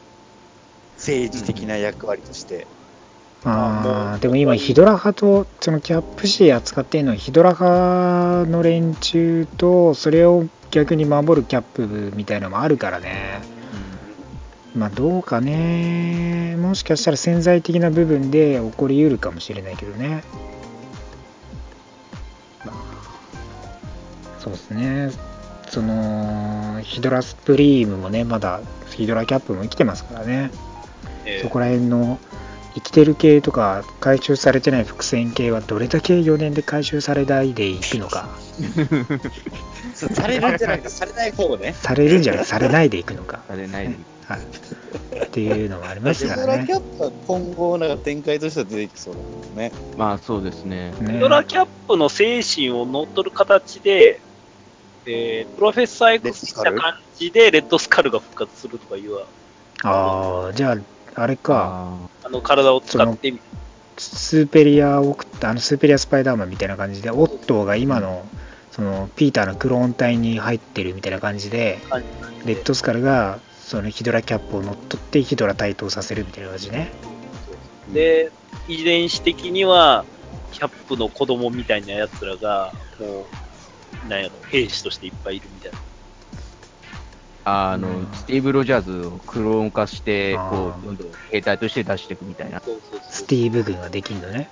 [0.95, 2.67] 政治的な役割として。
[3.45, 13.52] ああ、でも今、ヒドラ派と、そのキャップシー扱ってるのは、ヒドラ派の連中と、それを逆に守るキャップみたいなのもあるからね。
[14.75, 16.55] まあ、どうかね。
[16.57, 20.23] もしかしたら潜在的な部分で起こりうるかもしれないけどね。
[24.39, 25.11] そうですね。
[25.69, 30.51] その、ヒドラスプリームもね、まだヒドラキャップも生きてますからね。
[31.25, 32.19] えそこら辺の
[32.75, 38.29] 生きてる系とか回収されてない伏線系はどれだけ4年で回収されないでいくのか
[39.93, 41.73] されるんじゃなくて、されない方ね。
[41.73, 43.95] されるんじゃなくされないでいくのか、されないで。
[44.27, 49.71] はい、っていうのもありますヒドからねラキャップは今後、なんか展開としては出てきそうだもんね。
[49.97, 50.93] まあそうですね。
[51.01, 54.21] ねドラキャップの精神を乗っ取る形で、
[55.05, 59.25] えープロフェッサー X した感じで、レッドスカルが復活するとかいうわ、
[59.83, 60.77] ああじゃ
[61.15, 63.39] ああれかああの体を使ってみ
[63.97, 68.25] スーペリアを送ったあのスーペリアスパイダーマンみたいな感じでオットーが今の
[68.73, 72.03] そのピーターのクローン体に入ってるみたいな感じでた感
[72.41, 76.91] じレッドスカルがそのヒドラキャップを乗っ取ってヒドラ台頭させるみたいな感じね
[77.93, 78.31] で、
[78.67, 80.05] 遺伝子的には、
[80.51, 83.25] キャップの子供みたいなやつらが、も
[84.05, 85.77] う、なんやろ、兵士としていっぱいいるみたいな。
[87.45, 92.61] あの、スティーブ・ロジャーズをクローン化して、こう、どんどん兵隊として出していくみたいな。
[92.61, 93.11] そうそうそう。
[93.11, 94.49] スティーブ軍ができるのね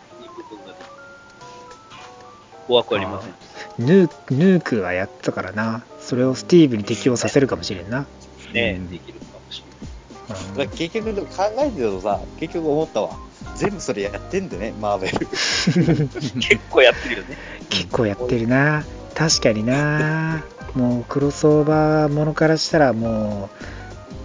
[2.72, 3.86] 怖くありません。
[3.86, 8.06] ヌーヌークはやったからなそれをスティーブに適用させるかもしれんな、
[8.54, 10.42] ね、うんできるかもしれない。
[10.42, 13.18] うんだから結局でも考えてるとさ、結局思ったわ。
[13.58, 15.28] 全部それやってんでね、マーベル。
[16.40, 17.38] 結構やってるよね。
[17.70, 18.86] 結構やってるな
[19.16, 23.50] 確かになもうクロスオーバーものからしたらも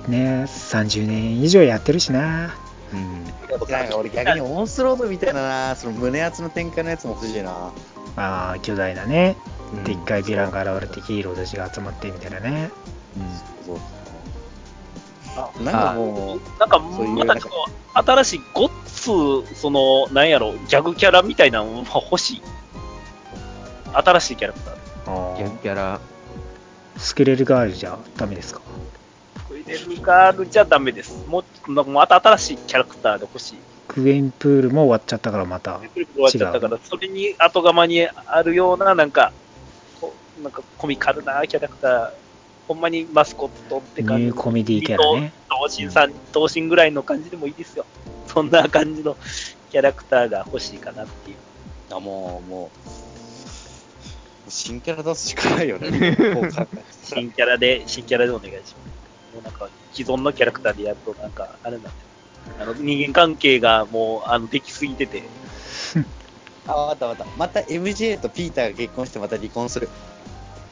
[0.06, 2.54] うね30年以上やってるしな
[2.92, 3.24] うん。
[3.70, 7.72] なんか俺逆にオンスロードみたいなな、その胸圧の展開のやつも欲しいな。
[8.16, 9.36] あー巨大なね
[9.74, 12.70] うんでっかいヴィランが現れてヒーローたちが集まってみたいなね
[13.66, 13.78] そう
[15.36, 17.52] あなんかもう、なんか、またちょっ
[17.94, 22.42] と、新しいゴッツ、その、なんやろ、ギャグキャラみたいなのも欲しい。
[23.92, 25.34] 新しいキャラクター。
[25.34, 25.98] あギャグキャラ。
[25.98, 26.00] ー
[26.96, 28.62] スケレルガールじゃダメですか？
[29.66, 31.26] デルガールじゃダメです。
[31.26, 33.58] もう、なんかまた新しいキャラクターで欲しい。
[33.88, 39.32] クエンプールも終わっちゃったからまた終わっちゃったから、それに後釜にあるような、なんか、
[40.42, 42.10] なんかコミカルなキャラクター、
[42.68, 44.24] ほんまにマスコットって感じ。
[44.24, 47.86] ニューコメディキャラね同心さん、同心ぐらいの感じでもいいですよ。
[48.26, 49.16] そんな感じの
[49.70, 51.36] キャラクターが欲しいかなっていう。
[51.90, 52.70] あ、もう、も
[54.46, 56.16] う、新キャラ出すしかないよね。
[57.02, 59.05] 新キャラで、新キャラでお願いします。
[59.36, 61.90] もうなんか、既存のキャラクターでやると、なんか、あれなんで、
[62.58, 65.22] あの、人間関係がもう、あの、できすぎてて、
[66.66, 67.32] あ、わかったわかった。
[67.36, 69.88] また MJ とピーターが結婚してまた離婚する。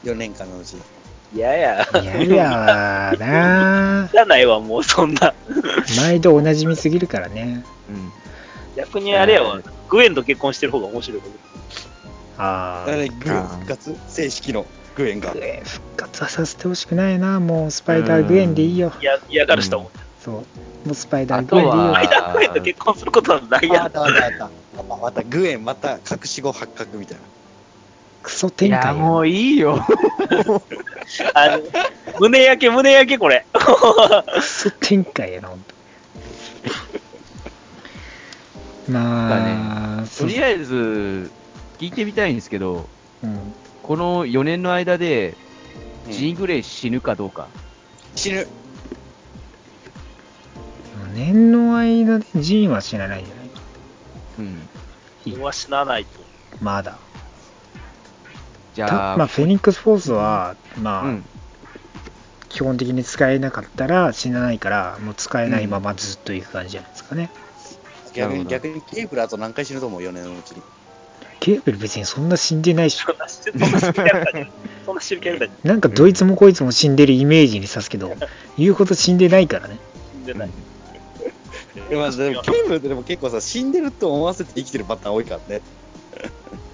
[0.03, 0.81] 4年間のうちに。
[1.33, 1.87] 嫌や。
[2.01, 5.33] いやいやな じゃないわ、もうそんな。
[5.97, 7.63] 毎度おなじみすぎるからね。
[7.87, 8.11] うん。
[8.75, 11.21] 逆にあれやわ、グエンと結婚してる方が面白い。
[12.37, 12.89] ああ。
[12.89, 13.95] あれ、グエン復活？
[14.07, 14.65] 正式の
[14.95, 15.33] グエンが。
[15.33, 17.39] グエン復活はさせてほしくないな。
[17.39, 18.91] もうスパイダーグエンでいいよ。
[19.01, 19.91] 嫌嫌がる人も。
[20.23, 20.33] そう。
[20.33, 20.43] も
[20.91, 21.97] うスパイダーグエンでいいよは。
[21.97, 23.91] あいだグエンと結婚することはないあ、やん。
[25.01, 27.23] またグエン、また隠し子発覚みたいな。
[28.23, 29.85] クソいや、展開もういいよ。
[31.35, 31.61] あの
[32.19, 33.45] 胸焼け、胸焼け、これ。
[33.53, 35.75] クソ展開やな、ほんと。
[38.89, 41.29] まあ、とりあえず、
[41.77, 42.87] 聞いてみたいんですけど、
[43.23, 43.53] うん、
[43.85, 45.35] この4年の間で、
[46.07, 47.47] うんジーン・グレイ死ぬかどうか。
[48.15, 48.47] 死ぬ。
[51.15, 53.61] 年の間でジーンは死なないんじゃないか。
[54.37, 54.69] うん。
[55.33, 56.19] 俺は死なないと。
[56.61, 56.99] まだ。
[58.75, 61.25] じゃあ、たまあ、フェニックスフォースは、まあ、うん。
[62.49, 67.29] 基本的に使えなかったら死なないから、もう使えないままずっといく感じじゃないですかね。
[68.13, 70.61] 逆に、なるほど逆にケーブルあと何回死ぬと思う ?4 年のうちに。
[71.39, 74.51] ケーブル別にそんな死んでないしそ、んな知るそんな知るキャラクターじゃない。
[74.85, 78.15] そんな知るキャラクターじゃなんかどいつもこいつも死んでるイメージにさすけど、
[78.57, 79.77] 言うほど死んでないからね。
[80.13, 80.49] 死んでない。
[81.89, 85.61] でも、でもケーブルってでも結構さ、死んでると思わせて生きてるパターン多いからね。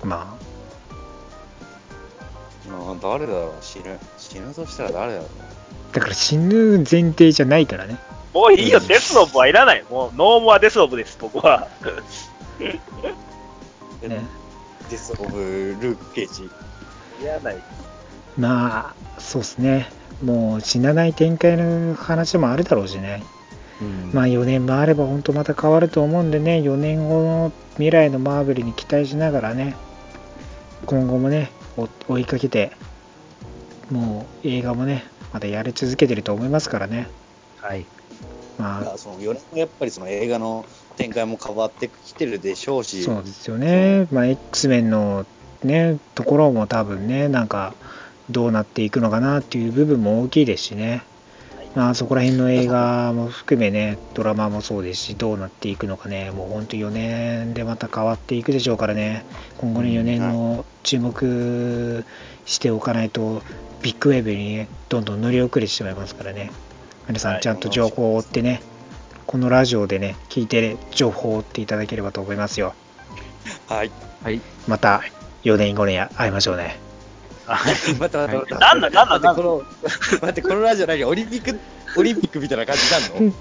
[0.03, 0.37] ま
[2.67, 3.99] うん誰だろう死ぬ。
[4.17, 5.27] 死ぬとしたら誰だろう
[5.91, 7.97] あ、だから死ぬ前提じゃないからね。
[8.33, 9.83] もういいよ、デスノブはいらない。
[9.89, 11.67] もう、ノーモアデスノブです、僕は。
[14.01, 14.21] ね
[14.91, 16.49] デス・オブ・ルーク・ケイジ。
[17.43, 17.63] ない。
[18.37, 19.89] まあ、そうですね。
[20.21, 23.23] もう死なない展開の話もあるだろうしね。
[23.81, 29.75] うんまあ4年もあれば本当また変わると思うんでね、4年後の未来のマーベルに期待しながらね、
[30.85, 32.73] 今後もね、追追いかけて、
[33.89, 37.07] もう映画もね、またやり続けてると思いますからね。
[37.61, 37.85] はい。
[38.59, 40.65] まあ、その4年後やっぱりその映画の
[40.97, 44.07] 展開も変わってきてるでしょうし、そうですよね。
[44.11, 45.25] まあ X メンの
[45.63, 47.73] ね、ところも多分ね、なんか
[48.29, 51.03] どうなっていくのかなっていう部分も大きいですしね。
[51.75, 59.23] まあそこら辺の映画も含めね、ドラマもそうですし、どうなっていくのかね、もう本当4年でまた変わっていくでしょうからね、
[59.57, 62.03] 今後の4年の注目
[62.45, 63.41] しておかないと、
[63.81, 66.51] ビッグウェーブにね、どんどん乗り遅れてしまいますからね、
[67.07, 67.37] 皆さはい。
[67.37, 68.61] んちゃんと情報を追ってね、
[69.31, 72.73] このラジオでね、聞いて情報を追っていただければと思いますよ。
[73.69, 73.91] はい。
[74.21, 74.41] はい。
[74.67, 75.03] また
[75.45, 76.77] 4年後に会いましょうね。
[77.47, 78.55] 待って待って待って。
[78.55, 79.63] なんだなんだ待って、この、
[80.19, 81.57] 待って、このラジオ何オリンピック、
[81.97, 83.31] オリンピックみたいな感じになるの？
[83.31, 83.33] い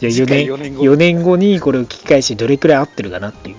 [0.00, 3.56] や次4年回四年後4年後にこれを聞き返してどれくらい合ってるかなっていう。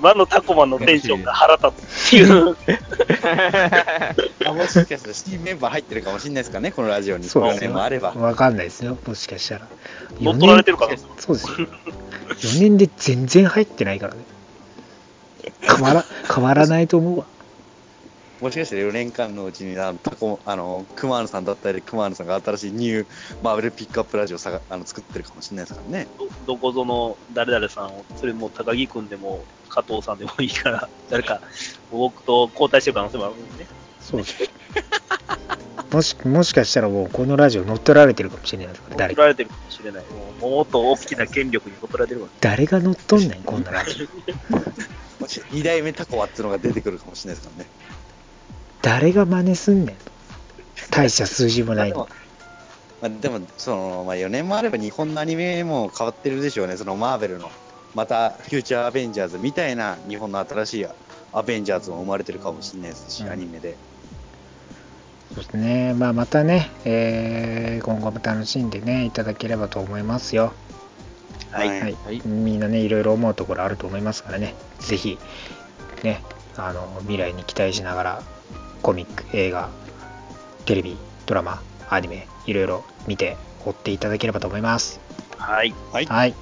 [0.00, 2.56] 今のタコマンのテンションが腹立つっていう。
[4.48, 7.24] あもしかしたら新メンバー入ってるかもしれないですかね、このラジオに。
[7.24, 7.70] 4そうですよ。
[7.70, 8.12] 年もあれば。
[8.12, 9.66] わかんないですよ、もしかしたら。
[10.18, 11.68] 乗っ取られてるかそうですよ。
[12.30, 14.20] 4年で全然入ってないからね。
[15.60, 16.04] 変わら、
[16.34, 17.26] 変わらないと思うわ。
[18.40, 23.06] もしかしたら4年間のうちに、あの、タコ、あの、クマールさんだったり、クマールさんが新しいニュー
[23.42, 26.08] マーベルピックアップラジオさがあの作ってるかもしれないですからね。
[26.18, 31.42] どどこぞの誰々さんを、それも高木くんでも加藤さんでもいいから、誰か
[31.90, 33.66] 僕と交代してる可能性もあるもんね。
[34.00, 34.50] そうです。
[35.92, 39.22] もし、もしかしたらもうこのラジオ乗っ取られてるかもしれないですから、誰か。
[39.22, 40.04] 乗っ取られてるかもしれない。
[40.40, 45.20] もうもっと大きな権力に乗っ取られてるわ誰が乗っ取んねん、こんなラジオ。
[45.20, 47.70] もし2代目タコワっていうのが出てくるかもしれないですからね。
[48.82, 49.96] 誰が真似すんねん。
[50.90, 52.08] 大した数字もないのまあ。
[53.02, 57.50] まあ、でも、その、まあ、4年もあれば日本のアニメも変わってるでしょうね、そのマーベルの。
[57.94, 60.86] また、フューチャーアベンジャーズみたいな日本の新しい
[61.32, 63.76] アベンジャーズも生まれてるかもしれないですし、うんアニメで。
[65.34, 65.94] そうですね。
[65.94, 70.52] まあ、またね、えー今後も楽しんでね、いただければと思いますよ。
[71.50, 71.68] はい。
[71.68, 71.96] はいはい。
[72.04, 75.18] はいみんなね、いろいろ思うところあると思いますからね、ぜひ、
[76.02, 76.22] ね、
[76.56, 78.22] あの、未来に期待しながら、
[78.82, 79.68] コミック、映画、
[80.64, 80.96] テレビ、
[81.26, 85.00] ドラマ、アニメ、いろいろ見て、追っていただければと思います。
[85.36, 85.74] はい。
[85.92, 86.06] はい。
[86.06, 86.34] はい。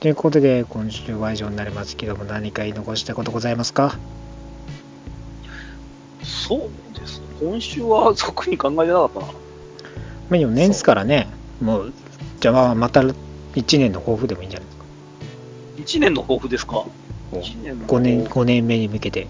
[0.00, 3.96] ということで、今週は以上になりますけども、何か言い残したことございますか？
[6.22, 7.26] そうですね。
[7.40, 9.26] 今週は特に考えてなかったな。
[9.26, 9.32] ま
[10.32, 11.28] あ、4年ですからね、
[11.60, 11.92] もう、
[12.40, 13.14] じゃあまた4
[13.54, 14.84] 1年の抱負でもいいんじゃないですか
[15.76, 16.72] ？1年の抱負ですか？
[16.72, 16.92] こ
[17.32, 19.28] う ?1 年の5年、抱負5年目に向けて。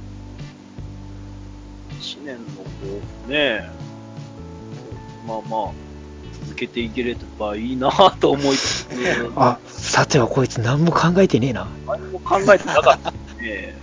[2.29, 2.39] 1年
[3.25, 3.71] のね。
[5.27, 5.73] まあまあ、
[6.45, 7.91] 続けていければいいな
[8.21, 11.69] と思いつつ、あ、さてはこいつ何も考えてねえな。
[11.87, 13.11] 何も考えてなかった
[13.43, 13.75] ね。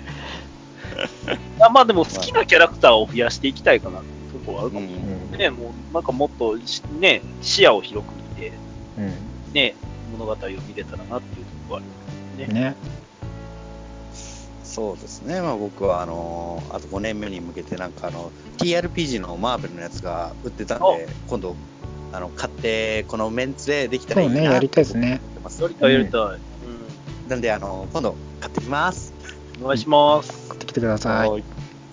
[1.72, 5.50] まあでも好きなキャラクターを増やしていきたいかなっていうところはあるかもしれないね。
[5.50, 8.54] もうなんかもっとしね、視野を広く見て、
[8.98, 9.14] うん。
[9.54, 9.76] ね、
[10.12, 10.36] 物語を
[10.68, 12.60] 見れたらなっていうところはありますけどね。
[12.70, 12.76] ね。
[14.76, 21.56] そうですね、まあ、僕はあのあと5年目に向けて、なんかあの TRPG のマーベルのやつが売ってたんで、今度、
[22.12, 25.20] あの買って、このメンツでできたらいいなそうね、やりたいですね。
[25.20, 26.22] と思ってますやりたいやりたい。
[26.22, 26.40] うん。
[27.30, 29.14] なんで、あの今度買ってきます。
[29.62, 30.50] お願いします。
[30.50, 31.30] 買ってきてください。
[31.30, 31.44] はい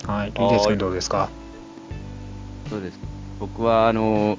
[0.05, 0.31] はい。
[0.31, 1.29] リー君どうですか？
[2.69, 2.99] そうです。
[3.39, 4.37] 僕は、あの、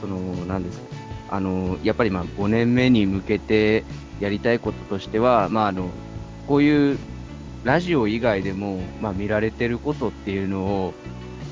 [0.00, 0.84] その、なんですか、
[1.30, 3.84] あの、やっぱりまあ5年目に向けて
[4.18, 5.90] やりたいこととしては、まああの、
[6.48, 6.98] こういう
[7.64, 10.94] ラジオ以外でも、まあ見られてることっていうのを、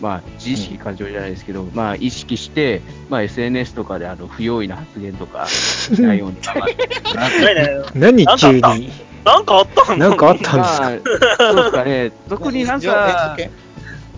[0.00, 6.36] まあ自意識過剰じゃないですけど、まあ意識して、まあ SNS とかであの不用意な発言とかし ないように。
[7.94, 8.90] 何急に？
[9.24, 9.94] なんかあった？
[9.94, 11.12] んなんかあったんですか？
[11.42, 13.50] まあ、 そうですかね、特になんかえ、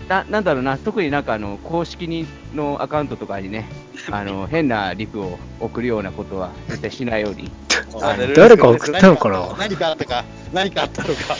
[0.09, 3.69] ななんだろうな、特になんかあの公式にのアカウントとかにね、
[4.11, 7.51] あの変なリプを送るようなことは絶対しないように。
[8.01, 9.55] あの誰か送ったのかな？
[9.57, 11.35] 何かあったか、何かあったのか？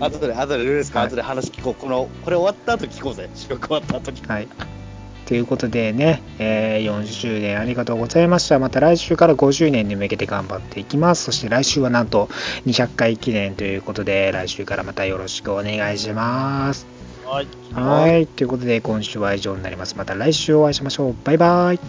[0.00, 1.74] 後で、後でルールスか、はい後で話聞こう。
[1.74, 3.28] この、これ終わった後聞こうぜ。
[3.34, 4.22] 収録終わった後に。
[4.26, 4.48] はい。
[5.30, 8.58] ということでね、えー40周年ありがとうございました。
[8.58, 11.22] また来週から50年に向けて頑張っていきます。
[11.22, 12.26] そして来週はなんと
[12.66, 16.84] 200回記念ということで、来週からまたよろしくお願いします。
[17.24, 17.46] はい。
[17.72, 18.26] はい。
[18.26, 19.94] ということで、今週は以上になります。
[19.96, 21.16] また来週お会いしましょう。
[21.22, 21.80] バイバイ。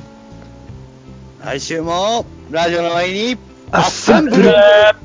[1.44, 3.38] 来週も、ラジオの前に、
[3.72, 4.96] アッサンブルえー